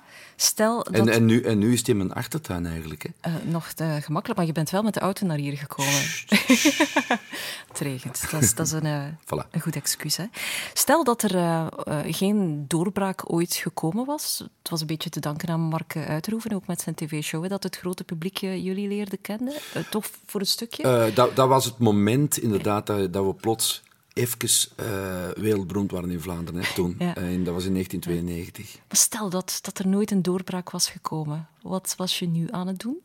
Stel 0.40 0.82
dat... 0.82 0.94
En, 0.94 1.08
en, 1.08 1.24
nu, 1.24 1.42
en 1.42 1.58
nu 1.58 1.72
is 1.72 1.78
het 1.78 1.88
in 1.88 1.96
mijn 1.96 2.12
achtertuin 2.12 2.66
eigenlijk. 2.66 3.02
Hè. 3.02 3.10
Eh, 3.20 3.32
nog 3.44 3.72
te 3.72 3.98
gemakkelijk, 4.00 4.38
maar 4.38 4.46
je 4.46 4.52
bent 4.52 4.70
wel 4.70 4.82
met 4.82 4.94
de 4.94 5.00
auto 5.00 5.26
naar 5.26 5.36
hier 5.36 5.56
gekomen. 5.56 5.92
het 7.68 7.78
regent. 7.78 8.30
Dat 8.30 8.42
is, 8.42 8.54
dat 8.54 8.66
is 8.66 8.72
een, 8.72 8.84
eh, 8.84 9.04
Voilà. 9.24 9.50
een 9.50 9.60
goed 9.60 9.76
excuus. 9.76 10.16
Hè? 10.16 10.24
Stel 10.72 11.04
dat 11.04 11.22
er 11.22 11.36
eh, 11.36 11.66
geen 12.06 12.64
doorbraak 12.68 13.32
ooit 13.32 13.54
gekomen 13.54 14.06
was. 14.06 14.38
Het 14.38 14.70
was 14.70 14.80
een 14.80 14.86
beetje 14.86 15.10
te 15.10 15.20
danken 15.20 15.48
aan 15.48 15.60
Mark 15.60 15.96
Uiterhoeven, 15.96 16.52
ook 16.52 16.66
met 16.66 16.80
zijn 16.80 16.94
tv-show, 16.94 17.48
dat 17.48 17.62
het 17.62 17.76
grote 17.76 18.04
publiek 18.04 18.38
jullie 18.38 18.88
leerde 18.88 19.16
kennen. 19.16 19.54
Toch 19.90 20.10
voor 20.26 20.40
een 20.40 20.46
stukje? 20.46 21.12
Dat, 21.14 21.36
dat 21.36 21.48
was 21.48 21.64
het 21.64 21.78
moment 21.78 22.38
inderdaad 22.38 22.86
dat, 22.86 23.12
dat 23.12 23.24
we 23.24 23.34
plots 23.34 23.82
even 24.18 24.70
eh, 24.76 25.42
wereldberoemd 25.42 25.90
waren 25.90 26.10
in 26.10 26.20
Vlaanderen 26.20 26.62
hè, 26.62 26.74
toen. 26.74 26.94
Ja. 26.98 27.14
Eh, 27.14 27.32
en 27.32 27.44
dat 27.44 27.54
was 27.54 27.64
in 27.64 27.72
1992. 27.72 28.74
Maar 28.74 28.96
stel 28.96 29.30
dat, 29.30 29.58
dat 29.62 29.78
er 29.78 29.88
nooit 29.88 30.10
een 30.10 30.22
doorbraak 30.22 30.70
was 30.70 30.90
gekomen. 30.90 31.48
Wat 31.62 31.94
was 31.96 32.18
je 32.18 32.28
nu 32.28 32.46
aan 32.50 32.66
het 32.66 32.78
doen? 32.78 33.00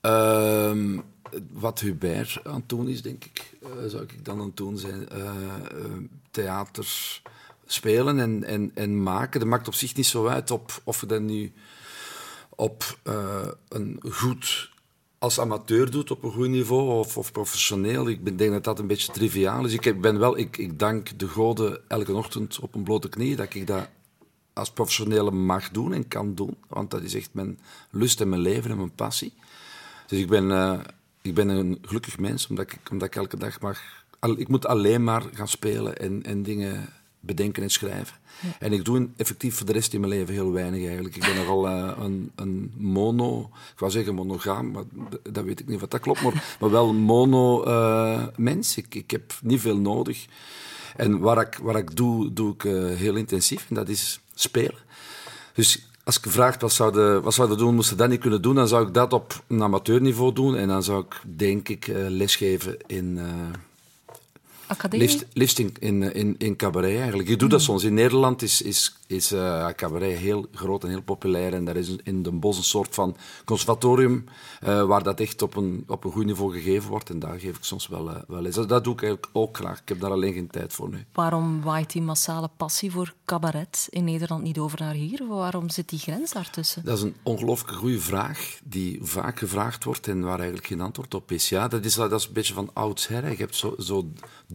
Ehm, 0.00 1.00
wat 1.52 1.80
Hubert 1.80 2.40
aan 2.44 2.54
het 2.54 2.68
doen 2.68 2.88
is, 2.88 3.02
denk 3.02 3.24
ik, 3.24 3.52
eh, 3.62 3.68
zou 3.86 4.02
ik 4.02 4.24
dan 4.24 4.40
aan 4.40 4.46
het 4.46 4.56
doen 4.56 4.78
zijn. 4.78 5.08
theater 6.30 7.20
spelen 7.66 8.20
en, 8.20 8.44
en, 8.44 8.70
en 8.74 9.02
maken. 9.02 9.40
Dat 9.40 9.48
maakt 9.48 9.68
op 9.68 9.74
zich 9.74 9.94
niet 9.94 10.06
zo 10.06 10.26
uit 10.26 10.50
op, 10.50 10.80
of 10.84 11.00
je 11.00 11.06
dat 11.06 11.20
nu 11.20 11.52
op 12.48 12.98
een 13.68 14.00
goed 14.10 14.70
als 15.26 15.40
amateur 15.40 15.90
doet 15.90 16.10
op 16.10 16.22
een 16.22 16.32
goed 16.32 16.48
niveau 16.48 16.98
of, 16.98 17.16
of 17.16 17.32
professioneel. 17.32 18.08
Ik 18.08 18.38
denk 18.38 18.52
dat 18.52 18.64
dat 18.64 18.78
een 18.78 18.86
beetje 18.86 19.12
triviaal 19.12 19.64
is. 19.64 19.72
Ik, 19.72 20.00
ben 20.00 20.18
wel, 20.18 20.38
ik, 20.38 20.56
ik 20.56 20.78
dank 20.78 21.18
de 21.18 21.28
goden 21.28 21.80
elke 21.88 22.14
ochtend 22.14 22.58
op 22.60 22.74
een 22.74 22.82
blote 22.82 23.08
knie 23.08 23.36
dat 23.36 23.54
ik 23.54 23.66
dat 23.66 23.88
als 24.52 24.70
professionele 24.70 25.30
mag 25.30 25.70
doen 25.70 25.92
en 25.92 26.08
kan 26.08 26.34
doen. 26.34 26.56
Want 26.68 26.90
dat 26.90 27.02
is 27.02 27.14
echt 27.14 27.28
mijn 27.32 27.58
lust 27.90 28.20
en 28.20 28.28
mijn 28.28 28.40
leven 28.40 28.70
en 28.70 28.76
mijn 28.76 28.94
passie. 28.94 29.32
Dus 30.06 30.18
ik 30.18 30.28
ben, 30.28 30.50
eh, 30.50 30.80
ik 31.22 31.34
ben 31.34 31.48
een 31.48 31.78
gelukkig 31.82 32.18
mens, 32.18 32.46
omdat 32.46 32.72
ik, 32.72 32.90
omdat 32.90 33.08
ik 33.08 33.16
elke 33.16 33.36
dag 33.36 33.60
mag... 33.60 33.80
ik 34.36 34.48
moet 34.48 34.66
alleen 34.66 35.04
maar 35.04 35.22
gaan 35.32 35.48
spelen 35.48 35.96
en, 35.96 36.22
en 36.22 36.42
dingen 36.42 36.88
bedenken 37.26 37.62
en 37.62 37.70
schrijven. 37.70 38.16
En 38.58 38.72
ik 38.72 38.84
doe 38.84 39.08
effectief 39.16 39.56
voor 39.56 39.66
de 39.66 39.72
rest 39.72 39.94
in 39.94 40.00
mijn 40.00 40.12
leven 40.12 40.34
heel 40.34 40.52
weinig 40.52 40.84
eigenlijk. 40.86 41.16
Ik 41.16 41.22
ben 41.22 41.36
nogal 41.36 41.68
eh, 41.68 41.92
een, 41.98 42.30
een 42.34 42.72
mono... 42.76 43.50
Ik 43.72 43.78
wou 43.78 43.92
zeggen 43.92 44.14
monogaam, 44.14 44.70
maar 44.70 44.84
dat 45.22 45.44
weet 45.44 45.60
ik 45.60 45.66
niet 45.66 45.82
of 45.82 45.88
dat 45.88 46.00
klopt. 46.00 46.22
Maar, 46.22 46.56
maar 46.60 46.70
wel 46.70 46.92
mono 46.92 47.62
eh, 47.62 48.26
mens. 48.36 48.76
Ik, 48.76 48.94
ik 48.94 49.10
heb 49.10 49.34
niet 49.42 49.60
veel 49.60 49.76
nodig. 49.76 50.26
En 50.96 51.18
wat 51.18 51.40
ik, 51.40 51.58
wat 51.62 51.76
ik 51.76 51.96
doe, 51.96 52.32
doe 52.32 52.52
ik 52.52 52.64
eh, 52.64 52.72
heel 52.72 53.14
intensief. 53.14 53.66
En 53.68 53.74
dat 53.74 53.88
is 53.88 54.20
spelen. 54.34 54.84
Dus 55.54 55.88
als 56.04 56.16
ik 56.16 56.22
gevraagd 56.22 56.60
wat 56.60 56.72
zouden, 56.72 57.22
wat 57.22 57.34
zouden 57.34 57.58
doen, 57.58 57.74
moesten 57.74 57.96
dat 57.96 58.08
niet 58.08 58.20
kunnen 58.20 58.42
doen, 58.42 58.54
dan 58.54 58.68
zou 58.68 58.86
ik 58.86 58.94
dat 58.94 59.12
op 59.12 59.42
een 59.46 59.62
amateurniveau 59.62 60.32
doen. 60.32 60.56
En 60.56 60.68
dan 60.68 60.82
zou 60.82 61.04
ik, 61.04 61.22
denk 61.36 61.68
ik, 61.68 61.86
lesgeven 62.08 62.76
in... 62.86 63.18
Academie? 64.66 65.06
Liefst, 65.06 65.26
liefst 65.32 65.58
in, 65.58 65.74
in, 65.78 66.14
in, 66.14 66.34
in 66.38 66.56
cabaret 66.56 66.98
eigenlijk. 66.98 67.28
Je 67.28 67.36
doet 67.36 67.50
dat 67.50 67.62
soms. 67.62 67.84
In 67.84 67.94
Nederland 67.94 68.42
is, 68.42 68.62
is, 68.62 68.96
is 69.06 69.32
eh, 69.32 69.68
cabaret 69.68 70.18
heel 70.18 70.46
groot 70.52 70.82
en 70.82 70.88
heel 70.88 71.02
populair. 71.02 71.54
En 71.54 71.64
daar 71.64 71.76
is 71.76 71.96
in 72.02 72.22
Den 72.22 72.40
Bosch 72.40 72.58
een 72.58 72.64
soort 72.64 72.94
van 72.94 73.16
conservatorium 73.44 74.24
eh, 74.60 74.82
waar 74.82 75.02
dat 75.02 75.20
echt 75.20 75.42
op 75.42 75.56
een, 75.56 75.84
op 75.86 76.04
een 76.04 76.12
goed 76.12 76.24
niveau 76.24 76.52
gegeven 76.52 76.90
wordt. 76.90 77.10
En 77.10 77.18
daar 77.18 77.38
geef 77.38 77.56
ik 77.56 77.64
soms 77.64 77.88
wel, 77.88 78.10
eh, 78.10 78.16
wel 78.28 78.42
les. 78.42 78.54
Dat, 78.54 78.68
dat 78.68 78.84
doe 78.84 78.92
ik 78.92 79.02
eigenlijk 79.02 79.32
ook 79.36 79.56
graag. 79.56 79.80
Ik 79.80 79.88
heb 79.88 80.00
daar 80.00 80.10
alleen 80.10 80.32
geen 80.32 80.50
tijd 80.50 80.72
voor 80.72 80.88
nu. 80.88 81.04
Waarom 81.12 81.62
waait 81.62 81.92
die 81.92 82.02
massale 82.02 82.50
passie 82.56 82.90
voor 82.90 83.14
cabaret 83.24 83.86
in 83.90 84.04
Nederland 84.04 84.42
niet 84.42 84.58
over 84.58 84.80
naar 84.80 84.94
hier? 84.94 85.26
Waarom 85.28 85.70
zit 85.70 85.88
die 85.88 85.98
grens 85.98 86.32
daartussen? 86.32 86.84
Dat 86.84 86.96
is 86.96 87.02
een 87.02 87.16
ongelooflijk 87.22 87.78
goede 87.78 88.00
vraag 88.00 88.58
die 88.64 88.98
vaak 89.02 89.38
gevraagd 89.38 89.84
wordt 89.84 90.08
en 90.08 90.20
waar 90.20 90.38
eigenlijk 90.38 90.66
geen 90.66 90.80
antwoord 90.80 91.14
op 91.14 91.32
is. 91.32 91.48
Ja, 91.48 91.68
dat 91.68 91.84
is, 91.84 91.94
dat 91.94 92.12
is 92.12 92.26
een 92.26 92.32
beetje 92.32 92.54
van 92.54 92.70
oudsher. 92.72 93.30
Je 93.30 93.36
hebt 93.36 93.56
zo, 93.56 93.74
zo 93.78 94.08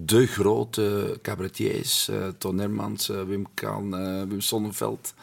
de 0.06 0.28
grote 0.28 1.20
cabaretiers, 1.22 2.08
eh 2.08 2.28
Ton 2.38 2.58
Hermans, 2.58 3.10
eh, 3.10 3.24
Wim 3.24 3.45
Kan, 3.54 3.97
eh, 3.97 4.24
Wim 4.28 4.41
Sonneveld. 4.41 5.14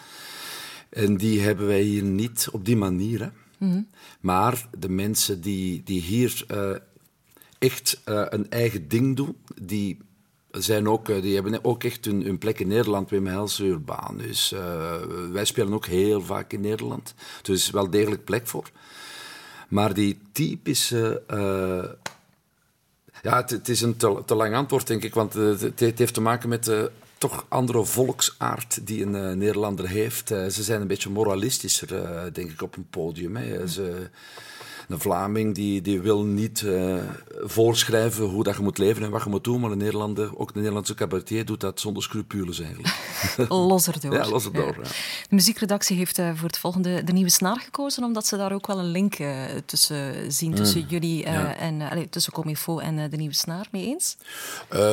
En 0.89 1.17
die 1.17 1.41
hebben 1.41 1.67
wij 1.67 1.81
hier 1.81 2.03
niet 2.03 2.49
op 2.53 2.65
die 2.65 2.77
manier. 2.77 3.21
Hè. 3.21 3.29
Mhm. 3.67 3.81
Maar 4.21 4.69
de 4.79 4.89
mensen 4.89 5.41
die, 5.41 5.83
die 5.83 6.01
hier 6.01 6.45
echt 7.59 8.01
een 8.05 8.51
eigen 8.51 8.89
ding 8.89 9.17
doen, 9.17 9.37
die, 9.63 9.99
zijn 10.51 10.89
ook, 10.89 11.07
die 11.07 11.35
hebben 11.35 11.65
ook 11.65 11.85
echt 11.85 12.05
hun, 12.05 12.23
hun 12.23 12.39
plek 12.39 12.61
in 12.61 12.69
Nederland. 12.69 13.11
Wim 13.11 13.27
Hels, 13.27 13.61
Urbaan. 13.61 14.17
Dus 14.17 14.55
wij 15.33 15.45
spelen 15.45 15.73
ook 15.73 15.87
heel 15.87 16.21
vaak 16.21 16.53
in 16.53 16.61
Nederland. 16.61 17.15
Dus 17.43 17.71
wel 17.71 17.91
degelijk 17.91 18.25
plek 18.25 18.47
voor. 18.47 18.71
Maar 19.69 19.95
die 19.95 20.19
typische... 20.33 21.23
eh, 23.23 23.31
ja, 23.31 23.45
het, 23.47 23.69
is 23.69 23.81
een 23.81 23.97
te, 23.97 24.23
te 24.27 24.35
lang 24.35 24.55
antwoord, 24.55 24.87
denk 24.87 25.03
ik, 25.03 25.15
want 25.15 25.37
eh, 25.37 25.59
het, 25.59 25.99
heeft 25.99 26.15
te 26.15 26.21
maken 26.21 26.49
met 26.49 26.65
de 26.65 26.91
toch 27.19 27.47
andere 27.49 27.85
volksaard 27.85 28.87
die 28.87 29.03
een 29.03 29.15
eh, 29.15 29.37
Nederlander 29.37 29.89
heeft. 29.89 30.31
Eh, 30.31 30.47
ze 30.47 30.63
zijn 30.63 30.81
een 30.81 30.87
beetje 30.87 31.11
moralistischer, 31.11 31.95
eh, 31.95 32.23
denk 32.33 32.51
ik, 32.51 32.63
op 32.63 32.77
een 32.77 32.87
podium. 32.91 33.37
Hè. 33.37 33.67
Ze, 33.67 34.11
een 34.89 35.01
Vlaming 35.01 35.55
die, 35.55 35.83
die 35.83 36.01
wil 36.01 36.25
niet 36.25 36.63
eh, 36.63 36.97
voorschrijven 37.43 38.25
hoe 38.25 38.45
dat 38.45 38.57
je 38.57 38.63
moet 38.63 38.79
leven 38.79 39.03
en 39.03 39.11
wat 39.11 39.23
je 39.23 39.31
moet 39.31 39.45
doen, 39.45 39.61
maar 39.61 39.71
een 39.71 39.79
Nederlander, 39.79 40.39
ook 40.39 40.49
een 40.49 40.55
Nederlandse 40.57 40.95
cabaretier 40.95 41.45
doet 41.45 41.61
dat 41.61 41.81
zonder 41.81 42.03
scrupules 42.03 42.61
eigenlijk. 42.61 42.95
Los 43.49 43.87
erdoor. 43.87 44.13
Ja, 44.13 44.29
los 44.29 44.45
erdoor. 44.45 44.77
Ja. 44.83 44.89
De 45.29 45.35
muziekredactie 45.35 45.97
heeft 45.97 46.19
eh, 46.19 46.31
voor 46.35 46.47
het 46.47 46.59
volgende 46.59 47.05
de 47.05 47.13
nieuwe 47.13 47.31
snaar 47.31 47.61
gekozen, 47.61 48.05
omdat 48.05 48.27
ze 48.27 48.37
daar 48.37 48.53
ook 48.53 48.67
wel 48.67 48.79
een 48.79 48.91
link 48.91 49.15
eh, 49.15 49.45
tussen 49.67 50.33
zien, 50.33 50.55
tussen 50.55 50.81
Mm. 50.81 50.87
jullie 50.89 51.25
eh, 51.25 51.33
Ja. 51.33 51.57
en 51.57 51.81
allee, 51.81 52.09
tussen 52.09 52.33
Comifo 52.33 52.79
en 52.79 53.11
de 53.11 53.17
nieuwe 53.17 53.35
snaar. 53.35 53.67
Mee 53.73 53.87
eens? 53.87 54.17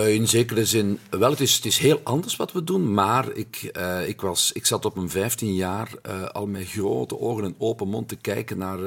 In 0.07 0.27
zekere 0.27 0.65
zin, 0.65 0.99
wel, 1.09 1.29
het 1.29 1.39
is, 1.39 1.55
het 1.55 1.65
is 1.65 1.77
heel 1.77 1.99
anders 2.03 2.35
wat 2.35 2.51
we 2.51 2.63
doen, 2.63 2.93
maar 2.93 3.31
ik, 3.31 3.71
ik, 4.07 4.21
was, 4.21 4.51
ik 4.51 4.65
zat 4.65 4.85
op 4.85 4.95
mijn 4.95 5.09
15 5.09 5.53
jaar 5.53 5.89
al 6.31 6.47
met 6.47 6.67
grote 6.67 7.19
ogen 7.19 7.43
en 7.43 7.55
open 7.57 7.87
mond 7.87 8.07
te 8.07 8.15
kijken 8.15 8.57
naar, 8.57 8.79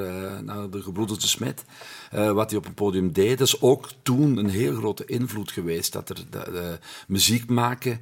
naar 0.45 0.71
de 0.71 0.83
gebroeders 0.99 1.21
de 1.21 1.29
Smet. 1.29 1.65
wat 2.35 2.51
hij 2.51 2.59
op 2.59 2.67
een 2.67 2.75
podium 2.75 3.13
deed. 3.13 3.41
Is 3.41 3.61
ook 3.61 3.89
toen 4.03 4.37
een 4.37 4.49
heel 4.49 4.75
grote 4.75 5.05
invloed 5.05 5.51
geweest, 5.51 5.93
dat 5.93 6.09
er 6.09 6.17
de, 6.31 6.79
muziek 7.07 7.51
maken 7.51 8.01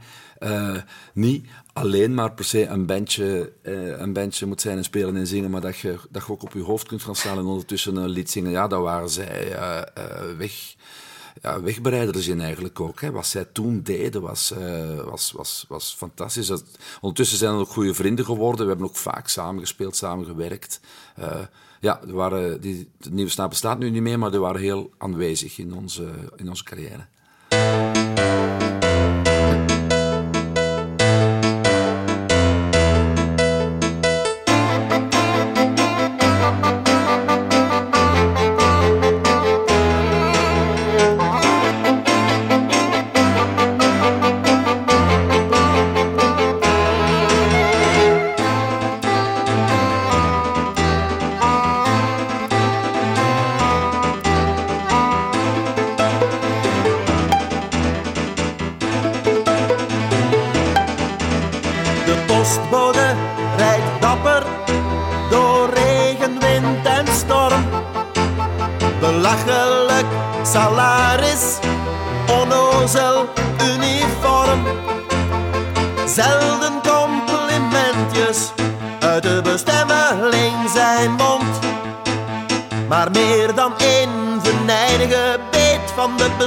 niet 1.13 1.47
alleen 1.73 2.15
maar 2.15 2.33
per 2.33 2.45
se 2.45 2.67
een 2.67 2.87
bandje, 2.87 3.53
een 3.99 4.13
bandje 4.13 4.47
moet 4.47 4.61
zijn 4.61 4.77
en 4.77 4.85
spelen 4.85 5.17
en 5.17 5.27
zingen, 5.27 5.51
maar 5.51 5.61
dat 5.61 5.79
je, 5.79 5.99
dat 6.11 6.29
ook 6.29 6.43
op 6.43 6.53
je 6.53 6.63
hoofd 6.63 6.87
kunt 6.87 7.03
gaan 7.03 7.17
staan 7.17 7.39
en 7.39 7.45
ondertussen 7.45 7.97
een 7.97 8.09
lied 8.09 8.31
zingen. 8.31 8.51
Ja, 8.51 8.67
dat 8.67 8.83
waren 8.83 9.11
zij 9.11 9.59
weg 10.37 10.75
ja, 11.47 11.61
wegbereiders 11.61 12.29
in 12.29 12.41
eigenlijk 12.41 12.81
ook. 12.81 13.01
Hè. 13.01 13.11
Wat 13.11 13.27
zij 13.27 13.45
toen 13.45 13.83
deden 13.83 14.23
was, 14.23 14.53
uh, 14.59 15.01
was, 15.01 15.33
was, 15.33 15.65
was 15.69 15.95
fantastisch. 15.99 16.53
Ondertussen 17.01 17.39
zijn 17.39 17.53
we 17.53 17.61
ook 17.61 17.69
goede 17.69 17.95
vrienden 17.95 18.25
geworden. 18.25 18.65
We 18.65 18.71
hebben 18.71 18.89
ook 18.89 18.97
vaak 18.97 19.29
samengespeeld, 19.29 19.97
samengewerkt. 19.97 20.81
Uh, 21.19 21.41
ja, 21.81 22.01
waren, 22.07 22.61
die, 22.61 22.89
de 22.99 23.11
Nieuwe 23.11 23.31
Snaap 23.31 23.49
bestaat 23.49 23.79
nu 23.79 23.91
niet 23.91 24.03
meer, 24.03 24.19
maar 24.19 24.31
die 24.31 24.41
waren 24.41 24.61
heel 24.61 24.91
aanwezig 24.99 25.59
in 25.59 25.75
onze, 25.75 26.09
in 26.37 26.49
onze 26.49 26.65
carrière. 26.65 27.07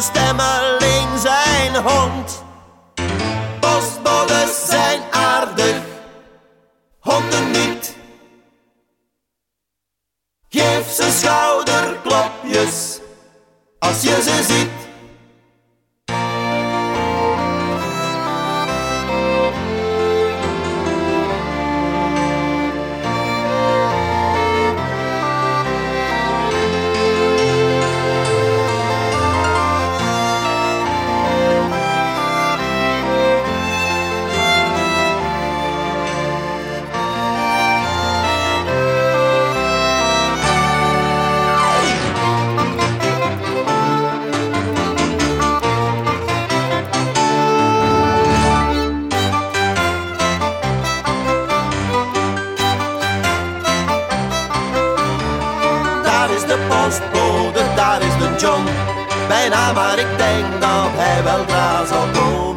Van 0.02 0.38
de 0.38 0.49
Bijna, 59.28 59.74
maar 59.74 60.00
ik 60.00 60.18
denk 60.18 60.62
dat 60.62 60.90
hij 60.96 61.24
weldra 61.24 61.86
zal 61.86 62.06
komen. 62.14 62.49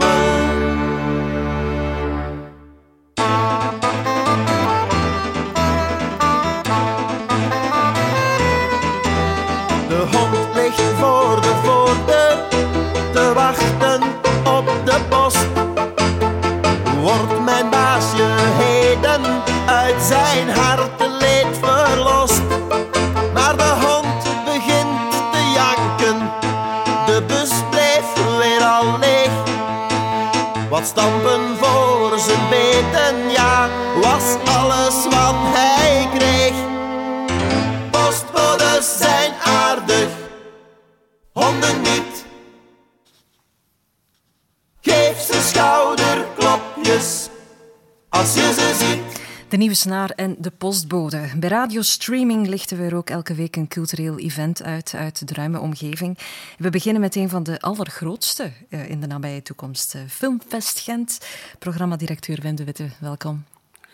De 49.52 49.58
nieuwe 49.58 49.74
snaar 49.74 50.10
en 50.10 50.36
de 50.38 50.50
postbode. 50.50 51.28
Bij 51.36 51.48
radiostreaming 51.48 52.46
lichten 52.46 52.76
we 52.78 52.84
er 52.84 52.94
ook 52.94 53.10
elke 53.10 53.34
week 53.34 53.56
een 53.56 53.68
cultureel 53.68 54.18
event 54.18 54.62
uit 54.62 54.94
uit 54.94 55.28
de 55.28 55.34
ruime 55.34 55.60
omgeving. 55.60 56.18
We 56.58 56.70
beginnen 56.70 57.00
met 57.02 57.16
een 57.16 57.28
van 57.28 57.42
de 57.42 57.60
allergrootste 57.60 58.52
eh, 58.68 58.90
in 58.90 59.00
de 59.00 59.06
nabije 59.06 59.42
toekomst. 59.42 59.94
eh, 59.94 60.00
Filmfest 60.08 60.78
Gent. 60.80 61.18
Programmadirecteur 61.58 62.38
Wim 62.42 62.54
de 62.54 62.64
Witte, 62.64 62.88
welkom. 63.00 63.44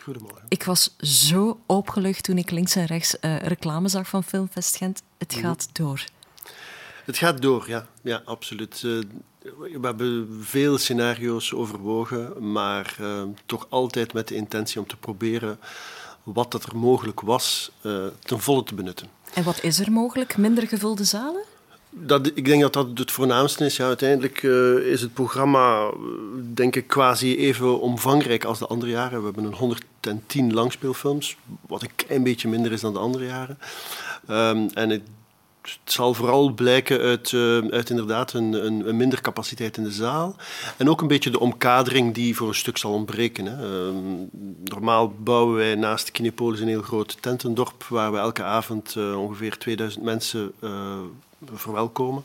Goedemorgen. 0.02 0.42
Ik 0.48 0.64
was 0.64 0.96
zo 1.00 1.60
opgelucht 1.66 2.22
toen 2.22 2.38
ik 2.38 2.50
links 2.50 2.76
en 2.76 2.84
rechts 2.86 3.18
eh, 3.18 3.36
reclame 3.36 3.88
zag 3.88 4.08
van 4.08 4.24
Filmfest 4.24 4.76
Gent. 4.76 5.02
Het 5.18 5.32
Mhm. 5.36 5.40
gaat 5.44 5.68
door. 5.72 6.04
Het 7.08 7.18
gaat 7.18 7.42
door, 7.42 7.64
ja, 7.68 7.86
ja 8.02 8.22
absoluut. 8.24 8.74
Eh, 8.74 8.90
we 9.58 9.78
hebben 9.80 10.38
veel 10.40 10.78
scenario's 10.78 11.52
overwogen, 11.54 12.52
maar 12.52 12.96
eh, 13.00 13.22
toch 13.46 13.66
altijd 13.68 14.12
met 14.12 14.28
de 14.28 14.34
intentie 14.34 14.80
om 14.80 14.86
te 14.86 14.96
proberen 14.96 15.58
wat 16.22 16.52
dat 16.52 16.64
er 16.64 16.76
mogelijk 16.76 17.20
was 17.20 17.70
eh, 17.80 18.06
ten 18.18 18.40
volle 18.40 18.64
te 18.64 18.74
benutten. 18.74 19.08
En 19.34 19.44
wat 19.44 19.62
is 19.62 19.80
er 19.80 19.92
mogelijk? 19.92 20.36
Minder 20.36 20.66
gevulde 20.66 21.04
zalen? 21.04 21.42
Dat, 21.90 22.26
ik 22.26 22.44
denk 22.44 22.62
dat 22.62 22.72
dat 22.72 22.98
het 22.98 23.10
voornaamste 23.10 23.64
is. 23.64 23.76
Ja, 23.76 23.86
uiteindelijk 23.86 24.42
is 24.84 25.00
het 25.00 25.14
programma, 25.14 25.90
denk 26.54 26.76
ik, 26.76 26.86
quasi 26.86 27.36
even 27.36 27.80
omvangrijk 27.80 28.44
als 28.44 28.58
de 28.58 28.66
andere 28.66 28.90
jaren. 28.90 29.18
We 29.18 29.24
hebben 29.24 29.44
een 29.44 29.54
110 29.54 30.52
langspeelfilms, 30.52 31.36
wat 31.66 31.82
een 31.82 31.94
klein 31.94 32.22
beetje 32.22 32.48
minder 32.48 32.72
is 32.72 32.80
dan 32.80 32.92
de 32.92 32.98
andere 32.98 33.24
jaren. 33.24 33.58
Ehm, 34.26 34.68
en 34.74 34.90
het 35.62 35.92
zal 35.92 36.14
vooral 36.14 36.50
blijken 36.50 37.00
uit, 37.00 37.32
eh, 37.32 37.58
uit 37.70 37.90
inderdaad 37.90 38.32
een, 38.32 38.52
een, 38.66 38.88
een 38.88 38.96
minder 38.96 39.20
capaciteit 39.20 39.76
in 39.76 39.82
de 39.82 39.90
zaal. 39.90 40.36
En 40.76 40.88
ook 40.88 41.00
een 41.00 41.06
beetje 41.08 41.30
de 41.30 41.40
omkadering 41.40 42.14
die 42.14 42.36
voor 42.36 42.48
een 42.48 42.54
stuk 42.54 42.76
zal 42.76 42.92
ontbreken. 42.92 43.44
Hè. 43.44 43.54
Ehm, 43.54 44.26
normaal 44.64 45.14
bouwen 45.18 45.54
wij 45.54 45.74
naast 45.74 46.10
Kinepolis 46.10 46.60
een 46.60 46.68
heel 46.68 46.82
groot 46.82 47.16
tentendorp 47.22 47.84
waar 47.84 48.12
we 48.12 48.18
elke 48.18 48.42
avond 48.42 48.94
eh, 48.96 49.20
ongeveer 49.20 49.58
2000 49.58 50.04
mensen 50.04 50.52
eh, 50.60 50.98
verwelkomen. 51.54 52.24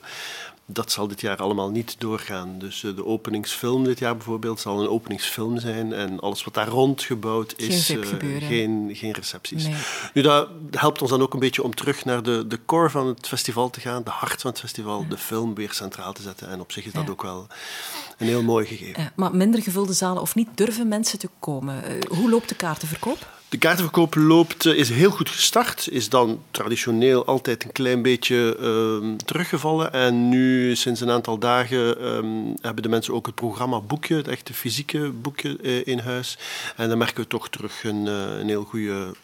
Dat 0.65 0.91
zal 0.91 1.07
dit 1.07 1.21
jaar 1.21 1.37
allemaal 1.37 1.69
niet 1.69 1.95
doorgaan. 1.99 2.59
Dus 2.59 2.83
eh, 2.83 2.95
de 2.95 3.05
openingsfilm 3.05 3.83
dit 3.83 3.99
jaar 3.99 4.15
bijvoorbeeld 4.17 4.59
zal 4.59 4.81
een 4.81 4.89
openingsfilm 4.89 5.59
zijn. 5.59 5.93
En 5.93 6.19
alles 6.19 6.43
wat 6.43 6.53
daar 6.53 6.67
rond 6.67 7.01
gebouwd 7.01 7.53
Geen 7.57 7.69
is, 7.69 7.89
eh, 7.89 8.05
gebeuren. 8.05 8.47
geen, 8.47 8.89
geen 8.93 9.11
recepties. 9.11 9.63
Nee. 9.63 9.75
Nu, 10.13 10.21
dat 10.21 10.49
helpt 10.71 11.01
ons 11.01 11.09
dan 11.11 11.21
ook 11.21 11.33
een 11.33 11.39
beetje 11.39 11.63
om 11.63 11.75
terug 11.75 12.05
naar 12.05 12.23
de, 12.23 12.47
de 12.47 12.59
core 12.65 12.89
van 12.89 13.07
het 13.07 13.27
festival 13.27 13.69
te 13.69 13.79
gaan. 13.79 14.03
De 14.03 14.09
hart 14.09 14.41
van 14.41 14.51
het 14.51 14.59
festival, 14.59 15.05
de 15.07 15.17
film 15.17 15.53
weer 15.53 15.71
centraal 15.71 16.13
te 16.13 16.21
zetten. 16.21 16.49
En 16.49 16.59
op 16.59 16.71
zich 16.71 16.85
is 16.85 16.91
dat 16.93 17.05
Ja. 17.05 17.11
ook 17.11 17.21
wel 17.21 17.47
een 18.17 18.27
heel 18.27 18.43
mooi 18.43 18.65
gegeven. 18.65 19.03
Ja, 19.03 19.11
maar 19.15 19.35
minder 19.35 19.61
gevulde 19.61 19.93
zalen 19.93 20.21
of 20.21 20.35
niet, 20.35 20.47
durven 20.55 20.87
mensen 20.87 21.19
te 21.19 21.29
komen? 21.39 21.83
Eh, 21.83 22.17
hoe 22.17 22.29
loopt 22.29 22.49
de 22.49 22.55
kaartenverkoop? 22.55 23.32
De 23.53 23.59
kaartenverkoop 23.59 24.15
loopt, 24.15 24.65
eh, 24.65 24.73
is 24.73 24.89
heel 24.89 25.11
goed 25.11 25.29
gestart. 25.29 25.87
Is 25.91 26.09
dan 26.09 26.41
traditioneel 26.51 27.25
altijd 27.25 27.63
een 27.63 27.71
klein 27.71 28.01
beetje 28.01 28.57
ehm, 28.59 29.15
teruggevallen. 29.25 29.93
En 29.93 30.29
nu, 30.29 30.75
sinds 30.75 31.01
een 31.01 31.09
aantal 31.09 31.37
dagen, 31.37 31.99
ehm, 31.99 32.25
hebben 32.61 32.83
de 32.83 32.89
mensen 32.89 33.13
ook 33.13 33.25
het 33.25 33.35
programma 33.35 33.79
boekje, 33.79 34.15
het 34.15 34.27
echte 34.27 34.53
fysieke 34.53 35.09
boekje 35.09 35.57
eh, 35.63 35.87
in 35.87 35.99
huis. 35.99 36.37
En 36.75 36.89
dan 36.89 36.97
merken 36.97 37.21
we 37.23 37.27
toch 37.27 37.49
terug 37.49 37.83
een, 37.83 38.07
eh, 38.07 38.39
een 38.39 38.47
heel 38.47 38.63
goede 38.63 39.15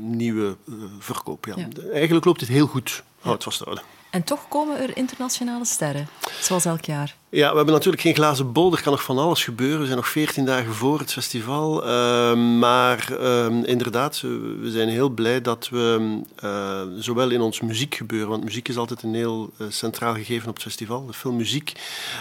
nieuwe 0.00 0.56
verkoop. 0.98 1.44
Ja. 1.44 1.54
Ja. 1.56 1.68
Eigenlijk 1.92 2.24
loopt 2.24 2.40
het 2.40 2.48
heel 2.48 2.66
goed, 2.66 3.02
houd 3.20 3.34
het 3.34 3.44
vasthouden. 3.44 3.84
En 4.10 4.24
toch 4.24 4.48
komen 4.48 4.80
er 4.80 4.96
internationale 4.96 5.64
sterren, 5.64 6.08
zoals 6.40 6.64
elk 6.64 6.84
jaar. 6.84 7.16
Ja, 7.28 7.50
we 7.50 7.56
hebben 7.56 7.74
natuurlijk 7.74 8.02
geen 8.02 8.14
glazen 8.14 8.52
bol. 8.52 8.72
Er 8.72 8.82
kan 8.82 8.92
nog 8.92 9.02
van 9.02 9.18
alles 9.18 9.44
gebeuren. 9.44 9.78
We 9.78 9.84
zijn 9.84 9.96
nog 9.96 10.08
veertien 10.08 10.44
dagen 10.44 10.74
voor 10.74 10.98
het 10.98 11.12
festival. 11.12 11.86
Ehm, 11.86 12.58
maar 12.58 13.12
ehm, 13.18 13.62
inderdaad, 13.62 14.20
we 14.60 14.70
zijn 14.70 14.88
heel 14.88 15.08
blij 15.08 15.40
dat 15.40 15.68
we 15.68 16.20
eh, 16.36 16.80
zowel 16.98 17.30
in 17.30 17.40
ons 17.40 17.60
muziekgebeuren, 17.60 18.28
want 18.28 18.44
muziek 18.44 18.68
is 18.68 18.76
altijd 18.76 19.02
een 19.02 19.14
heel 19.14 19.50
eh, 19.58 19.66
centraal 19.70 20.14
gegeven 20.14 20.48
op 20.48 20.54
het 20.54 20.62
festival, 20.62 21.06
de 21.06 21.12
filmmuziek, 21.12 21.72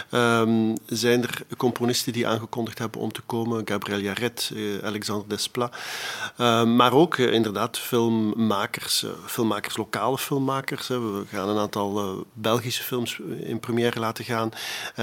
ehm, 0.10 0.76
zijn 0.86 1.24
er 1.24 1.42
componisten 1.58 2.14
die 2.14 2.28
aangekondigd 2.28 2.80
hebben 2.80 3.02
om 3.02 3.12
te 3.12 3.22
komen. 3.22 3.68
Gabriel 3.68 4.00
Yaret, 4.00 4.52
eh, 4.56 4.86
Alexandre 4.86 5.28
Desplat. 5.28 5.76
Ehm, 6.38 6.76
maar 6.76 6.94
ook 6.94 7.18
eh, 7.18 7.34
inderdaad 7.34 7.80
filmmakers, 7.80 9.06
filmmakers, 9.26 9.78
lokale 9.78 10.18
filmmakers. 10.18 10.88
We 10.88 11.24
gaan 11.32 11.50
een 11.50 11.60
aantal 11.60 12.26
Belgische 12.34 12.84
films 12.84 13.20
in 13.40 13.60
première 13.60 14.00
laten 14.00 14.26
gaan. 14.26 14.52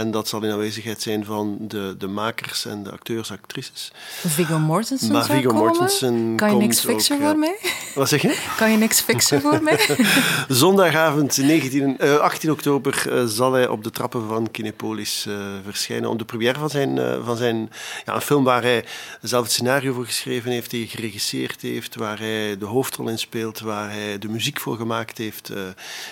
En 0.03 0.11
dat 0.11 0.29
zal 0.29 0.43
in 0.43 0.51
aanwezigheid 0.51 1.03
zijn 1.03 1.25
van 1.25 1.57
de, 1.61 1.95
de 1.99 2.07
makers 2.07 2.65
en 2.65 2.83
de 2.83 2.91
acteurs 2.91 3.31
actrices. 3.31 3.93
Viggo 4.27 4.59
Mortensen 4.59 5.13
Maar 5.13 5.25
Viggo. 5.25 5.53
Mortensen 5.55 6.37
Kan 6.37 6.51
je 6.51 6.57
niks 6.57 6.81
fixen 6.81 7.17
ook, 7.17 7.23
voor 7.23 7.31
ja. 7.31 7.37
mij? 7.37 7.59
Wat 7.95 8.09
zeg 8.09 8.23
je? 8.23 8.39
Kan 8.57 8.71
je 8.71 8.77
niks 8.77 9.01
fixen 9.01 9.41
voor 9.41 9.63
mij? 9.63 9.79
Zondagavond 10.49 11.37
19, 11.37 11.99
eh, 11.99 12.17
18 12.17 12.51
oktober 12.51 13.13
eh, 13.13 13.25
zal 13.25 13.53
hij 13.53 13.69
op 13.69 13.85
de 13.85 13.91
trappen 13.91 14.29
van 14.29 14.51
Kinepolis 14.51 15.27
eh, 15.27 15.35
verschijnen 15.65 16.11
om 16.11 16.17
de 16.19 16.25
première 16.25 16.59
van 16.59 16.71
zijn, 16.71 16.99
eh, 16.99 17.25
van 17.25 17.37
zijn 17.37 17.71
ja, 18.05 18.15
een 18.15 18.21
film 18.21 18.45
waar 18.45 18.63
hij 18.63 18.85
zelf 19.21 19.43
het 19.43 19.53
scenario 19.53 19.93
voor 19.93 20.05
geschreven 20.05 20.51
heeft, 20.51 20.71
die 20.71 20.81
hij 20.81 20.89
geregisseerd 20.89 21.63
heeft, 21.63 21.95
waar 21.95 22.19
hij 22.19 22.59
de 22.59 22.65
hoofdrol 22.65 23.09
in 23.09 23.19
speelt, 23.19 23.61
waar 23.61 23.91
hij 23.91 24.19
de 24.19 24.29
muziek 24.29 24.61
voor 24.61 24.77
gemaakt 24.77 25.19
heeft, 25.19 25.49
eh, 25.49 25.63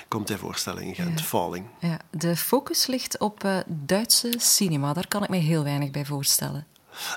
komt 0.08 0.28
hij 0.28 0.38
voorstellen 0.38 0.82
in 0.82 0.94
Gent, 0.94 1.18
Ja. 1.18 1.24
Falling. 1.24 1.66
Ja, 1.78 1.98
de 2.10 2.36
focus 2.36 2.86
ligt 2.86 3.18
op 3.18 3.44
eh, 3.44 3.56
Duitse 3.72 4.32
cinema. 4.38 4.92
Daar 4.92 5.08
kan 5.08 5.22
ik 5.22 5.28
me 5.28 5.36
heel 5.36 5.62
weinig 5.62 5.90
bij 5.90 6.04
voorstellen. 6.04 6.66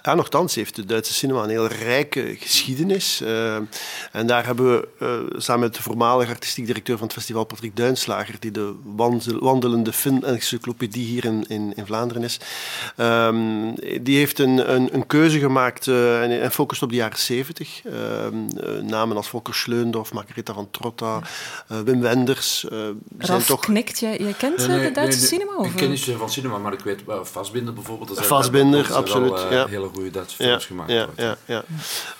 Ja, 0.01 0.13
nochtans 0.13 0.55
heeft 0.55 0.75
de 0.75 0.86
Duitse 0.86 1.13
cinema 1.13 1.43
een 1.43 1.49
heel 1.49 1.67
rijke 1.67 2.36
geschiedenis. 2.39 3.21
Eh, 3.21 3.55
en 4.11 4.27
daar 4.27 4.45
hebben 4.45 4.71
we 4.71 4.88
eh, 4.99 5.39
samen 5.39 5.61
met 5.61 5.75
de 5.75 5.81
voormalige 5.81 6.31
artistiek 6.31 6.65
directeur 6.65 6.97
van 6.97 7.05
het 7.07 7.15
festival, 7.15 7.43
Patrick 7.43 7.75
Duinslager, 7.75 8.36
die 8.39 8.51
de 8.51 8.73
wandel- 8.84 9.39
wandelende 9.39 9.93
film-encyclopedie 9.93 11.05
hier 11.05 11.25
in, 11.25 11.45
in, 11.47 11.73
in 11.75 11.86
Vlaanderen 11.86 12.23
is, 12.23 12.38
ehm, 12.95 13.71
die 14.01 14.17
heeft 14.17 14.39
een, 14.39 14.73
een, 14.73 14.89
een 14.93 15.07
keuze 15.07 15.39
gemaakt 15.39 15.88
eh, 15.88 16.23
en, 16.23 16.41
en 16.41 16.51
focust 16.51 16.81
op 16.84 16.89
de 16.89 16.95
jaren 16.95 17.19
zeventig. 17.19 17.81
Ehm, 17.86 17.93
eh, 18.57 18.81
namen 18.81 19.17
als 19.17 19.27
Volker 19.27 19.53
Schleundorf, 19.53 20.13
Margaretha 20.13 20.53
van 20.53 20.67
Trotta, 20.71 21.21
Wim 21.67 22.01
Wenders. 22.01 22.63
eh, 22.63 22.69
zijn 22.69 22.95
Ralf 23.17 23.45
toch... 23.45 23.59
knikt, 23.59 23.99
jij, 23.99 24.17
jij 24.17 24.34
kent 24.34 24.59
de 24.59 24.67
Duitse 24.67 24.99
nee, 24.99 25.07
nee. 25.07 25.11
cinema? 25.27 25.55
Of? 25.55 25.65
Ik 25.65 25.75
ken 25.75 25.89
niet 25.89 26.09
van 26.17 26.29
cinema, 26.29 26.57
maar 26.57 26.73
ik 26.73 26.79
weet 26.79 27.05
wel, 27.05 27.25
Vastbinder 27.25 27.73
bijvoorbeeld. 27.73 28.15
dat 28.15 28.25
Vastbinder, 28.25 28.93
absoluut. 28.93 29.29
Wel, 29.29 29.51
ja. 29.51 29.67
Hele 29.74 29.89
goede 29.93 30.09
Duitse 30.09 30.36
films 30.36 30.65
gemaakt 30.65 30.91
ja, 30.91 31.05
worden. 31.05 31.38
ja, 31.45 31.63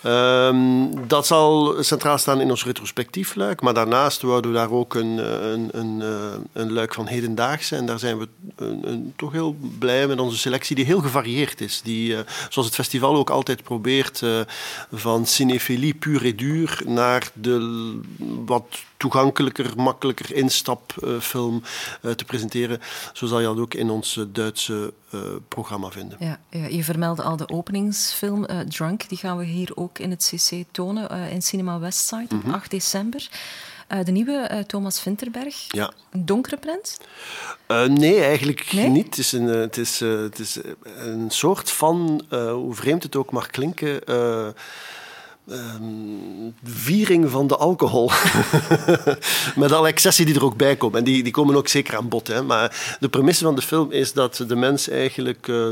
ja. 0.02 0.48
Ehm, 0.48 1.06
dat 1.06 1.26
zal 1.26 1.74
centraal 1.82 2.18
staan 2.18 2.40
in 2.40 2.50
ons 2.50 2.64
retrospectiefluik. 2.64 3.60
Maar 3.60 3.74
daarnaast 3.74 4.22
wouden 4.22 4.50
we 4.50 4.56
daar 4.56 4.70
ook 4.70 4.94
een, 4.94 5.18
eh, 5.18 5.50
een, 5.50 5.68
een, 5.72 6.02
eh, 6.02 6.38
een 6.52 6.72
luik 6.72 6.94
van 6.94 7.06
hedendaagse. 7.06 7.76
En 7.76 7.86
daar 7.86 7.98
zijn 7.98 8.18
we 8.18 8.28
een, 8.56 8.88
een- 8.90 9.12
toch 9.16 9.32
heel 9.32 9.56
blij 9.78 10.06
met 10.06 10.20
onze 10.20 10.38
selectie, 10.38 10.76
die 10.76 10.84
heel 10.84 11.00
gevarieerd 11.00 11.60
is. 11.60 11.80
Die, 11.82 12.16
eh, 12.16 12.20
zoals 12.48 12.66
het 12.68 12.76
festival 12.76 13.16
ook 13.16 13.30
altijd 13.30 13.62
probeert, 13.62 14.22
eh, 14.22 14.40
van 14.92 15.26
cinephilie 15.26 15.94
puur 15.94 16.24
et 16.26 16.38
duur 16.38 16.82
naar 16.86 17.30
de 17.32 17.98
wat 18.44 18.64
toegankelijker, 18.96 19.72
makkelijker 19.76 20.34
instapfilm 20.34 21.62
eh, 22.02 22.10
te 22.10 22.24
presenteren. 22.24 22.80
Zo 23.12 23.26
zal 23.26 23.40
je 23.40 23.46
dat 23.46 23.58
ook 23.58 23.74
in 23.74 23.90
ons 23.90 24.16
eh, 24.16 24.24
Duitse 24.28 24.92
eh, 25.10 25.20
programma 25.48 25.90
vinden. 25.90 26.16
Ja, 26.20 26.38
ja, 26.50 26.66
je 26.66 26.84
vermeldde 26.84 27.22
al 27.22 27.36
de 27.36 27.48
openingsfilm 27.48 28.44
eh, 28.44 28.58
Drunk. 28.60 29.08
Die 29.08 29.18
gaan 29.18 29.36
we 29.38 29.44
hier 29.44 29.70
ook 29.74 29.98
in 29.98 30.10
het 30.10 30.32
CC 30.34 30.64
tonen 30.70 31.10
eh, 31.10 31.32
in 31.32 31.42
Cinema 31.42 31.78
Westside 31.78 32.34
op 32.34 32.42
Mhm. 32.44 32.50
8 32.54 32.70
december. 32.70 33.28
Eh, 33.88 34.04
de 34.04 34.10
nieuwe 34.12 34.32
eh, 34.36 34.58
Thomas 34.64 35.00
Vinterberg. 35.00 35.54
Ja. 35.68 35.92
Een 36.10 36.26
donkere 36.26 36.56
print. 36.56 36.98
Eh, 37.66 37.84
nee, 37.84 38.20
eigenlijk 38.22 38.72
Nee? 38.72 38.88
niet. 38.88 39.04
Het 39.06 39.18
is 39.18 39.32
een, 39.32 39.48
eh, 39.48 39.60
het 39.60 39.76
is, 39.76 40.00
eh, 40.00 40.18
het 40.20 40.38
is 40.38 40.58
een 40.94 41.30
soort 41.30 41.70
van, 41.70 42.24
eh, 42.30 42.52
hoe 42.52 42.74
vreemd 42.74 43.02
het 43.02 43.16
ook 43.16 43.30
mag 43.30 43.46
klinken, 43.46 44.00
eh, 45.48 45.58
ehm, 45.58 46.50
viering 46.64 47.30
van 47.30 47.46
de 47.46 47.56
alcohol. 47.56 48.10
Met 49.56 49.72
alle 49.72 49.88
excessen 49.88 50.26
die 50.26 50.34
er 50.34 50.44
ook 50.44 50.56
bij 50.56 50.76
komen. 50.76 50.98
En 50.98 51.04
die, 51.04 51.22
die 51.22 51.32
komen 51.32 51.56
ook 51.56 51.68
zeker 51.68 51.96
aan 51.96 52.08
bod. 52.08 52.26
Hè. 52.26 52.42
Maar 52.42 52.96
de 53.00 53.08
premisse 53.08 53.44
van 53.44 53.54
de 53.54 53.62
film 53.62 53.92
is 53.92 54.12
dat 54.12 54.44
de 54.48 54.56
mens 54.56 54.88
eigenlijk 54.88 55.48
eh, 55.48 55.70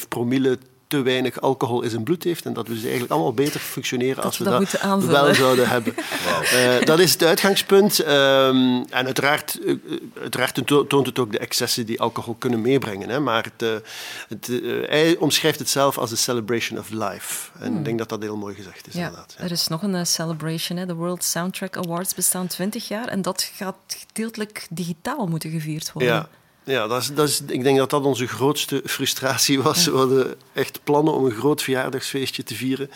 0,05 0.00 0.08
promille 0.08 0.58
te 0.90 1.02
weinig 1.02 1.40
alcohol 1.40 1.82
in 1.82 1.90
zijn 1.90 2.02
bloed 2.02 2.24
heeft 2.24 2.44
en 2.44 2.52
dat 2.52 2.66
we 2.66 2.72
dus 2.72 2.82
eigenlijk 2.82 3.12
allemaal 3.12 3.32
beter 3.34 3.60
functioneren 3.60 4.22
als 4.22 4.38
we 4.38 4.44
we 4.44 4.50
dat 4.50 5.06
wel 5.06 5.34
zouden 5.34 5.68
hebben. 5.68 5.94
Eh, 6.50 6.84
dat 6.84 6.98
is 6.98 7.12
het 7.12 7.24
uitgangspunt. 7.24 7.98
Ehm, 7.98 8.82
en 8.90 9.04
uiteraard, 9.04 9.58
eh, 9.66 9.74
uiteraard 10.20 10.66
toont 10.88 11.06
het 11.06 11.18
ook 11.18 11.32
de 11.32 11.38
excessen 11.38 11.86
die 11.86 12.00
alcohol 12.00 12.34
kunnen 12.38 12.60
meebrengen. 12.60 13.08
Hè. 13.08 13.20
Maar 13.20 13.44
het, 13.44 13.62
eh, 13.62 13.88
het, 14.28 14.46
hij 14.88 15.16
omschrijft 15.16 15.58
het 15.58 15.68
zelf 15.68 15.98
als 15.98 16.10
de 16.10 16.16
celebration 16.16 16.78
of 16.78 16.90
life. 16.90 17.50
En 17.58 17.66
Hmm. 17.66 17.78
ik 17.78 17.84
denk 17.84 17.98
dat 17.98 18.08
dat 18.08 18.22
heel 18.22 18.36
mooi 18.36 18.54
gezegd 18.54 18.86
is, 18.86 18.92
Ja, 18.94 18.98
inderdaad. 19.00 19.34
er 19.38 19.50
is 19.50 19.66
nog 19.66 19.82
een 19.82 20.06
celebration. 20.06 20.78
Hè. 20.78 20.86
De 20.86 20.94
World 20.94 21.24
Soundtrack 21.24 21.76
Awards 21.76 22.14
bestaan 22.14 22.46
20 22.46 22.88
jaar. 22.88 23.08
En 23.08 23.22
dat 23.22 23.50
gaat 23.54 23.76
gedeeltelijk 24.06 24.66
digitaal 24.70 25.26
moeten 25.26 25.50
gevierd 25.50 25.92
worden. 25.92 26.12
Ja, 26.12 26.28
ja 26.70 26.86
dat 26.86 27.00
is, 27.02 27.14
dat 27.14 27.28
is, 27.28 27.40
ik 27.46 27.62
denk 27.62 27.78
dat 27.78 27.90
dat 27.90 28.04
onze 28.04 28.26
grootste 28.26 28.82
frustratie 28.86 29.62
was. 29.62 29.84
We 29.86 29.96
hadden 29.96 30.34
echt 30.52 30.80
plannen 30.84 31.14
om 31.14 31.24
een 31.24 31.30
groot 31.30 31.62
verjaardagsfeestje 31.62 32.42
te 32.42 32.54
vieren. 32.54 32.90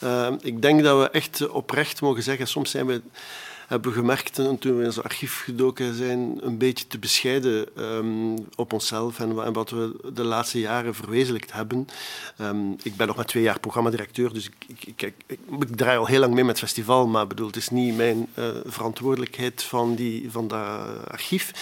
Eh, 0.00 0.32
ik 0.40 0.62
denk 0.62 0.82
dat 0.82 0.98
we 1.00 1.10
echt 1.10 1.48
oprecht 1.48 2.00
mogen 2.00 2.22
zeggen, 2.22 2.46
soms 2.48 2.70
zijn 2.70 2.86
we, 2.86 3.00
hebben 3.66 3.90
we 3.92 3.98
gemerkt 3.98 4.34
toen 4.34 4.58
we 4.60 4.80
in 4.80 4.84
ons 4.86 5.02
archief 5.02 5.42
gedoken 5.44 5.94
zijn, 5.94 6.38
een 6.40 6.58
beetje 6.58 6.86
te 6.86 6.98
bescheiden 6.98 7.66
ehm, 7.76 8.36
op 8.54 8.72
onszelf 8.72 9.18
en, 9.20 9.34
wa- 9.34 9.44
en 9.44 9.52
wat 9.52 9.70
we 9.70 9.96
de 10.14 10.24
laatste 10.24 10.60
jaren 10.60 10.94
verwezenlijkt 10.94 11.52
hebben. 11.52 11.88
Ehm, 12.36 12.70
ik 12.82 12.96
ben 12.96 13.06
nog 13.06 13.16
maar 13.16 13.24
twee 13.24 13.42
jaar 13.42 13.60
programmadirecteur, 13.60 14.32
dus 14.32 14.46
ik, 14.46 14.54
ik, 14.66 15.02
ik, 15.02 15.14
ik, 15.26 15.38
ik 15.60 15.76
draai 15.76 15.98
al 15.98 16.06
heel 16.06 16.20
lang 16.20 16.34
mee 16.34 16.44
met 16.44 16.60
het 16.60 16.64
festival, 16.68 17.06
maar 17.06 17.26
bedoel, 17.26 17.46
het 17.46 17.56
is 17.56 17.68
niet 17.70 17.96
mijn 17.96 18.26
eh, 18.34 18.44
verantwoordelijkheid 18.64 19.62
van, 19.62 19.94
die, 19.94 20.30
van 20.30 20.48
dat 20.48 20.60
archief. 21.08 21.52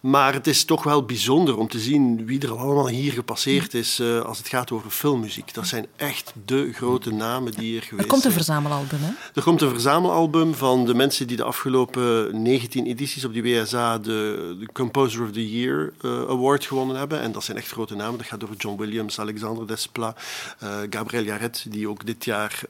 Maar 0.00 0.32
het 0.32 0.46
is 0.46 0.64
toch 0.64 0.82
wel 0.82 1.04
bijzonder 1.04 1.56
om 1.56 1.68
te 1.68 1.78
zien 1.78 2.26
wie 2.26 2.40
er 2.40 2.56
allemaal 2.56 2.88
hier 2.88 3.12
gepasseerd 3.12 3.74
is 3.74 3.98
eh, 3.98 4.20
als 4.20 4.38
het 4.38 4.48
gaat 4.48 4.70
over 4.70 4.90
filmmuziek. 4.90 5.54
Dat 5.54 5.66
zijn 5.66 5.86
echt 5.96 6.32
de 6.44 6.72
grote 6.72 7.12
namen 7.12 7.52
die 7.52 7.64
hier 7.70 7.82
geweest 7.82 8.02
Er 8.02 8.06
komt 8.10 8.24
een 8.24 8.30
zijn. 8.30 8.44
verzamelalbum, 8.44 8.98
hè? 9.02 9.10
Er 9.34 9.42
komt 9.42 9.60
een 9.60 9.68
verzamelalbum 9.70 10.54
van 10.54 10.84
de 10.86 10.94
mensen 10.94 11.26
die 11.26 11.36
de 11.36 11.42
afgelopen 11.42 12.42
19 12.42 12.86
edities 12.86 13.24
op 13.24 13.32
die 13.32 13.42
WSA 13.42 13.98
de, 13.98 14.56
de 14.60 14.68
Composer 14.72 15.22
of 15.22 15.30
the 15.32 15.50
Year 15.50 15.92
eh, 16.02 16.10
Award 16.10 16.64
gewonnen 16.64 16.96
hebben. 16.96 17.20
En 17.20 17.32
dat 17.32 17.44
zijn 17.44 17.56
echt 17.56 17.70
grote 17.70 17.94
namen. 17.94 18.18
Dat 18.18 18.26
gaat 18.26 18.44
over 18.44 18.56
John 18.56 18.78
Williams, 18.78 19.20
Alexandre 19.20 19.64
Desplat, 19.64 20.18
eh 20.58 20.68
Gabriel 20.90 21.24
Yaret, 21.24 21.66
die 21.68 21.88
ook 21.88 22.06
dit 22.06 22.24
jaar 22.24 22.60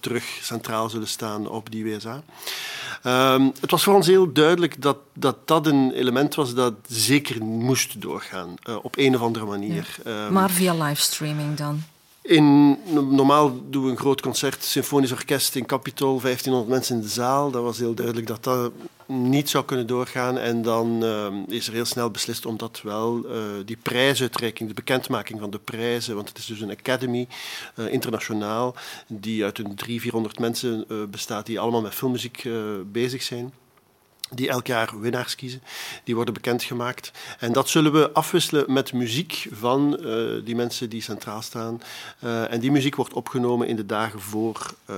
terug 0.00 0.24
centraal 0.42 0.90
zullen 0.90 1.08
staan 1.08 1.48
op 1.48 1.70
die 1.70 1.84
WSA. 1.84 2.22
Ehm, 3.02 3.48
het 3.60 3.70
was 3.70 3.82
voor 3.82 3.94
ons 3.94 4.06
heel 4.06 4.32
duidelijk 4.32 4.82
dat, 4.82 4.96
dat 5.14 5.36
dat 5.44 5.66
een 5.66 5.92
element 5.92 6.34
was 6.34 6.54
dat 6.56 6.74
zeker 6.86 7.44
moest 7.44 8.00
doorgaan, 8.00 8.54
eh, 8.62 8.76
op 8.82 8.98
een 8.98 9.14
of 9.14 9.20
andere 9.20 9.44
manier. 9.44 9.96
Ehm, 10.04 10.32
maar 10.32 10.50
via 10.50 10.74
livestreaming 10.74 11.56
dan. 11.56 11.82
in, 12.22 12.78
normaal 13.10 13.60
doen 13.70 13.84
we 13.84 13.90
een 13.90 13.96
groot 13.96 14.20
concert, 14.20 14.64
symfonisch 14.64 15.12
orkest 15.12 15.54
in 15.54 15.66
Capitol, 15.66 16.20
1500 16.20 16.68
mensen 16.68 16.96
in 16.96 17.02
de 17.02 17.08
zaal. 17.08 17.50
Dat 17.50 17.62
was 17.62 17.78
heel 17.78 17.94
duidelijk 17.94 18.26
dat 18.26 18.44
dat 18.44 18.72
niet 19.06 19.50
zou 19.50 19.64
kunnen 19.64 19.86
doorgaan. 19.86 20.38
En 20.38 20.62
dan 20.62 21.04
eh, 21.04 21.56
is 21.56 21.66
er 21.66 21.72
heel 21.72 21.84
snel 21.84 22.10
beslist 22.10 22.46
om 22.46 22.56
dat 22.56 22.80
wel, 22.82 23.24
eh, 23.28 23.40
die 23.64 23.76
prijsuitreiking, 23.82 24.68
de 24.68 24.74
bekendmaking 24.74 25.40
van 25.40 25.50
de 25.50 25.58
prijzen, 25.58 26.14
want 26.14 26.28
het 26.28 26.38
is 26.38 26.46
dus 26.46 26.60
een 26.60 26.70
academy, 26.70 27.28
eh, 27.74 27.92
internationaal, 27.92 28.74
die 29.06 29.44
uit 29.44 29.58
een 29.58 29.74
300, 29.74 30.00
400 30.00 30.38
mensen 30.38 30.86
bestaat, 31.10 31.46
die 31.46 31.60
allemaal 31.60 31.82
met 31.82 31.94
filmmuziek 31.94 32.48
bezig 32.92 33.22
zijn 33.22 33.52
die 34.30 34.48
elk 34.48 34.66
jaar 34.66 35.00
winnaars 35.00 35.34
kiezen. 35.34 35.62
Die 36.04 36.14
worden 36.14 36.34
bekendgemaakt. 36.34 37.10
En 37.38 37.52
dat 37.52 37.68
zullen 37.68 37.92
we 37.92 38.12
afwisselen 38.12 38.72
met 38.72 38.92
muziek 38.92 39.46
van 39.52 39.98
eh, 39.98 40.44
die 40.44 40.54
mensen 40.56 40.90
die 40.90 41.02
centraal 41.02 41.42
staan. 41.42 41.82
Eh, 42.18 42.52
en 42.52 42.60
die 42.60 42.70
muziek 42.70 42.94
wordt 42.96 43.12
opgenomen 43.12 43.66
in 43.68 43.76
de 43.76 43.86
dagen 43.86 44.20
voor 44.20 44.74
eh, 44.84 44.96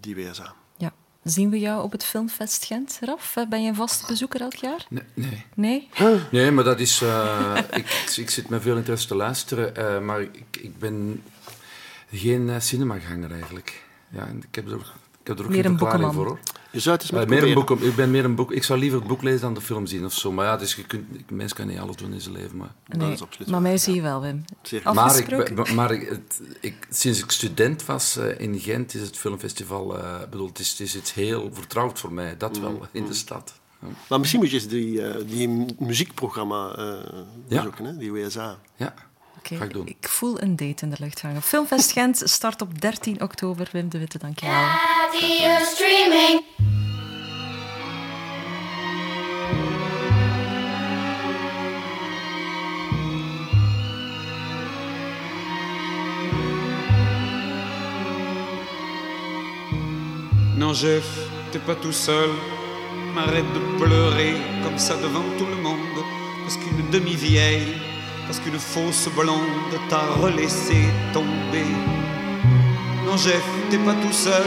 die 0.00 0.14
WSA. 0.14 0.54
Ja. 0.76 0.92
Zien 1.22 1.50
we 1.50 1.58
jou 1.58 1.82
op 1.82 1.92
het 1.92 2.04
Filmfest 2.04 2.64
Gent, 2.64 2.98
Raf? 3.00 3.34
Ben 3.48 3.62
je 3.62 3.68
een 3.68 3.74
vaste 3.74 4.06
bezoeker 4.06 4.40
elk 4.40 4.54
jaar? 4.54 4.86
Nee. 4.88 5.04
nee. 5.14 5.46
Nee? 5.54 5.88
Nee, 6.30 6.50
maar 6.50 6.64
dat 6.64 6.80
is... 6.80 7.02
eh, 7.02 7.58
ik, 7.70 8.06
ik 8.16 8.30
zit 8.30 8.48
met 8.48 8.62
veel 8.62 8.76
interesse 8.76 9.06
te 9.08 9.14
luisteren, 9.14 9.76
eh, 9.76 10.00
maar 10.00 10.20
ik, 10.20 10.46
ik 10.60 10.78
ben 10.78 11.22
geen 12.12 12.48
uh, 12.48 12.54
cinemaganger 12.58 13.32
eigenlijk. 13.32 13.82
Ja, 14.08 14.26
en 14.26 14.36
ik 14.48 14.54
heb 14.54 14.66
er, 14.70 14.76
ik 15.20 15.26
heb 15.26 15.38
er 15.38 15.44
ook 15.44 15.50
Meer 15.50 15.62
geen 15.62 15.72
een 15.72 15.78
verklaring 15.78 16.14
voor, 16.14 16.26
hoor. 16.26 16.38
Je 16.72 16.80
zou 16.80 16.96
het 16.96 17.02
eens 17.10 17.22
Eh, 17.22 17.28
meer 17.28 17.42
een 17.42 17.54
boek, 17.54 17.70
ik 17.70 17.94
ben 17.96 18.10
meer 18.10 18.24
een 18.24 18.34
boek. 18.34 18.52
Ik 18.52 18.64
zou 18.64 18.78
liever 18.78 18.98
het 18.98 19.08
boek 19.08 19.22
lezen 19.22 19.40
dan 19.40 19.54
de 19.54 19.60
film 19.60 19.86
zien 19.86 20.04
of 20.04 20.12
zo. 20.12 20.32
Maar 20.32 20.46
ja, 20.46 20.56
dus 20.56 20.74
je 20.74 20.84
kunt, 20.84 21.04
ik- 21.16 21.30
mens 21.30 21.52
kan 21.52 21.66
niet 21.66 21.78
alles 21.78 21.96
doen 21.96 22.12
in 22.12 22.20
zijn 22.20 22.34
leven. 22.34 22.56
Maar, 22.56 22.74
Nee, 22.86 23.16
maar 23.46 23.60
mij 23.62 23.78
zie 23.78 23.94
je 23.94 24.02
wel, 24.02 24.20
Wim. 24.20 24.44
Maar 24.70 24.80
ik, 24.80 24.84
Afgesproken? 24.86 25.54
ben- 25.54 25.74
maar 25.74 25.90
ik, 25.90 26.08
het, 26.08 26.40
ik, 26.60 26.86
sinds 26.90 27.22
ik 27.22 27.30
student 27.30 27.84
was 27.86 28.16
eh, 28.16 28.40
in 28.40 28.58
Gent 28.58 28.94
is 28.94 29.00
het 29.00 29.16
filmfestival... 29.16 29.98
eh 29.98 30.20
bedoel, 30.30 30.46
het, 30.46 30.58
is, 30.58 30.70
het 30.70 30.80
is 30.80 30.96
iets 30.96 31.14
heel 31.14 31.50
vertrouwd 31.52 31.98
voor 32.00 32.12
mij, 32.12 32.36
dat 32.36 32.56
Mm, 32.56 32.62
wel, 32.62 32.86
in 32.92 33.06
de 33.06 33.14
stad. 33.14 33.52
Ja. 33.80 33.88
Maar 34.08 34.18
misschien 34.18 34.40
moet 34.40 34.50
je 34.50 34.56
eens 34.56 34.68
die, 34.68 35.02
eh, 35.06 35.24
die 35.26 35.48
mu- 35.48 35.66
muziekprogramma 35.78 36.74
eh 36.76 36.84
Ja. 37.48 37.56
bezoeken, 37.56 37.84
hè? 37.84 37.96
die 37.96 38.12
WSA. 38.12 38.58
Ja, 38.76 38.94
Oké, 39.40 39.82
ik, 39.84 40.08
voel 40.08 40.42
een 40.42 40.56
date 40.56 40.84
in 40.84 40.90
de 40.90 40.96
lucht 40.98 41.22
hangen. 41.22 41.42
Filmfest 41.42 41.92
Gent 41.98 42.22
start 42.24 42.62
op 42.62 42.80
13 42.80 43.22
oktober. 43.22 43.68
Wim 43.72 43.88
de 43.88 43.98
Witte, 43.98 44.18
dankjewel. 44.18 44.68
streaming. 45.72 46.44
Non, 60.56 60.74
Jeff, 60.74 61.06
t'es 61.50 61.58
pas 61.64 61.74
tout 61.80 61.94
seul. 61.94 62.30
Arrête 63.16 63.52
de 63.54 63.76
pleurer 63.78 64.34
comme 64.62 64.78
ça 64.78 64.94
devant 64.96 65.24
tout 65.38 65.48
le 65.48 65.56
monde. 65.56 66.04
Parce 66.44 66.56
qu'une 66.56 66.90
demi-vieille 66.90 67.89
parce 68.30 68.38
qu'une 68.38 68.60
fausse 68.60 69.08
blonde 69.16 69.74
t'a 69.88 70.02
relaissé 70.22 70.76
tomber. 71.12 71.66
Non, 73.04 73.16
Jeff, 73.16 73.42
t'es 73.70 73.78
pas 73.78 73.94
tout 73.94 74.12
seul. 74.12 74.46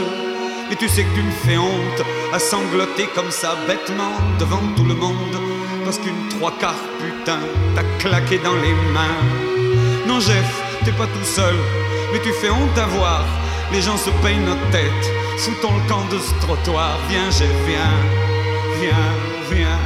Et 0.72 0.76
tu 0.76 0.88
sais 0.88 1.02
que 1.02 1.14
tu 1.14 1.20
me 1.20 1.30
fais 1.30 1.58
honte 1.58 2.02
à 2.32 2.38
sangloter 2.38 3.06
comme 3.14 3.30
ça 3.30 3.54
bêtement 3.68 4.14
devant 4.38 4.62
tout 4.74 4.86
le 4.86 4.94
monde. 4.94 5.36
Parce 5.84 5.98
qu'une 5.98 6.30
trois 6.30 6.52
quarts 6.52 6.86
putain 6.98 7.40
t'a 7.76 7.82
claqué 7.98 8.38
dans 8.38 8.54
les 8.54 8.72
mains. 8.94 9.20
Non, 10.06 10.18
Jeff, 10.18 10.62
t'es 10.82 10.92
pas 10.92 11.06
tout 11.06 11.26
seul. 11.26 11.56
Mais 12.10 12.20
tu 12.20 12.32
fais 12.40 12.48
honte 12.48 12.78
à 12.78 12.86
voir. 12.86 13.22
Les 13.70 13.82
gens 13.82 13.98
se 13.98 14.08
payent 14.22 14.40
notre 14.46 14.66
tête 14.70 15.04
sous 15.36 15.54
ton 15.60 15.74
camp 15.90 16.06
de 16.10 16.18
ce 16.18 16.32
trottoir. 16.40 16.96
Viens, 17.10 17.30
Jeff, 17.30 17.52
viens, 17.66 17.98
viens, 18.80 19.12
viens, 19.50 19.78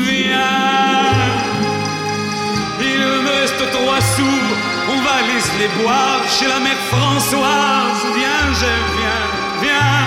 viens. 0.00 1.15
Reste 3.58 3.72
trois 3.72 4.00
sous, 4.00 4.42
on 4.90 5.00
va 5.00 5.16
les 5.58 5.68
boire 5.82 6.20
chez 6.28 6.46
la 6.46 6.60
mère 6.60 6.76
Françoise. 6.90 8.04
Viens, 8.14 8.52
Jeff, 8.52 8.84
viens, 8.98 9.26
viens. 9.62 10.04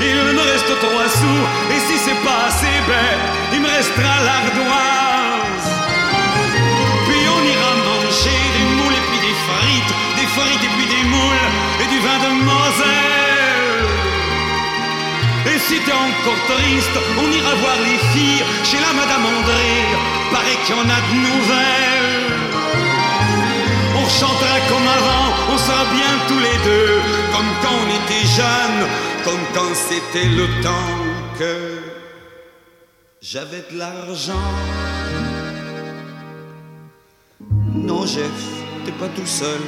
Il 0.00 0.34
me 0.34 0.40
reste 0.40 0.72
trois 0.80 1.08
sous, 1.08 1.42
et 1.72 1.78
si 1.86 1.96
c'est 1.98 2.20
pas 2.26 2.46
assez 2.48 2.74
bête, 2.88 3.24
il 3.52 3.60
me 3.60 3.68
restera 3.68 4.14
l'ardoise. 4.26 5.68
Puis 7.06 7.22
on 7.36 7.42
ira 7.54 7.72
manger 7.86 8.42
des 8.56 8.66
moules 8.74 8.96
et 9.00 9.04
puis 9.08 9.20
des 9.28 9.36
frites, 9.46 9.94
des 10.16 10.28
frites 10.34 10.64
et 10.64 10.72
puis 10.76 10.86
des 10.86 11.04
moules 11.14 11.46
et 11.82 11.86
du 11.92 11.98
vin 12.00 12.18
de 12.26 12.30
Moselle. 12.42 13.86
Et 15.54 15.58
si 15.60 15.78
t'es 15.78 15.92
encore 15.92 16.42
triste, 16.56 16.96
on 17.22 17.30
ira 17.30 17.54
voir 17.54 17.76
les 17.84 17.98
filles 18.12 18.44
chez 18.64 18.80
la 18.80 18.92
Madame 18.94 19.26
André. 19.26 20.19
Paraît 20.32 20.58
qu'il 20.64 20.76
y 20.76 20.78
en 20.78 20.88
a 20.88 21.00
de 21.08 21.14
nouvelles. 21.28 22.30
On 23.96 24.06
chantera 24.08 24.58
comme 24.68 24.88
avant, 24.98 25.26
on 25.52 25.58
sera 25.58 25.84
bien 25.96 26.12
tous 26.28 26.38
les 26.38 26.58
deux, 26.64 27.00
comme 27.32 27.50
quand 27.62 27.76
on 27.82 27.88
était 28.00 28.26
jeunes, 28.40 28.88
comme 29.24 29.44
quand 29.54 29.74
c'était 29.74 30.28
le 30.28 30.46
temps 30.62 30.98
que 31.38 31.54
j'avais 33.20 33.64
de 33.70 33.78
l'argent. 33.78 34.48
Non, 37.74 38.06
Jeff, 38.06 38.40
t'es 38.84 38.92
pas 38.92 39.08
tout 39.08 39.26
seul. 39.26 39.60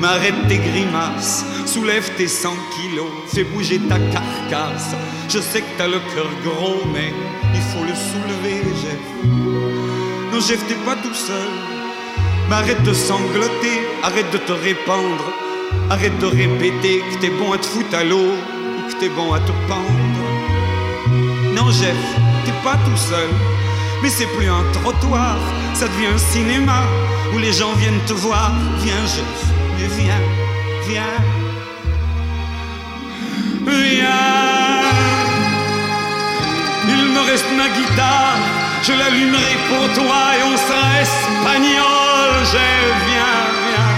Mais 0.00 0.06
arrête 0.06 0.48
tes 0.48 0.58
grimaces, 0.58 1.44
soulève 1.66 2.08
tes 2.16 2.28
100 2.28 2.50
kilos, 2.74 3.10
fais 3.26 3.44
bouger 3.44 3.78
ta 3.80 3.98
carcasse. 3.98 4.94
Je 5.28 5.38
sais 5.40 5.60
que 5.60 5.78
t'as 5.78 5.86
le 5.86 6.00
cœur 6.14 6.30
gros, 6.44 6.82
mais 6.92 7.12
il 7.54 7.60
faut 7.60 7.84
le 7.84 7.94
soulever, 7.94 8.62
Jeff. 8.82 9.30
Non, 10.32 10.40
Jeff, 10.40 10.66
t'es 10.68 10.74
pas 10.86 10.96
tout 10.96 11.14
seul. 11.14 11.50
Mais 12.48 12.56
arrête 12.56 12.82
de 12.82 12.92
sangloter, 12.92 13.86
arrête 14.02 14.30
de 14.32 14.38
te 14.38 14.52
répandre, 14.52 15.32
arrête 15.90 16.18
de 16.18 16.26
répéter 16.26 17.02
que 17.10 17.20
t'es 17.20 17.30
bon 17.30 17.52
à 17.52 17.58
te 17.58 17.66
foutre 17.66 17.94
à 17.94 18.04
l'eau 18.04 18.16
ou 18.16 18.90
que 18.90 18.98
t'es 18.98 19.08
bon 19.08 19.32
à 19.32 19.40
te 19.40 19.52
pendre. 19.68 20.10
Non, 21.54 21.70
Jeff, 21.70 21.96
t'es 22.44 22.52
pas 22.64 22.76
tout 22.76 22.96
seul. 22.96 23.28
Mais 24.02 24.08
c'est 24.08 24.26
plus 24.36 24.48
un 24.48 24.64
trottoir, 24.72 25.36
ça 25.74 25.86
devient 25.86 26.06
un 26.14 26.18
cinéma 26.18 26.82
où 27.34 27.38
les 27.38 27.52
gens 27.52 27.72
viennent 27.74 28.00
te 28.06 28.14
voir. 28.14 28.50
Viens, 28.82 29.06
Jeff, 29.06 29.49
viens, 29.88 30.22
viens, 30.86 31.16
viens. 33.66 34.80
Il 36.88 37.04
me 37.14 37.20
reste 37.20 37.50
ma 37.56 37.68
guitare, 37.68 38.38
je 38.82 38.92
l'allumerai 38.92 39.56
pour 39.68 39.84
toi 39.94 40.20
et 40.38 40.42
on 40.42 40.56
sera 40.56 41.00
espagnol. 41.00 42.30
Jeff, 42.52 42.94
viens, 43.08 43.40
viens. 43.66 43.92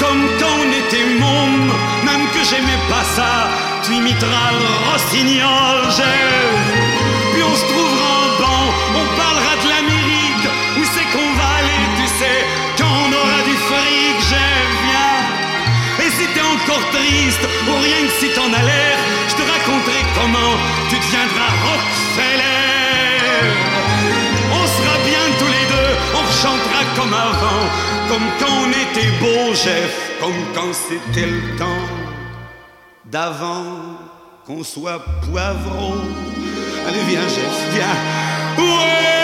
Comme 0.00 0.22
quand 0.38 0.56
on 0.64 0.68
était 0.82 1.08
môme, 1.20 1.72
même 2.04 2.26
que 2.34 2.42
j'aimais 2.48 2.82
pas 2.88 3.04
ça, 3.16 3.48
tu 3.84 3.92
imiteras 3.94 4.50
le 4.52 4.90
rossignol, 4.90 5.78
Jeff. 5.96 6.56
Puis 7.32 7.42
on 7.42 7.54
se 7.54 7.64
trouvera 7.64 7.95
triste, 16.96 17.46
rien 17.84 18.00
que 18.06 18.14
si 18.20 18.28
t'en 18.34 18.52
as 18.52 18.64
l'air, 18.70 18.96
je 19.28 19.34
te 19.34 19.42
raconterai 19.42 20.00
comment 20.18 20.54
tu 20.88 20.96
deviendras 20.96 21.52
Rockefeller. 21.66 22.66
On 24.58 24.64
sera 24.76 24.96
bien 25.10 25.24
tous 25.38 25.50
les 25.56 25.66
deux, 25.74 25.92
on 26.20 26.24
chantera 26.42 26.82
comme 26.96 27.14
avant, 27.14 27.62
comme 28.08 28.26
quand 28.40 28.54
on 28.64 28.70
était 28.70 29.12
beau, 29.20 29.54
Jeff, 29.54 29.94
comme 30.20 30.40
quand 30.54 30.72
c'était 30.72 31.26
le 31.26 31.56
temps 31.56 31.86
d'avant 33.04 33.98
qu'on 34.46 34.62
soit 34.62 35.02
poivreau. 35.28 35.96
Allez, 36.86 37.04
viens, 37.08 37.28
Jeff, 37.28 37.56
viens. 37.74 39.15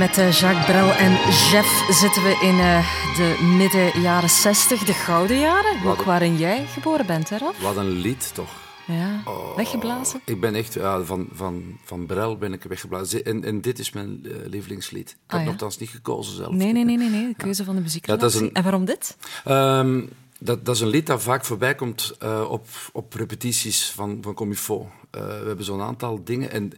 Met 0.00 0.18
eh, 0.18 0.32
Jacques 0.32 0.64
Brel 0.66 0.92
en 0.92 1.12
Jeff 1.50 1.86
zitten 2.00 2.22
we 2.22 2.38
in 2.42 2.58
eh, 2.58 3.16
de 3.16 3.42
midden 3.56 4.00
jaren 4.02 4.30
60, 4.30 4.84
de 4.84 4.92
gouden 4.94 5.38
jaren. 5.38 5.86
Ook 5.86 6.02
waarin 6.02 6.36
jij 6.36 6.66
geboren 6.66 7.06
bent, 7.06 7.28
hè, 7.28 7.38
Raf? 7.38 7.58
Wat 7.60 7.76
een 7.76 7.90
lied 7.90 8.34
toch. 8.34 8.50
Ja, 8.86 9.22
weggeblazen. 9.56 10.20
Ik 10.24 10.40
ben 10.40 10.54
echt, 10.54 10.74
ja, 10.74 11.02
van, 11.02 11.28
van, 11.32 11.78
van 11.84 12.06
Brel 12.06 12.36
ben 12.38 12.52
ik 12.52 12.62
weggeblazen. 12.62 13.24
En, 13.24 13.44
en 13.44 13.60
dit 13.60 13.78
is 13.78 13.92
mijn 13.92 14.20
eh, 14.24 14.30
lievelingslied. 14.46 15.10
Ik 15.10 15.16
Ah, 15.26 15.32
heb 15.32 15.40
ja? 15.40 15.46
nogthans 15.46 15.78
niet 15.78 15.88
gekozen 15.90 16.36
zelf. 16.36 16.52
Nee, 16.52 16.72
nee, 16.72 16.84
nee, 16.84 16.96
nee, 16.96 17.08
nee. 17.08 17.26
de 17.28 17.34
keuze 17.36 17.64
van 17.64 17.74
de 17.74 17.80
muziekredactie. 17.80 18.40
een- 18.40 18.52
En 18.52 18.62
waarom 18.62 18.84
dit? 18.84 19.16
Ehm, 19.44 20.00
dat, 20.38 20.64
dat 20.64 20.74
is 20.74 20.80
een 20.80 20.88
lied 20.88 21.06
dat 21.06 21.22
vaak 21.22 21.44
voorbij 21.44 21.74
komt 21.74 22.16
op, 22.48 22.66
op 22.92 23.14
repetities 23.14 23.90
van, 23.94 24.18
van 24.22 24.34
Comifo. 24.34 24.90
Eh, 25.10 25.20
we 25.20 25.44
hebben 25.46 25.64
zo'n 25.64 25.82
aantal 25.82 26.24
dingen. 26.24 26.50
En 26.50 26.72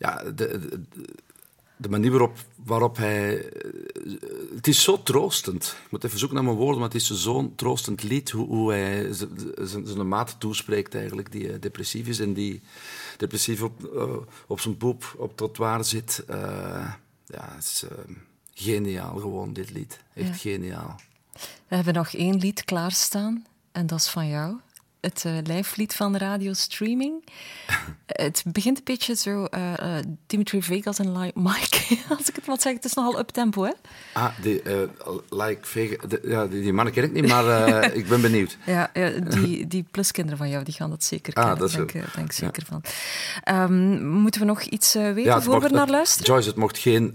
ja, 0.00 0.22
de, 0.22 0.32
de, 0.34 0.80
de 1.76 1.88
manier 1.88 2.10
waarop, 2.10 2.36
waarop 2.64 2.96
hij. 2.96 3.44
eh, 3.52 3.70
Het 4.54 4.66
is 4.66 4.82
zo 4.82 5.02
troostend. 5.02 5.76
Ik 5.84 5.90
moet 5.90 6.04
even 6.04 6.18
zoeken 6.18 6.36
naar 6.36 6.46
mijn 6.46 6.56
woorden, 6.56 6.78
maar 6.80 6.88
het 6.88 7.00
is 7.00 7.10
zo'n 7.10 7.54
troostend 7.54 8.02
lied. 8.02 8.30
Hoe, 8.30 8.46
hoe 8.46 8.72
hij 8.72 9.08
zijn 9.84 10.08
maat 10.08 10.36
toespreekt, 10.38 10.94
eigenlijk, 10.94 11.32
die 11.32 11.52
eh, 11.52 11.60
depressief 11.60 12.06
is 12.06 12.20
en 12.20 12.32
die 12.32 12.60
depressief 13.16 13.62
op, 13.62 13.84
eh, 13.94 14.16
op 14.46 14.60
zijn 14.60 14.76
poep 14.76 15.14
op 15.18 15.28
het 15.28 15.36
trottoir 15.36 15.84
zit. 15.84 16.24
Ja, 16.28 17.48
het 17.54 17.64
is 17.64 17.84
geniaal 18.54 19.16
gewoon, 19.18 19.52
dit 19.52 19.70
lied. 19.70 20.00
Echt 20.14 20.28
Ja. 20.28 20.34
geniaal. 20.50 21.00
We 21.68 21.74
hebben 21.76 21.94
nog 21.94 22.12
één 22.14 22.38
lied 22.38 22.64
klaarstaan. 22.64 23.46
En 23.72 23.86
dat 23.86 23.98
is 23.98 24.08
van 24.08 24.28
jou. 24.28 24.56
Het 25.00 25.24
eh 25.24 25.32
lijflied 25.44 25.94
van 25.94 26.16
radio 26.16 26.52
streaming. 26.52 27.24
het 28.06 28.42
begint 28.46 28.78
een 28.78 28.84
beetje 28.84 29.14
zo... 29.14 29.44
eh, 29.44 29.98
eh, 29.98 30.04
Dimitri 30.26 30.62
Vegas 30.62 30.98
en 30.98 31.18
Like 31.18 31.40
Mike. 31.40 31.78
Als 32.18 32.28
ik 32.28 32.34
het 32.34 32.46
wat 32.46 32.62
zeg, 32.62 32.72
het 32.72 32.84
is 32.84 32.94
nogal 32.94 33.18
up-tempo, 33.18 33.62
hè? 33.64 33.70
Ah, 34.12 34.38
die, 34.42 34.62
like 35.30 35.58
Vega, 35.66 36.06
de- 36.06 36.20
ja, 36.24 36.46
die, 36.46 36.62
die 36.62 36.72
mannen 36.72 36.94
ken 36.94 37.02
ik 37.04 37.12
niet, 37.12 37.26
maar 37.28 37.84
ik 38.00 38.08
ben 38.08 38.20
benieuwd. 38.20 38.56
Ja, 38.66 38.90
ja, 38.94 39.10
die, 39.10 39.66
die 39.66 39.84
pluskinderen 39.90 40.38
van 40.38 40.48
jou, 40.48 40.64
die 40.64 40.74
gaan 40.74 40.90
dat 40.90 41.04
zeker 41.04 41.34
Ah, 41.34 41.40
kennen. 41.42 41.58
dat 41.60 41.68
is 41.70 41.76
ik 41.76 41.92
Ja. 41.92 42.24
zeker 42.32 42.62
van. 42.66 42.82
Ehm, 43.44 44.06
moeten 44.08 44.40
we 44.40 44.46
nog 44.46 44.62
iets 44.62 44.92
weten 44.94 45.42
voor 45.42 45.54
mocht- 45.54 45.66
we 45.66 45.72
naar 45.72 45.80
het- 45.80 45.90
luisteren? 45.90 46.26
Joyce, 46.32 46.48
het 46.48 46.56
mocht 46.58 46.78
geen... 46.78 47.12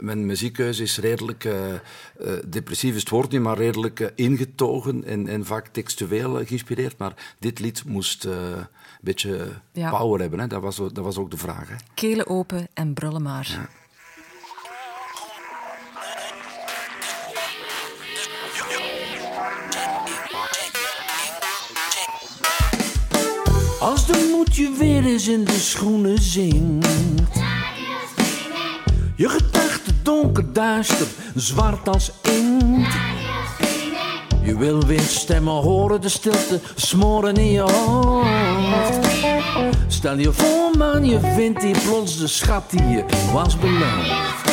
mijn 0.00 0.26
muziekkeuze 0.26 0.82
is 0.82 0.98
redelijk... 0.98 1.48
depressief 2.46 2.94
is 2.94 3.00
het 3.00 3.08
woord 3.10 3.30
niet, 3.30 3.40
maar 3.40 3.56
redelijk 3.56 4.12
ingetogen 4.14 5.04
en, 5.04 5.28
en 5.28 5.44
vaak 5.44 5.66
textueel 5.68 6.44
geïnspireerd. 6.46 6.98
Maar 7.04 7.34
dit 7.38 7.58
lied 7.58 7.84
moest 7.84 8.24
eh, 8.24 8.32
een 8.32 8.66
beetje 9.00 9.48
Ja. 9.72 9.90
power 9.90 10.20
hebben. 10.20 10.38
Hè? 10.38 10.46
Dat, 10.46 10.62
was, 10.62 10.76
dat 10.76 10.96
was 10.96 11.16
ook 11.16 11.30
de 11.30 11.36
vraag. 11.36 11.68
Hè? 11.68 11.74
Kelen 11.94 12.26
open 12.26 12.68
en 12.74 12.94
brullen 12.94 13.22
maar. 13.22 13.68
Als 23.80 24.06
de 24.06 24.28
moed 24.36 24.56
je 24.56 24.74
weer 24.78 25.04
eens 25.04 25.28
in 25.28 25.44
de 25.44 25.58
schoenen 25.58 26.18
zingt. 26.22 26.88
Je 29.16 29.28
gedachten 29.28 29.94
donker 30.02 30.52
duister, 30.52 31.06
zwart 31.34 31.88
als 31.88 32.10
inkt. 32.22 32.94
Je 34.44 34.56
wil 34.56 34.86
windstemmen 34.86 35.52
horen, 35.52 36.00
de 36.00 36.08
stilte 36.08 36.60
smoren 36.74 37.34
in 37.34 37.50
je 37.50 37.60
hoofd. 37.60 39.06
Stel 39.86 40.18
je 40.18 40.32
voor 40.32 40.78
man, 40.78 41.04
je 41.04 41.20
vindt 41.20 41.62
hier 41.62 41.78
plots 41.86 42.18
de 42.18 42.26
schat 42.26 42.70
die 42.70 42.88
je 42.88 43.04
was 43.32 43.58
beloofd. 43.58 44.52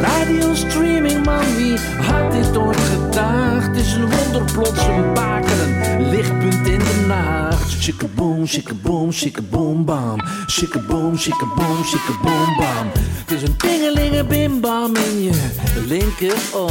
Radio 0.00 0.54
streaming 0.54 1.24
man, 1.24 1.56
wie 1.56 1.78
had 1.78 2.32
dit 2.32 2.56
ooit 2.56 2.76
gedacht? 2.76 3.76
Is 3.76 3.92
een 3.92 4.10
wonder 4.10 4.52
plots 4.52 4.86
een 4.86 5.14
baken, 5.14 5.82
een 5.82 6.08
lichtpunt 6.08 6.66
in 6.66 6.78
de 6.78 7.04
nacht. 7.06 7.70
Shikkaboom, 7.70 8.46
shikkaboom, 8.46 9.12
shikkaboom 9.12 9.84
bam. 9.84 10.20
Shikkaboom, 10.46 11.18
shikkaboom, 11.18 11.84
shikkaboom 11.84 12.56
bam. 12.56 12.90
Het 12.94 13.30
is 13.30 13.42
een 13.42 13.56
tingelinge 13.56 14.24
bim 14.24 14.60
bam 14.60 14.96
in 14.96 15.22
je 15.22 15.50
linkeroor. 15.86 16.70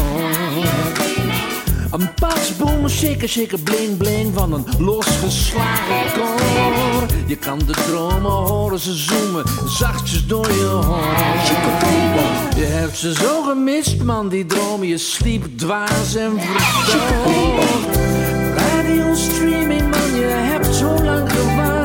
Een 1.97 2.13
pasboom, 2.13 2.89
shaker, 2.89 3.29
shaker, 3.29 3.59
bling, 3.59 3.97
bling 3.97 4.33
van 4.33 4.53
een 4.53 4.65
losgeslagen 4.79 6.13
koor. 6.13 7.05
Je 7.27 7.35
kan 7.35 7.59
de 7.59 7.71
dromen 7.71 8.31
horen, 8.31 8.79
ze 8.79 8.93
zoomen 8.93 9.43
zachtjes 9.65 10.27
door 10.27 10.51
je 10.51 10.63
hoofd. 10.63 11.47
Je 12.55 12.63
hebt 12.63 12.97
ze 12.97 13.13
zo 13.13 13.41
gemist, 13.41 14.03
man, 14.03 14.29
die 14.29 14.45
dromen. 14.45 14.87
Je 14.87 14.97
sliep 14.97 15.57
dwaas 15.57 16.15
en 16.15 16.39
verdoofd. 16.39 17.97
Radio 18.57 19.13
streaming, 19.15 19.81
man, 19.81 20.15
je 20.15 20.25
hebt 20.25 20.75
zo 20.75 21.03
lang 21.03 21.31
gewacht. 21.31 21.76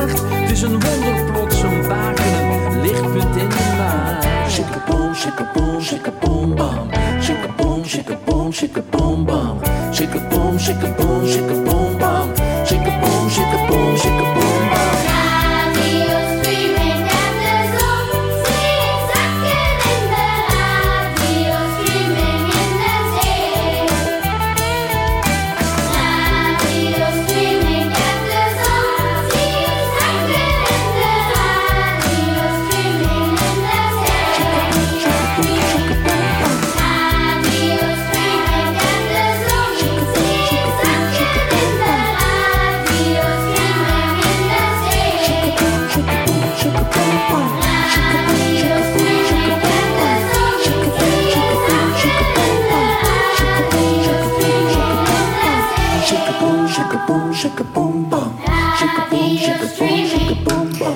shake 4.63 4.75
a 4.75 4.91
boom, 4.91 5.13
shake 5.13 5.39
a 5.39 5.43
boom, 5.53 5.81
shake 5.81 6.07
a 6.07 6.11
boom, 6.11 6.55
bum. 6.55 6.91
Shake 7.21 7.43
a 7.43 7.47
boom, 7.57 7.83
shake 7.83 8.09
a 8.09 8.15
boom, 8.15 8.51
shake 8.51 8.77
a 8.77 8.81
boom, 8.81 9.25
bum. 9.25 9.61
Shake 9.93 10.15
a 10.15 10.19
boom, 10.29 10.57
shake 10.57 10.83
a 10.83 10.91
boom, 10.97 11.27
shake 11.27 11.51
a 11.51 11.63
boom, 11.63 11.97
bum. 11.97 12.35
Shake 12.65 12.87
a 12.87 13.01
boom, 13.01 13.29
shake 13.29 13.53
a 13.53 13.67
boom, 13.67 13.97
shake 13.97 14.21
a 14.21 14.33
boom, 14.33 14.69
bum. 14.69 14.92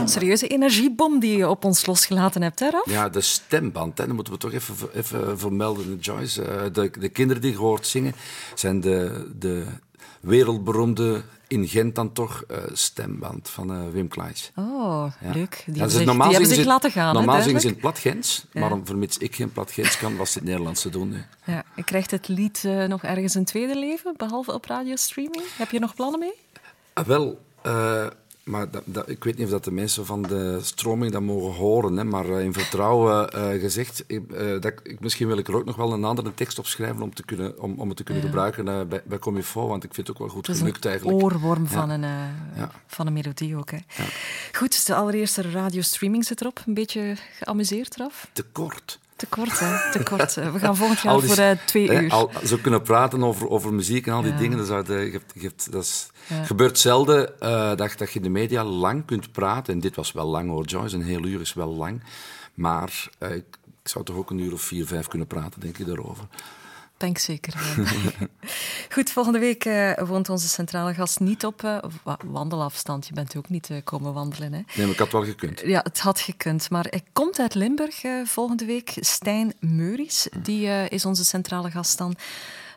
Serieuze 0.05 0.47
energiebom 0.47 1.19
die 1.19 1.37
je 1.37 1.49
op 1.49 1.65
ons 1.65 1.85
losgelaten 1.85 2.41
hebt, 2.41 2.59
hè, 2.59 2.69
Raf? 2.69 2.89
Ja, 2.89 3.09
de 3.09 3.21
stemband, 3.21 3.97
hè, 3.97 4.05
dat 4.05 4.15
moeten 4.15 4.33
we 4.33 4.39
toch 4.39 4.53
even, 4.53 4.75
even 4.93 5.39
vermelden, 5.39 5.97
Joyce. 5.99 6.43
Eh, 6.43 6.61
de, 6.71 6.91
de 6.99 7.09
kinderen 7.09 7.41
die 7.41 7.51
je 7.51 7.57
hoort 7.57 7.87
zingen 7.87 8.13
zijn 8.55 8.81
de, 8.81 9.27
de 9.39 9.65
wereldberoemde, 10.27 11.21
in 11.47 11.67
Gent 11.67 11.95
dan 11.95 12.13
toch, 12.13 12.43
eh, 12.47 12.57
stemband 12.73 13.49
van 13.49 13.71
eh, 13.71 13.77
Wim 13.91 14.07
Klaes. 14.07 14.51
Oh, 14.55 15.11
Ja. 15.21 15.31
leuk. 15.33 15.63
Die 15.65 15.73
Ja, 15.75 15.79
hebben 15.79 15.81
dus 15.83 15.93
zich, 15.93 16.05
die 16.13 16.21
hebben 16.23 16.45
zich 16.47 16.55
ze- 16.57 16.65
laten 16.65 16.91
gaan, 16.91 17.13
Normaal 17.13 17.41
zingen 17.41 17.61
ze 17.61 17.67
in 17.67 17.71
het 17.73 17.81
plat 17.81 17.99
Gens, 17.99 18.45
Ja. 18.51 18.59
maar 18.59 18.71
om- 18.71 18.85
vermits 18.85 19.17
ik 19.17 19.35
geen 19.35 19.51
plat 19.51 19.71
Gens 19.71 19.97
kan, 19.97 20.15
was 20.17 20.33
het 20.33 20.43
Nederlands 20.43 20.81
te 20.81 20.89
doen. 20.89 21.23
Ja, 21.45 21.63
krijgt 21.85 22.11
het 22.11 22.27
lied 22.27 22.63
eh, 22.65 22.83
nog 22.85 23.03
ergens 23.03 23.33
een 23.35 23.45
tweede 23.45 23.79
leven, 23.79 24.13
behalve 24.17 24.53
op 24.53 24.65
radiostreaming. 24.65 25.43
Heb 25.57 25.71
je 25.71 25.79
nog 25.79 25.95
plannen 25.95 26.19
mee? 26.19 26.33
Wel, 27.05 27.39
maar 28.47 28.71
dat, 28.71 28.81
dat- 28.85 29.09
ik 29.09 29.23
weet 29.23 29.35
niet 29.37 29.45
of 29.45 29.51
dat 29.51 29.63
de 29.63 29.71
mensen 29.71 30.05
van 30.05 30.21
de 30.21 30.59
stroming 30.61 31.11
dat 31.11 31.21
mogen 31.21 31.53
horen, 31.53 31.97
hè, 31.97 32.03
maar 32.03 32.29
eh, 32.29 32.43
in 32.43 32.53
vertrouwen 32.53 33.29
eh, 33.31 33.59
gezegd, 33.61 34.03
ik, 34.07 34.31
eh, 34.31 34.59
dat, 34.61 34.73
ik, 34.83 34.99
misschien 34.99 35.27
wil 35.27 35.37
ik 35.37 35.47
er 35.47 35.55
ook 35.55 35.65
nog 35.65 35.75
wel 35.75 35.93
een 35.93 36.03
andere 36.03 36.33
tekst 36.33 36.59
op 36.59 36.65
schrijven 36.67 37.01
om, 37.01 37.13
te 37.13 37.23
kunnen, 37.25 37.61
om, 37.61 37.79
om 37.79 37.87
het 37.87 37.97
te 37.97 38.03
kunnen 38.03 38.23
Ja. 38.23 38.29
gebruiken 38.29 38.67
eh, 38.67 38.81
bij, 38.87 39.01
bij 39.05 39.19
Comifo, 39.19 39.67
want 39.67 39.83
ik 39.83 39.93
vind 39.93 40.07
het 40.07 40.15
ook 40.15 40.21
wel 40.23 40.31
goed 40.35 40.47
Het 40.47 40.55
is 40.55 40.61
gelukt 40.61 40.85
een 40.85 40.91
eigenlijk. 40.91 41.23
oorworm 41.23 41.63
Ja. 41.63 41.69
van, 41.69 41.89
een, 41.89 42.01
Ja. 42.55 42.71
van 42.87 43.07
een 43.07 43.13
melodie 43.13 43.57
ook. 43.57 43.71
Hè. 43.71 43.77
Goed, 44.53 44.85
de 44.85 44.95
allereerste 44.95 45.41
radiostreaming 45.51 46.25
zit 46.25 46.41
erop. 46.41 46.63
Een 46.65 46.73
beetje 46.73 47.15
geamuseerd 47.39 47.95
eraf. 47.99 48.29
Te 48.33 48.43
kort. 48.51 48.99
Te 49.17 49.25
kort, 49.25 49.59
hè? 49.59 49.91
Te 49.91 50.03
kort. 50.03 50.33
We 50.33 50.59
gaan 50.59 50.75
volgend 50.77 50.99
jaar 50.99 51.19
die- 51.19 51.27
voor 51.27 51.37
eh, 51.43 51.51
twee 51.65 51.89
uur. 52.01 52.11
Al, 52.11 52.31
zo 52.45 52.57
kunnen 52.61 52.81
praten 52.81 53.23
over, 53.23 53.49
over 53.49 53.73
muziek 53.73 54.07
en 54.07 54.13
al 54.13 54.21
die 54.21 54.31
Ja. 54.31 54.37
dingen. 54.37 54.57
Dat, 54.67 54.87
je 54.87 55.21
je 55.33 55.51
dat 55.69 55.83
is, 55.83 56.09
Ja. 56.27 56.43
gebeurt 56.43 56.79
zelden 56.79 57.39
eh, 57.39 57.75
dat, 57.75 57.93
dat 57.97 58.11
je 58.11 58.19
in 58.19 58.21
de 58.21 58.29
media 58.29 58.63
lang 58.63 59.05
kunt 59.05 59.31
praten. 59.31 59.73
En 59.73 59.79
dit 59.79 59.95
was 59.95 60.11
wel 60.11 60.25
lang 60.27 60.49
hoor, 60.49 60.65
Joyce. 60.65 60.95
Een 60.95 61.03
heel 61.03 61.25
uur 61.25 61.41
is 61.41 61.53
wel 61.53 61.75
lang. 61.75 62.03
Maar 62.53 63.09
eh, 63.19 63.35
ik, 63.35 63.45
ik 63.83 63.89
zou 63.93 64.05
toch 64.05 64.15
ook 64.15 64.29
een 64.29 64.39
uur 64.39 64.53
of 64.53 64.61
vier, 64.61 64.85
vijf 64.87 65.07
kunnen 65.07 65.27
praten, 65.27 65.59
denk 65.61 65.77
ik, 65.77 65.85
daarover. 65.85 66.23
Denk 66.97 67.17
zeker. 67.17 67.53
ja. 67.77 67.83
Goed, 68.95 69.09
volgende 69.09 69.39
week 69.39 69.65
eh, 69.65 69.91
woont 70.07 70.29
onze 70.29 70.47
centrale 70.47 70.93
gast 70.93 71.19
niet 71.19 71.45
op 71.45 71.63
eh, 71.63 71.77
wa- 72.03 72.17
wandelafstand. 72.25 73.07
Je 73.07 73.13
bent 73.13 73.35
ook 73.35 73.49
niet 73.49 73.69
eh, 73.69 73.77
komen 73.83 74.13
wandelen, 74.13 74.53
hè? 74.53 74.59
Nee, 74.75 74.85
maar 74.85 74.93
ik 74.93 74.99
had 74.99 75.11
wel 75.11 75.23
gekund. 75.23 75.61
Ja, 75.65 75.79
het 75.83 75.99
had 75.99 76.19
gekund. 76.19 76.69
Maar 76.69 76.85
hij 76.89 77.03
komt 77.13 77.39
uit 77.39 77.53
Limburg 77.55 78.03
eh, 78.03 78.11
volgende 78.25 78.65
week. 78.65 78.93
Stijn 78.99 79.53
Meuris, 79.59 80.27
die 80.41 80.67
eh, 80.67 80.89
is 80.89 81.05
onze 81.05 81.25
centrale 81.25 81.71
gast 81.71 81.97
dan. 81.97 82.15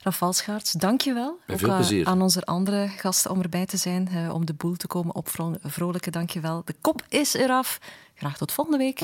Rafal 0.02 0.32
Schaarts, 0.32 0.72
dank 0.72 1.00
je 1.00 1.12
wel. 1.12 1.38
Met 1.46 1.54
Ook 1.56 1.60
veel 1.62 1.68
eh, 1.70 1.76
plezier. 1.76 2.06
aan 2.06 2.22
onze 2.22 2.44
andere 2.44 2.88
gasten 2.88 3.30
om 3.30 3.40
erbij 3.42 3.66
te 3.66 3.76
zijn, 3.76 4.08
eh, 4.08 4.34
om 4.34 4.46
de 4.46 4.54
boel 4.54 4.76
te 4.76 4.86
komen 4.86 5.14
opvrolijken. 5.14 6.12
Dank 6.12 6.30
je 6.30 6.40
wel. 6.40 6.62
De 6.64 6.74
kop 6.80 7.02
is 7.08 7.34
eraf. 7.34 7.78
Graag 8.14 8.36
tot 8.36 8.52
volgende 8.52 8.78
week. 8.78 9.00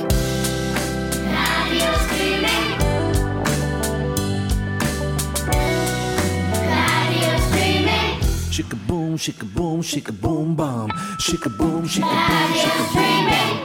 Radio 1.31 1.93
streaming. 8.57 9.17
Shikkaboom, 9.19 9.19
shikkaboom, 9.19 9.83
shikkaboom, 9.83 10.57
bam. 10.57 10.89
Shikkaboom, 11.19 11.85
shikkaboom, 11.85 12.53
Radio 12.53 12.61
shikkaboom, 12.62 12.89
bam. 12.89 12.89
streaming. 12.91 13.56